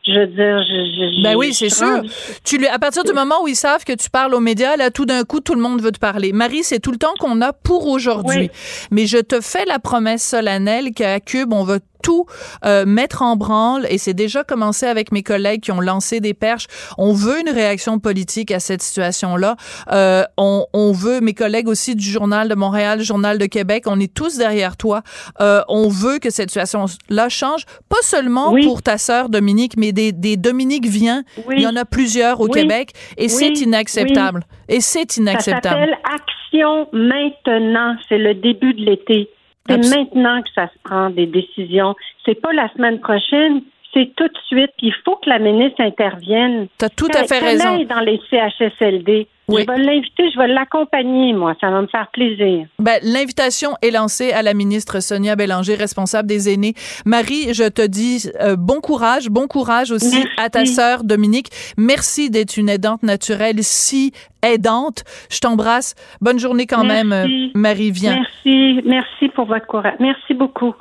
Je 0.07 0.21
veux 0.21 0.27
dire, 0.27 0.63
je, 0.63 1.23
ben 1.23 1.35
oui, 1.37 1.53
c'est 1.53 1.69
sûr. 1.69 2.03
Tu 2.45 2.59
lui, 2.59 2.69
à 2.69 2.79
partir 2.79 3.03
du 3.03 3.13
moment 3.13 3.43
où 3.43 3.49
ils 3.49 3.57
savent 3.57 3.85
que 3.85 3.93
tu 3.93 4.09
parles 4.09 4.35
aux 4.35 4.41
médias, 4.41 4.77
là, 4.77 4.93
tout 4.93 5.05
d'un 5.05 5.25
coup, 5.25 5.41
tout 5.41 5.55
le 5.55 5.61
monde 5.61 5.83
veut 5.83 5.91
te 5.91 5.99
parler. 5.99 6.33
Marie, 6.33 6.63
c'est 6.63 6.79
tout 6.79 6.93
le 6.93 6.97
temps 6.97 7.15
qu'on 7.19 7.41
a 7.41 7.53
pour 7.53 7.89
aujourd'hui. 7.89 8.51
Mais 8.93 9.07
je 9.07 9.19
te 9.19 9.41
fais 9.41 9.65
la 9.65 9.81
promesse 9.81 10.23
solennelle 10.23 10.93
qu'à 10.93 11.19
Cube, 11.19 11.53
on 11.53 11.65
va 11.65 11.79
tout 12.07 12.25
euh, 12.65 12.87
mettre 12.87 13.23
en 13.23 13.35
branle 13.35 13.85
et 13.91 13.99
c'est 13.99 14.15
déjà 14.15 14.45
commencé 14.45 14.87
avec 14.87 15.11
mes 15.11 15.25
collègues 15.25 15.61
qui 15.63 15.73
ont 15.73 15.81
lancé 15.81 16.21
des 16.21 16.35
perches. 16.35 16.69
On 16.99 17.13
veut 17.13 17.41
une 17.41 17.53
réaction 17.53 17.99
politique 17.99 18.53
à 18.53 18.61
cette 18.61 18.81
situation-là. 18.81 19.57
Euh, 19.91 20.23
on, 20.39 20.67
on, 20.73 20.93
veut, 20.93 21.21
mes 21.21 21.35
collègues 21.35 21.67
aussi 21.67 21.97
du 21.97 22.09
Journal 22.09 22.49
de 22.49 22.55
Montréal, 22.55 23.01
Journal 23.01 23.39
de 23.39 23.47
Québec, 23.47 23.87
on 23.87 23.99
est 23.99 24.15
tous 24.15 24.39
derrière 24.39 24.77
toi. 24.77 25.03
Euh, 25.41 25.63
on 25.67 25.89
veut 25.89 26.21
que 26.21 26.31
cette 26.31 26.51
situation-là 26.51 27.29
change, 27.29 27.65
pas 27.89 28.03
seulement 28.03 28.55
pour 28.63 28.85
ta 28.85 28.99
sœur 28.99 29.29
Dominique, 29.29 29.77
mais 29.77 29.91
des, 29.91 30.13
des 30.13 30.37
Dominique 30.37 30.87
vient. 30.87 31.25
Il 31.51 31.61
y 31.61 31.67
en 31.67 31.75
a 31.75 31.85
plusieurs 31.85 32.41
au 32.41 32.47
Québec 32.47 32.93
et 33.17 33.29
c'est 33.29 33.59
inacceptable. 33.59 34.45
Et 34.69 34.81
c'est 34.81 35.17
inacceptable. 35.17 35.65
Ça 35.65 35.71
s'appelle 35.71 35.99
Action 36.05 36.89
maintenant. 36.93 37.97
C'est 38.09 38.19
le 38.19 38.35
début 38.35 38.75
de 38.75 38.85
l'été. 38.85 39.29
C'est 39.69 39.97
maintenant 39.97 40.43
que 40.43 40.49
ça 40.55 40.69
se 40.69 40.79
prend 40.83 41.11
des 41.11 41.27
décisions. 41.27 41.95
C'est 42.25 42.41
pas 42.41 42.53
la 42.53 42.73
semaine 42.73 43.01
prochaine, 43.01 43.63
c'est 43.93 44.15
tout 44.17 44.29
de 44.29 44.39
suite. 44.47 44.73
Il 44.81 44.95
faut 45.05 45.17
que 45.17 45.29
la 45.29 45.39
ministre 45.39 45.81
intervienne. 45.81 46.69
Tu 46.79 46.85
as 46.85 46.91
tout 46.91 47.09
à 47.15 47.25
fait 47.25 47.39
raison. 47.39 47.83
dans 47.85 48.01
les 48.01 48.21
CHSLD. 48.31 49.27
Je 49.49 49.55
vais 49.55 49.79
l'inviter, 49.79 50.31
je 50.31 50.39
vais 50.39 50.49
l'accompagner, 50.49 51.33
moi. 51.33 51.55
Ça 51.61 51.71
va 51.71 51.81
me 51.81 51.87
faire 51.87 52.09
plaisir. 52.13 52.67
Ben, 52.79 52.99
l'invitation 53.03 53.71
est 53.83 53.91
lancée 53.91 54.33
à 54.33 54.43
la 54.43 54.55
ministre 54.55 55.01
Sonia 55.01 55.37
Bélanger, 55.37 55.75
responsable 55.75 56.29
des 56.29 56.53
aînés. 56.53 56.75
Marie, 57.05 57.55
je 57.55 57.69
te 57.69 57.87
dis 57.87 58.29
euh, 58.41 58.57
bon 58.57 58.81
courage, 58.81 59.29
bon 59.29 59.47
courage 59.47 59.93
aussi 59.93 60.25
à 60.37 60.51
ta 60.51 60.67
sœur 60.67 61.05
Dominique. 61.05 61.49
Merci 61.77 62.31
d'être 62.31 62.57
une 62.57 62.69
aidante 62.69 63.03
naturelle 63.03 63.63
si 63.63 64.13
aidante. 64.43 65.05
Je 65.31 65.39
t'embrasse. 65.41 65.95
Bonne 66.21 66.39
journée 66.39 66.67
quand 66.67 66.85
même, 66.85 67.15
Marie. 67.55 67.91
Viens. 67.91 68.17
Merci, 68.17 68.83
merci 68.85 69.29
pour 69.29 69.47
votre 69.47 69.67
courage. 69.67 69.95
Merci 70.01 70.35
beaucoup. 70.35 70.75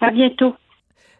À 0.00 0.10
bientôt. 0.10 0.54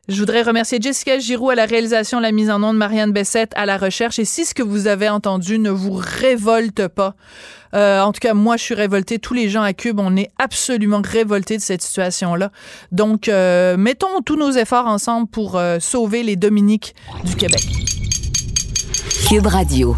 Je 0.08 0.20
voudrais 0.20 0.42
remercier 0.42 0.78
Jessica 0.80 1.18
Giroux 1.18 1.50
à 1.50 1.56
la 1.56 1.66
réalisation, 1.66 2.20
la 2.20 2.30
mise 2.30 2.48
en 2.48 2.62
onde, 2.62 2.76
Marianne 2.76 3.12
Bessette 3.12 3.52
à 3.56 3.66
la 3.66 3.76
recherche. 3.76 4.20
Et 4.20 4.24
si 4.24 4.44
ce 4.44 4.54
que 4.54 4.62
vous 4.62 4.86
avez 4.86 5.08
entendu 5.08 5.58
ne 5.58 5.70
vous 5.70 6.00
révolte 6.00 6.86
pas, 6.86 7.16
euh, 7.74 8.00
en 8.00 8.12
tout 8.12 8.20
cas, 8.20 8.32
moi, 8.32 8.56
je 8.56 8.62
suis 8.62 8.74
révoltée. 8.74 9.18
Tous 9.18 9.34
les 9.34 9.48
gens 9.48 9.62
à 9.62 9.72
Cube, 9.72 9.98
on 9.98 10.16
est 10.16 10.30
absolument 10.38 11.02
révoltés 11.04 11.56
de 11.56 11.62
cette 11.62 11.82
situation-là. 11.82 12.52
Donc, 12.92 13.28
euh, 13.28 13.76
mettons 13.76 14.22
tous 14.24 14.36
nos 14.36 14.52
efforts 14.52 14.86
ensemble 14.86 15.26
pour 15.26 15.56
euh, 15.56 15.78
sauver 15.80 16.22
les 16.22 16.36
Dominiques 16.36 16.94
du 17.24 17.34
Québec. 17.34 17.64
Cube 19.28 19.46
Radio. 19.46 19.96